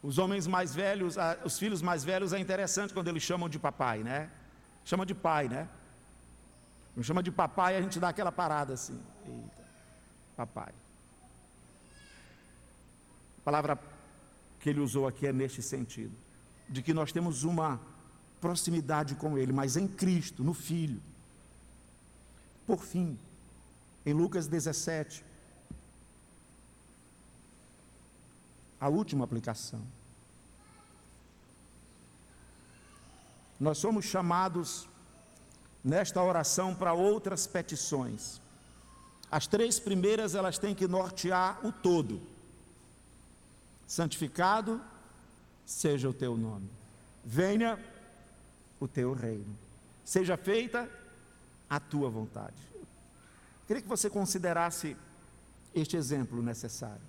Os 0.00 0.18
homens 0.18 0.46
mais 0.46 0.72
velhos, 0.72 1.16
os 1.44 1.58
filhos 1.58 1.82
mais 1.82 2.04
velhos, 2.04 2.32
é 2.32 2.38
interessante 2.38 2.94
quando 2.94 3.08
eles 3.08 3.24
chamam 3.24 3.48
de 3.48 3.58
papai, 3.58 4.04
né? 4.04 4.30
Chama 4.84 5.04
de 5.04 5.16
pai, 5.16 5.48
né? 5.48 5.68
Me 6.96 7.02
chama 7.02 7.22
de 7.22 7.32
papai 7.32 7.76
a 7.76 7.82
gente 7.82 7.98
dá 7.98 8.10
aquela 8.10 8.30
parada 8.30 8.74
assim. 8.74 9.00
Eita, 9.26 9.64
papai. 10.36 10.72
A 13.38 13.44
palavra 13.44 13.91
que 14.62 14.70
ele 14.70 14.78
usou 14.78 15.08
aqui 15.08 15.26
é 15.26 15.32
neste 15.32 15.60
sentido, 15.60 16.16
de 16.68 16.80
que 16.82 16.94
nós 16.94 17.10
temos 17.10 17.42
uma 17.42 17.80
proximidade 18.40 19.16
com 19.16 19.36
ele, 19.36 19.52
mas 19.52 19.76
em 19.76 19.88
Cristo, 19.88 20.44
no 20.44 20.54
Filho. 20.54 21.02
Por 22.64 22.78
fim, 22.78 23.18
em 24.06 24.14
Lucas 24.14 24.46
17, 24.46 25.24
a 28.80 28.88
última 28.88 29.24
aplicação. 29.24 29.82
Nós 33.58 33.78
somos 33.78 34.04
chamados 34.04 34.88
nesta 35.82 36.22
oração 36.22 36.72
para 36.72 36.92
outras 36.92 37.48
petições. 37.48 38.40
As 39.28 39.48
três 39.48 39.80
primeiras 39.80 40.36
elas 40.36 40.56
têm 40.56 40.72
que 40.72 40.86
nortear 40.86 41.66
o 41.66 41.72
todo. 41.72 42.31
Santificado 43.92 44.80
seja 45.66 46.08
o 46.08 46.14
teu 46.14 46.34
nome. 46.34 46.66
Venha 47.22 47.78
o 48.80 48.88
teu 48.88 49.12
reino. 49.12 49.54
Seja 50.02 50.34
feita 50.34 50.88
a 51.68 51.78
tua 51.78 52.08
vontade. 52.08 52.56
Queria 53.66 53.82
que 53.82 53.88
você 53.88 54.08
considerasse 54.08 54.96
este 55.74 55.94
exemplo 55.94 56.42
necessário. 56.42 57.02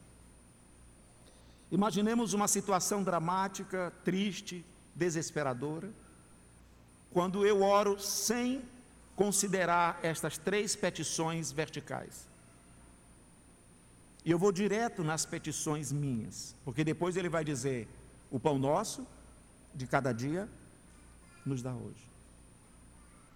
Imaginemos 1.72 2.34
uma 2.34 2.50
situação 2.50 3.02
dramática, 3.02 3.94
triste, 4.04 4.66
desesperadora 4.94 5.90
quando 7.14 7.46
eu 7.46 7.62
oro 7.62 7.98
sem 7.98 8.62
considerar 9.16 10.02
estas 10.04 10.38
três 10.38 10.76
petições 10.76 11.50
verticais. 11.50 12.28
E 14.26 14.32
eu 14.32 14.40
vou 14.40 14.52
direto 14.52 15.04
nas 15.04 15.26
petições 15.26 15.91
minhas, 15.91 16.56
porque 16.64 16.84
depois 16.84 17.18
ele 17.18 17.30
vai 17.30 17.44
dizer: 17.44 17.88
o 18.32 18.40
pão 18.40 18.58
nosso 18.58 19.06
de 19.74 19.86
cada 19.86 20.14
dia 20.14 20.50
nos 21.45 21.62
dá 21.62 21.74
hoje. 21.74 22.10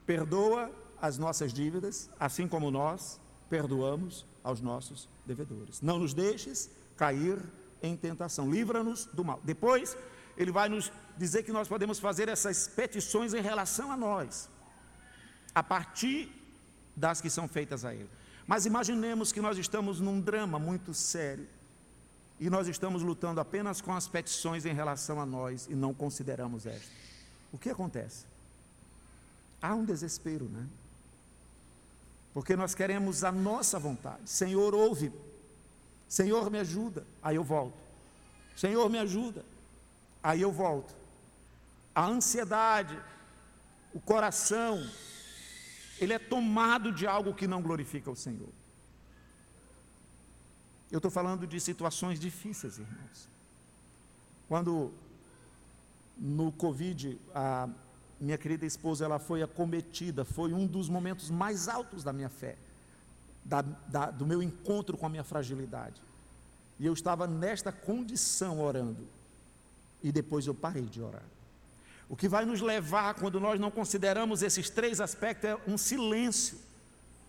Perdoa 0.06 0.72
as 1.02 1.18
nossas 1.18 1.54
dívidas, 1.54 2.10
assim 2.20 2.48
como 2.48 2.72
nós 2.72 3.20
perdoamos 3.50 4.26
aos 4.44 4.62
nossos 4.62 5.08
devedores. 5.26 5.82
Não 5.82 6.00
nos 6.00 6.14
deixes 6.14 6.70
cair 6.96 7.38
em 7.82 7.96
tentação, 7.96 8.50
livra-nos 8.50 9.06
do 9.06 9.24
mal. 9.24 9.40
Depois 9.44 9.96
ele 10.38 10.52
vai 10.52 10.70
nos 10.70 10.92
dizer 11.18 11.44
que 11.44 11.52
nós 11.52 11.68
podemos 11.68 12.00
fazer 12.00 12.30
essas 12.30 12.68
petições 12.68 13.34
em 13.34 13.42
relação 13.42 13.92
a 13.92 13.98
nós, 13.98 14.50
a 15.54 15.64
partir 15.64 16.32
das 16.96 17.20
que 17.20 17.30
são 17.30 17.48
feitas 17.48 17.84
a 17.84 17.94
Ele. 17.94 18.10
Mas 18.48 18.66
imaginemos 18.66 19.32
que 19.32 19.42
nós 19.42 19.58
estamos 19.58 20.00
num 20.00 20.20
drama 20.22 20.58
muito 20.58 20.94
sério, 20.94 21.48
e 22.40 22.50
nós 22.50 22.68
estamos 22.68 23.02
lutando 23.02 23.42
apenas 23.42 23.82
com 23.82 23.94
as 23.94 24.08
petições 24.08 24.66
em 24.66 24.74
relação 24.74 25.20
a 25.20 25.26
nós 25.26 25.68
e 25.68 25.76
não 25.76 25.94
consideramos 25.94 26.66
esta. 26.66 26.88
O 27.52 27.58
que 27.58 27.70
acontece? 27.70 28.26
Há 29.62 29.74
um 29.74 29.84
desespero, 29.84 30.46
né? 30.46 30.68
Porque 32.34 32.56
nós 32.56 32.76
queremos 32.76 33.24
a 33.24 33.32
nossa 33.32 33.80
vontade. 33.80 34.30
Senhor, 34.30 34.76
ouve. 34.76 35.12
Senhor, 36.08 36.52
me 36.52 36.60
ajuda. 36.60 37.04
Aí 37.24 37.36
eu 37.36 37.44
volto. 37.44 37.78
Senhor, 38.56 38.88
me 38.88 39.00
ajuda. 39.00 39.44
Aí 40.22 40.42
eu 40.42 40.52
volto. 40.52 40.96
A 41.96 42.06
ansiedade, 42.06 42.96
o 43.92 44.00
coração, 44.00 44.88
ele 46.00 46.14
é 46.14 46.20
tomado 46.20 46.92
de 46.92 47.08
algo 47.08 47.34
que 47.34 47.48
não 47.48 47.62
glorifica 47.62 48.10
o 48.10 48.16
Senhor. 48.16 48.50
Eu 50.92 50.98
estou 50.98 51.12
falando 51.12 51.46
de 51.46 51.60
situações 51.60 52.20
difíceis, 52.20 52.78
irmãos. 52.78 53.30
Quando 54.48 54.94
no 56.18 56.52
Covid, 56.52 57.20
a 57.36 57.68
minha 58.20 58.38
querida 58.38 58.66
esposa 58.66 59.06
ela 59.06 59.20
foi 59.20 59.44
acometida, 59.44 60.24
foi 60.24 60.54
um 60.54 60.66
dos 60.66 60.90
momentos 60.90 61.30
mais 61.30 61.68
altos 61.68 62.04
da 62.04 62.14
minha 62.14 62.30
fé, 62.30 62.58
da, 63.44 63.62
da, 63.62 64.12
do 64.12 64.26
meu 64.26 64.42
encontro 64.42 64.98
com 64.98 65.06
a 65.06 65.10
minha 65.10 65.24
fragilidade. 65.24 66.02
E 66.80 66.86
eu 66.86 66.94
estava 66.94 67.28
nesta 67.28 67.72
condição 67.72 68.62
orando, 68.62 69.08
e 70.02 70.12
depois 70.12 70.48
eu 70.48 70.54
parei 70.54 70.84
de 70.84 71.02
orar. 71.02 71.24
O 72.10 72.16
que 72.16 72.30
vai 72.30 72.46
nos 72.46 72.62
levar, 72.62 73.16
quando 73.16 73.40
nós 73.40 73.60
não 73.60 73.70
consideramos 73.70 74.42
esses 74.42 74.70
três 74.70 75.02
aspectos, 75.02 75.50
é 75.50 75.58
um 75.68 75.78
silêncio 75.78 76.58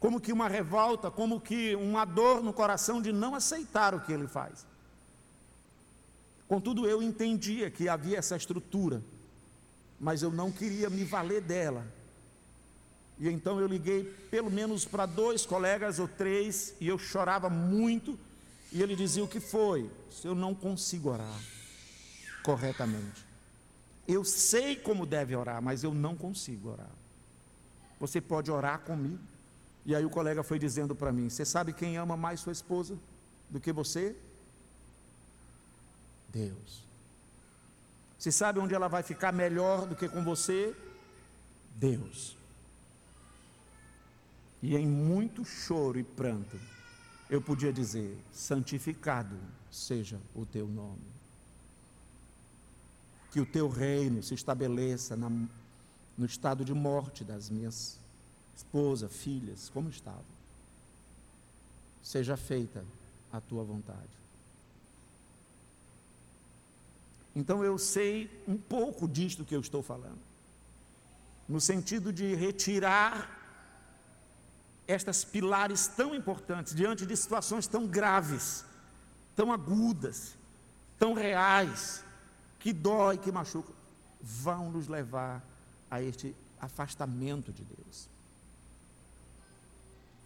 como 0.01 0.21
que 0.21 0.33
uma 0.33 0.49
revolta, 0.49 1.11
como 1.11 1.41
que 1.41 1.75
uma 1.75 2.05
dor 2.05 2.43
no 2.43 2.53
coração 2.53 3.03
de 3.03 3.13
não 3.13 3.35
aceitar 3.35 3.95
o 3.95 4.01
que 4.01 4.13
ele 4.13 4.29
faz. 4.29 4.65
Contudo, 6.47 6.89
eu 6.89 7.03
entendia 7.03 7.71
que 7.71 7.89
havia 7.89 8.19
essa 8.19 8.37
estrutura, 8.37 9.03
mas 9.99 10.23
eu 10.23 10.31
não 10.31 10.53
queria 10.53 10.89
me 10.89 11.05
valer 11.05 11.43
dela. 11.43 11.85
E 13.19 13.29
então 13.29 13.59
eu 13.59 13.67
liguei 13.67 14.05
pelo 14.31 14.51
menos 14.51 14.85
para 14.85 15.05
dois 15.05 15.45
colegas 15.45 15.99
ou 15.99 16.07
três, 16.07 16.75
e 16.81 16.87
eu 16.87 16.97
chorava 16.97 17.51
muito, 17.51 18.17
e 18.73 18.81
ele 18.81 18.95
dizia: 18.95 19.25
O 19.25 19.29
que 19.29 19.41
foi? 19.41 19.91
Se 20.11 20.27
eu 20.27 20.35
não 20.35 20.55
consigo 20.55 21.11
orar 21.11 21.41
corretamente. 22.45 23.28
Eu 24.09 24.25
sei 24.25 24.75
como 24.75 25.05
deve 25.05 25.37
orar, 25.37 25.61
mas 25.61 25.85
eu 25.85 25.93
não 25.93 26.17
consigo 26.17 26.71
orar. 26.71 26.91
Você 28.01 28.23
pode 28.23 28.51
orar 28.51 28.81
comigo? 28.81 29.19
E 29.85 29.95
aí 29.95 30.03
o 30.03 30.09
colega 30.09 30.43
foi 30.43 30.59
dizendo 30.59 30.95
para 30.95 31.13
mim: 31.13 31.29
Você 31.29 31.45
sabe 31.45 31.75
quem 31.75 31.99
ama 31.99 32.17
mais 32.17 32.41
sua 32.41 32.53
esposa 32.53 32.99
do 33.51 33.61
que 33.61 33.71
você? 33.71 34.17
Deus. 36.31 36.83
Você 38.19 38.33
sabe 38.33 38.59
onde 38.59 38.75
ela 38.75 38.89
vai 38.89 39.03
ficar 39.03 39.31
melhor 39.31 39.87
do 39.87 39.95
que 39.95 40.09
com 40.09 40.25
você? 40.25 40.75
Deus. 41.77 42.35
E 44.63 44.75
em 44.75 44.87
muito 44.87 45.45
choro 45.45 45.99
e 45.99 46.03
pranto, 46.03 46.59
eu 47.29 47.43
podia 47.43 47.73
dizer: 47.73 48.17
Santificado 48.33 49.37
seja 49.71 50.19
o 50.35 50.47
teu 50.47 50.67
nome. 50.67 51.18
Que 53.31 53.41
o 53.41 53.47
teu 53.47 53.69
reino 53.69 54.23
se 54.23 54.35
estabeleça 54.35 55.17
na, 55.17 55.31
no 56.17 56.27
estado 56.27 56.65
de 56.65 56.75
morte 56.75 57.25
das 57.25 57.51
minhas 57.51 57.99
esposa, 58.59 59.09
filhas, 59.09 59.71
como 59.73 59.89
estavam. 59.89 60.25
Seja 62.03 62.37
feita 62.37 62.85
a 63.33 63.41
tua 63.41 63.63
vontade. 63.63 64.19
Então 67.37 67.63
eu 67.63 67.79
sei 67.79 68.29
um 68.49 68.57
pouco 68.57 69.07
disto 69.07 69.45
que 69.45 69.55
eu 69.55 69.61
estou 69.61 69.81
falando, 69.81 70.19
no 71.49 71.61
sentido 71.61 72.13
de 72.13 72.35
retirar 72.35 73.37
estas 74.89 75.25
pilares 75.25 75.87
tão 75.87 76.15
importantes 76.15 76.75
diante 76.75 77.07
de 77.07 77.17
situações 77.17 77.67
tão 77.67 77.87
graves, 77.87 78.65
tão 79.37 79.53
agudas, 79.53 80.35
tão 80.99 81.13
reais, 81.13 82.03
que 82.59 82.73
dói, 82.73 83.19
que 83.19 83.31
machucam, 83.31 83.75
vão 84.21 84.71
nos 84.71 84.89
levar 84.89 85.43
a 85.91 86.03
este 86.03 86.35
afastamento 86.61 87.53
de 87.53 87.63
Deus. 87.65 88.09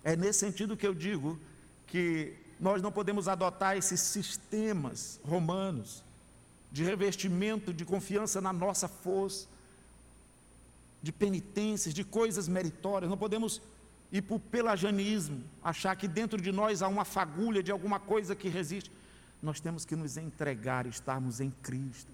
É 0.02 0.16
nesse 0.16 0.40
sentido 0.40 0.76
que 0.76 0.86
eu 0.86 0.94
digo 0.94 1.38
que 1.86 2.34
nós 2.59 2.80
não 2.80 2.90
podemos 2.90 3.28
adotar 3.28 3.76
esses 3.76 4.00
sistemas 4.00 5.20
romanos 5.24 6.02
de 6.70 6.82
revestimento, 6.82 7.72
de 7.72 7.84
confiança 7.84 8.40
na 8.40 8.52
nossa 8.52 8.88
força, 8.88 9.46
de 11.02 11.12
penitências, 11.12 11.92
de 11.92 12.02
coisas 12.02 12.48
meritórias. 12.48 13.10
Não 13.10 13.18
podemos 13.18 13.60
ir 14.10 14.22
para 14.22 14.36
o 14.36 14.40
pelagianismo, 14.40 15.42
achar 15.62 15.94
que 15.96 16.09
dentro 16.09 16.40
de 16.40 16.52
nós 16.52 16.82
há 16.82 16.88
uma 16.88 17.04
fagulha 17.04 17.62
de 17.62 17.70
alguma 17.70 18.00
coisa 18.00 18.34
que 18.34 18.48
resiste. 18.48 18.90
Nós 19.42 19.60
temos 19.60 19.84
que 19.84 19.96
nos 19.96 20.16
entregar, 20.16 20.86
estarmos 20.86 21.40
em 21.40 21.50
Cristo. 21.62 22.10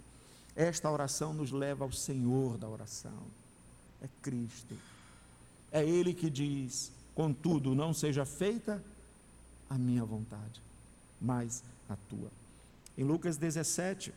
Esta 0.59 0.91
oração 0.91 1.33
nos 1.33 1.53
leva 1.53 1.85
ao 1.85 1.93
Senhor 1.93 2.59
da 2.59 2.69
oração. 2.69 3.23
É 4.03 4.09
Cristo. 4.21 4.77
É 5.71 5.85
Ele 5.85 6.13
que 6.13 6.29
diz: 6.29 6.91
Contudo, 7.15 7.77
não 7.77 7.95
seja 7.95 8.27
feita 8.27 8.83
a 9.71 9.79
minha 9.79 10.05
vontade, 10.05 10.61
mas 11.21 11.63
a 11.89 11.95
tua. 12.09 12.29
Em 12.97 13.05
Lucas 13.05 13.37
17, 13.37 14.13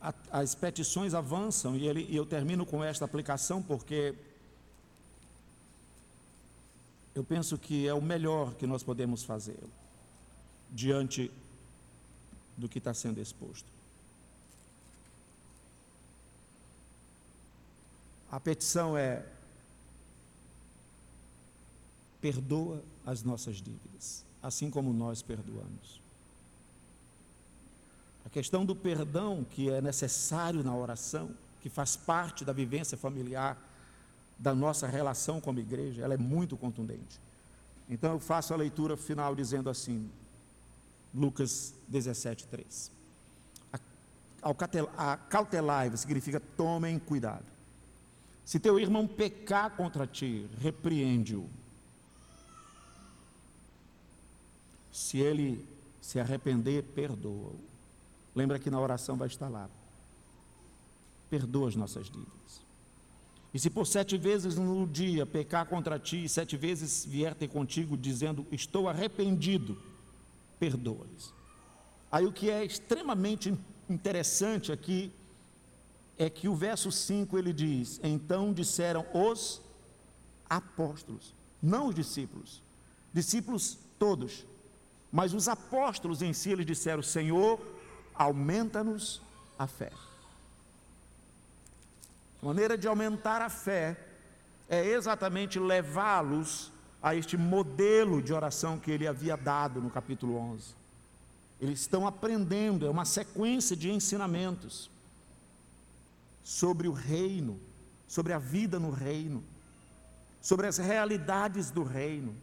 a, 0.00 0.12
as 0.32 0.56
petições 0.56 1.14
avançam 1.14 1.76
e, 1.76 1.86
ele, 1.86 2.08
e 2.10 2.16
eu 2.16 2.26
termino 2.26 2.66
com 2.66 2.82
esta 2.82 3.04
aplicação 3.04 3.62
porque 3.62 4.16
eu 7.14 7.22
penso 7.22 7.56
que 7.56 7.86
é 7.86 7.94
o 7.94 8.02
melhor 8.02 8.54
que 8.54 8.66
nós 8.66 8.82
podemos 8.82 9.22
fazer 9.22 9.62
diante 10.72 11.30
do 12.56 12.68
que 12.68 12.78
está 12.78 12.94
sendo 12.94 13.20
exposto. 13.20 13.66
A 18.30 18.40
petição 18.40 18.96
é 18.96 19.24
perdoa 22.20 22.82
as 23.04 23.22
nossas 23.22 23.56
dívidas, 23.56 24.24
assim 24.42 24.70
como 24.70 24.92
nós 24.92 25.22
perdoamos. 25.22 26.00
A 28.24 28.30
questão 28.30 28.64
do 28.64 28.74
perdão, 28.74 29.44
que 29.44 29.70
é 29.70 29.80
necessário 29.80 30.64
na 30.64 30.74
oração, 30.74 31.30
que 31.60 31.68
faz 31.68 31.96
parte 31.96 32.44
da 32.44 32.52
vivência 32.52 32.96
familiar, 32.96 33.56
da 34.38 34.54
nossa 34.54 34.86
relação 34.86 35.40
como 35.40 35.60
igreja, 35.60 36.02
ela 36.02 36.14
é 36.14 36.18
muito 36.18 36.56
contundente. 36.56 37.20
Então 37.88 38.12
eu 38.12 38.18
faço 38.18 38.52
a 38.52 38.56
leitura 38.56 38.96
final 38.96 39.34
dizendo 39.34 39.70
assim, 39.70 40.10
Lucas 41.14 41.74
17, 41.88 42.46
3. 42.46 42.92
Acautelai 44.96 45.96
significa 45.96 46.40
tomem 46.40 46.98
cuidado. 46.98 47.44
Se 48.44 48.58
teu 48.58 48.78
irmão 48.78 49.06
pecar 49.06 49.70
contra 49.70 50.06
ti, 50.06 50.48
repreende-o 50.60 51.48
Se 54.94 55.18
ele 55.18 55.66
se 56.00 56.20
arrepender, 56.20 56.84
perdoa-o. 56.94 57.58
Lembra 58.32 58.60
que 58.60 58.70
na 58.70 58.80
oração 58.80 59.16
vai 59.16 59.26
estar 59.26 59.48
lá. 59.48 59.68
Perdoa 61.28 61.68
as 61.68 61.74
nossas 61.74 62.06
dívidas. 62.06 62.62
E 63.52 63.58
se 63.58 63.68
por 63.68 63.88
sete 63.88 64.16
vezes 64.16 64.54
no 64.54 64.86
dia 64.86 65.26
pecar 65.26 65.66
contra 65.66 65.98
ti, 65.98 66.22
e 66.24 66.28
sete 66.28 66.56
vezes 66.56 67.04
vier 67.04 67.34
ter 67.34 67.48
contigo 67.48 67.96
dizendo, 67.96 68.46
estou 68.52 68.88
arrependido, 68.88 69.76
perdoa-lhes. 70.58 71.32
Aí 72.10 72.26
o 72.26 72.32
que 72.32 72.50
é 72.50 72.64
extremamente 72.64 73.56
interessante 73.88 74.70
aqui 74.72 75.12
é 76.16 76.30
que 76.30 76.48
o 76.48 76.54
verso 76.54 76.92
5 76.92 77.36
ele 77.38 77.52
diz: 77.52 78.00
Então 78.02 78.52
disseram 78.52 79.04
os 79.12 79.60
apóstolos, 80.48 81.34
não 81.62 81.88
os 81.88 81.94
discípulos, 81.94 82.62
discípulos 83.12 83.78
todos, 83.98 84.46
mas 85.10 85.34
os 85.34 85.48
apóstolos 85.48 86.22
em 86.22 86.32
si 86.32 86.50
eles 86.50 86.66
disseram: 86.66 87.02
Senhor, 87.02 87.60
aumenta-nos 88.14 89.20
a 89.58 89.66
fé. 89.66 89.90
A 92.42 92.46
maneira 92.46 92.76
de 92.76 92.86
aumentar 92.86 93.40
a 93.40 93.48
fé 93.48 93.98
é 94.68 94.84
exatamente 94.86 95.58
levá-los 95.58 96.70
a 97.04 97.14
este 97.14 97.36
modelo 97.36 98.22
de 98.22 98.32
oração 98.32 98.78
que 98.78 98.90
ele 98.90 99.06
havia 99.06 99.36
dado 99.36 99.78
no 99.78 99.90
capítulo 99.90 100.38
11. 100.38 100.74
Eles 101.60 101.80
estão 101.80 102.06
aprendendo, 102.06 102.86
é 102.86 102.88
uma 102.90 103.04
sequência 103.04 103.76
de 103.76 103.90
ensinamentos 103.90 104.90
sobre 106.42 106.88
o 106.88 106.92
reino, 106.92 107.60
sobre 108.08 108.32
a 108.32 108.38
vida 108.38 108.80
no 108.80 108.90
reino, 108.90 109.44
sobre 110.40 110.66
as 110.66 110.78
realidades 110.78 111.70
do 111.70 111.82
reino 111.82 112.34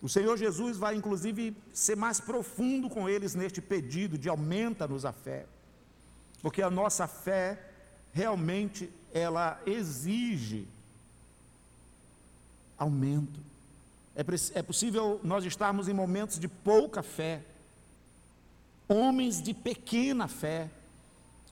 O 0.00 0.08
Senhor 0.08 0.36
Jesus 0.36 0.78
vai, 0.78 0.96
inclusive, 0.96 1.54
ser 1.74 1.96
mais 1.96 2.18
profundo 2.18 2.88
com 2.88 3.06
eles 3.06 3.34
neste 3.34 3.60
pedido 3.60 4.16
de 4.16 4.28
aumenta-nos 4.28 5.04
a 5.04 5.12
fé, 5.12 5.46
porque 6.40 6.62
a 6.62 6.70
nossa 6.70 7.06
fé 7.06 7.70
realmente 8.12 8.90
ela 9.12 9.60
exige 9.64 10.66
aumento. 12.78 13.40
É, 14.14 14.22
é 14.58 14.62
possível 14.62 15.20
nós 15.22 15.44
estarmos 15.44 15.88
em 15.88 15.94
momentos 15.94 16.38
de 16.38 16.48
pouca 16.48 17.02
fé, 17.02 17.42
homens 18.88 19.42
de 19.42 19.54
pequena 19.54 20.28
fé, 20.28 20.70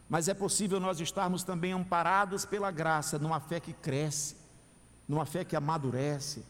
mas 0.08 0.28
é 0.28 0.34
possível 0.34 0.80
nós 0.80 1.00
estarmos 1.00 1.42
também 1.42 1.72
amparados 1.72 2.44
pela 2.44 2.70
graça, 2.70 3.18
numa 3.18 3.40
fé 3.40 3.60
que 3.60 3.72
cresce, 3.72 4.36
numa 5.08 5.24
fé 5.24 5.44
que 5.44 5.56
amadurece, 5.56 6.44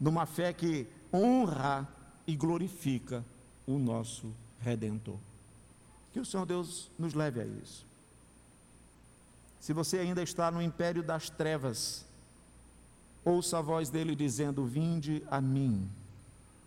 numa 0.00 0.26
fé 0.26 0.52
que 0.52 0.86
honra 1.12 1.88
e 2.26 2.34
glorifica 2.34 3.24
o 3.66 3.78
nosso 3.78 4.32
Redentor. 4.60 5.16
Que 6.12 6.20
o 6.20 6.24
Senhor 6.24 6.46
Deus 6.46 6.90
nos 6.98 7.14
leve 7.14 7.40
a 7.40 7.44
isso. 7.44 7.86
Se 9.60 9.72
você 9.72 9.98
ainda 9.98 10.22
está 10.22 10.50
no 10.50 10.60
império 10.60 11.02
das 11.02 11.30
trevas, 11.30 12.04
ouça 13.24 13.58
a 13.58 13.62
voz 13.62 13.90
dele 13.90 14.14
dizendo: 14.14 14.64
Vinde 14.64 15.22
a 15.30 15.40
mim, 15.40 15.88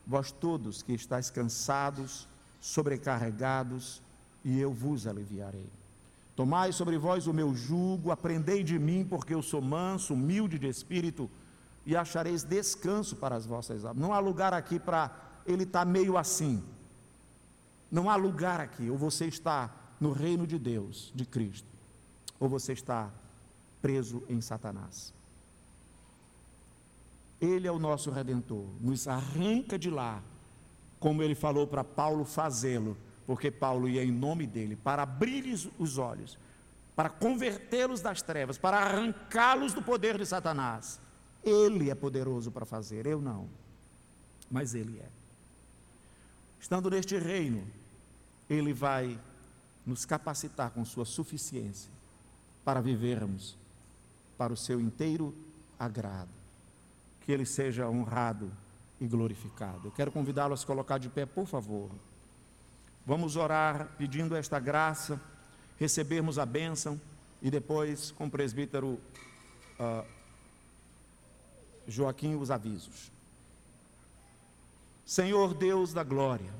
vós 0.05 0.31
todos 0.31 0.81
que 0.81 0.93
estáis 0.93 1.29
cansados, 1.29 2.27
sobrecarregados, 2.59 4.01
e 4.43 4.59
eu 4.59 4.73
vos 4.73 5.05
aliviarei. 5.05 5.69
Tomai 6.35 6.71
sobre 6.71 6.97
vós 6.97 7.25
o 7.27 7.33
meu 7.33 7.55
jugo, 7.55 8.11
aprendei 8.11 8.63
de 8.63 8.77
mim, 8.77 9.05
porque 9.09 9.33
eu 9.33 9.41
sou 9.41 9.61
manso, 9.61 10.13
humilde 10.13 10.59
de 10.59 10.67
espírito, 10.67 11.29
e 11.85 11.95
achareis 11.95 12.43
descanso 12.43 13.15
para 13.15 13.35
as 13.35 13.45
vossas 13.45 13.83
almas. 13.83 14.01
Não 14.01 14.13
há 14.13 14.19
lugar 14.19 14.53
aqui 14.53 14.79
para 14.79 15.09
ele 15.45 15.63
estar 15.63 15.79
tá 15.79 15.85
meio 15.85 16.17
assim. 16.17 16.63
Não 17.91 18.09
há 18.09 18.15
lugar 18.15 18.59
aqui. 18.59 18.89
Ou 18.89 18.97
você 18.97 19.25
está 19.25 19.73
no 19.99 20.11
reino 20.11 20.45
de 20.45 20.59
Deus, 20.59 21.11
de 21.15 21.25
Cristo, 21.25 21.67
ou 22.39 22.47
você 22.47 22.73
está 22.73 23.09
preso 23.81 24.21
em 24.29 24.39
Satanás. 24.41 25.16
Ele 27.39 27.67
é 27.67 27.71
o 27.71 27.79
nosso 27.79 28.09
redentor, 28.09 28.65
nos 28.81 29.07
arranca 29.07 29.77
de 29.77 29.89
lá, 29.89 30.21
como 30.99 31.21
ele 31.21 31.35
falou 31.35 31.67
para 31.67 31.83
Paulo 31.83 32.25
fazê-lo 32.25 32.97
porque 33.27 33.51
Paulo 33.51 33.89
ia 33.89 34.03
em 34.03 34.11
nome 34.11 34.47
dele 34.47 34.77
para 34.77 35.03
abrir-lhes 35.03 35.67
os 35.77 35.97
olhos, 35.97 36.39
para 36.95 37.09
convertê-los 37.09 37.99
das 37.99 38.21
trevas, 38.21 38.57
para 38.57 38.77
arrancá-los 38.77 39.73
do 39.73 39.83
poder 39.83 40.17
de 40.17 40.25
Satanás. 40.25 40.97
Ele 41.43 41.89
é 41.89 41.95
poderoso 41.95 42.49
para 42.49 42.65
fazer, 42.65 43.05
eu 43.05 43.21
não, 43.21 43.49
mas 44.49 44.73
ele 44.73 44.97
é. 44.97 45.09
Estando 46.59 46.89
neste 46.89 47.17
reino, 47.17 47.67
ele 48.49 48.71
vai 48.71 49.19
nos 49.85 50.05
capacitar 50.05 50.71
com 50.71 50.83
sua 50.85 51.05
suficiência 51.05 51.91
para 52.63 52.79
vivermos 52.79 53.57
para 54.37 54.53
o 54.53 54.57
seu 54.57 54.79
inteiro 54.79 55.35
agrado. 55.77 56.36
Que 57.27 57.31
ele 57.31 57.45
seja 57.45 57.87
honrado 57.87 58.51
e 58.99 59.05
glorificado. 59.05 59.89
Eu 59.89 59.91
quero 59.91 60.11
convidá-lo 60.11 60.55
a 60.55 60.57
se 60.57 60.65
colocar 60.65 60.97
de 60.97 61.09
pé, 61.09 61.27
por 61.27 61.45
favor. 61.45 61.91
Vamos 63.05 63.35
orar 63.35 63.89
pedindo 63.97 64.35
esta 64.35 64.59
graça, 64.59 65.21
recebermos 65.79 66.39
a 66.39 66.45
bênção 66.45 66.99
e 67.41 67.51
depois, 67.51 68.11
com 68.11 68.25
o 68.25 68.31
presbítero 68.31 68.99
uh, 69.79 70.05
Joaquim, 71.87 72.35
os 72.35 72.49
avisos. 72.49 73.11
Senhor 75.05 75.53
Deus 75.53 75.93
da 75.93 76.03
glória, 76.03 76.51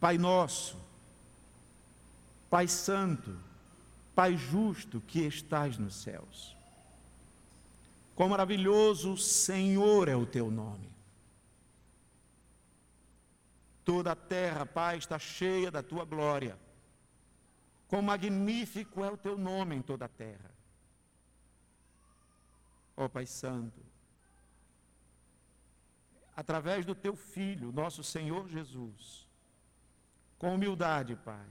Pai 0.00 0.18
nosso, 0.18 0.76
Pai 2.50 2.68
santo, 2.68 3.34
Pai 4.14 4.36
justo 4.36 5.00
que 5.06 5.20
estás 5.20 5.78
nos 5.78 5.94
céus. 5.94 6.53
Quão 8.14 8.28
maravilhoso, 8.28 9.16
Senhor, 9.16 10.08
é 10.08 10.16
o 10.16 10.26
teu 10.26 10.50
nome. 10.50 10.92
Toda 13.84 14.12
a 14.12 14.16
terra, 14.16 14.64
Pai, 14.64 14.98
está 14.98 15.18
cheia 15.18 15.70
da 15.70 15.82
tua 15.82 16.04
glória. 16.04 16.58
Quão 17.88 18.00
magnífico 18.02 19.04
é 19.04 19.10
o 19.10 19.16
teu 19.16 19.36
nome 19.36 19.76
em 19.76 19.82
toda 19.82 20.06
a 20.06 20.08
terra. 20.08 20.50
Ó 22.96 23.08
Pai 23.08 23.26
Santo, 23.26 23.80
através 26.36 26.84
do 26.84 26.94
teu 26.94 27.16
Filho, 27.16 27.72
nosso 27.72 28.04
Senhor 28.04 28.48
Jesus, 28.48 29.28
com 30.38 30.54
humildade, 30.54 31.16
Pai, 31.16 31.46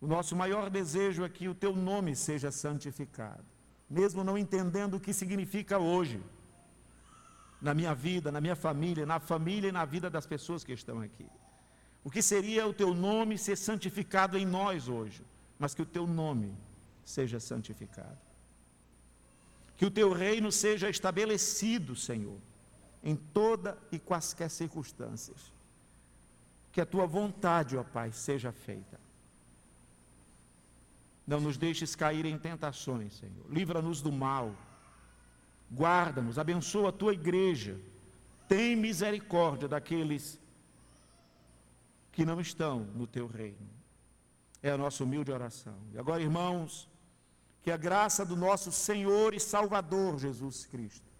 o 0.00 0.06
nosso 0.06 0.34
maior 0.34 0.68
desejo 0.68 1.24
é 1.24 1.28
que 1.28 1.48
o 1.48 1.54
teu 1.54 1.74
nome 1.76 2.16
seja 2.16 2.50
santificado, 2.50 3.51
mesmo 3.92 4.24
não 4.24 4.38
entendendo 4.38 4.94
o 4.94 5.00
que 5.00 5.12
significa 5.12 5.78
hoje 5.78 6.22
na 7.60 7.74
minha 7.74 7.94
vida, 7.94 8.32
na 8.32 8.40
minha 8.40 8.56
família, 8.56 9.04
na 9.04 9.20
família 9.20 9.68
e 9.68 9.72
na 9.72 9.84
vida 9.84 10.08
das 10.08 10.26
pessoas 10.26 10.64
que 10.64 10.72
estão 10.72 11.00
aqui. 11.00 11.26
O 12.02 12.10
que 12.10 12.22
seria 12.22 12.66
o 12.66 12.72
teu 12.72 12.94
nome 12.94 13.36
ser 13.36 13.56
santificado 13.56 14.38
em 14.38 14.46
nós 14.46 14.88
hoje, 14.88 15.22
mas 15.58 15.74
que 15.74 15.82
o 15.82 15.86
teu 15.86 16.06
nome 16.06 16.56
seja 17.04 17.38
santificado. 17.38 18.18
Que 19.76 19.84
o 19.84 19.90
teu 19.90 20.10
reino 20.10 20.50
seja 20.50 20.88
estabelecido, 20.88 21.94
Senhor, 21.94 22.38
em 23.04 23.14
toda 23.14 23.76
e 23.92 23.98
quaisquer 23.98 24.48
circunstâncias. 24.48 25.52
Que 26.72 26.80
a 26.80 26.86
tua 26.86 27.06
vontade, 27.06 27.76
ó 27.76 27.84
Pai, 27.84 28.10
seja 28.10 28.52
feita. 28.52 29.01
Não 31.32 31.40
nos 31.40 31.56
deixes 31.56 31.94
cair 32.02 32.24
em 32.26 32.38
tentações, 32.48 33.14
Senhor. 33.14 33.46
Livra-nos 33.48 34.02
do 34.06 34.12
mal 34.12 34.54
guarda-nos, 35.74 36.38
abençoa 36.38 36.90
a 36.90 36.92
tua 36.92 37.14
igreja, 37.14 37.80
tem 38.46 38.76
misericórdia 38.76 39.66
daqueles 39.66 40.38
que 42.10 42.26
não 42.26 42.38
estão 42.40 42.80
no 42.94 43.06
teu 43.06 43.26
reino. 43.26 43.70
É 44.62 44.70
a 44.70 44.76
nossa 44.76 45.02
humilde 45.02 45.32
oração. 45.32 45.78
E 45.94 45.98
agora, 45.98 46.22
irmãos, 46.22 46.88
que 47.62 47.70
a 47.70 47.76
graça 47.76 48.24
do 48.24 48.36
nosso 48.36 48.70
Senhor 48.70 49.32
e 49.32 49.40
Salvador 49.40 50.18
Jesus 50.18 50.66
Cristo, 50.66 51.10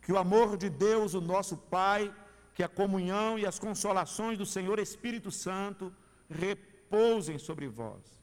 que 0.00 0.12
o 0.12 0.18
amor 0.18 0.56
de 0.56 0.70
Deus, 0.70 1.14
o 1.14 1.20
nosso 1.20 1.56
Pai, 1.56 2.14
que 2.54 2.62
a 2.62 2.68
comunhão 2.68 3.38
e 3.38 3.44
as 3.44 3.58
consolações 3.58 4.38
do 4.38 4.46
Senhor 4.46 4.78
Espírito 4.78 5.30
Santo 5.30 5.92
repousem 6.28 7.38
sobre 7.38 7.66
vós 7.66 8.19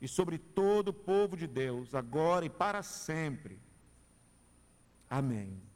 e 0.00 0.06
sobre 0.08 0.38
todo 0.38 0.88
o 0.88 0.92
povo 0.92 1.36
de 1.36 1.46
Deus, 1.46 1.94
agora 1.94 2.44
e 2.44 2.50
para 2.50 2.82
sempre. 2.82 3.58
Amém. 5.10 5.67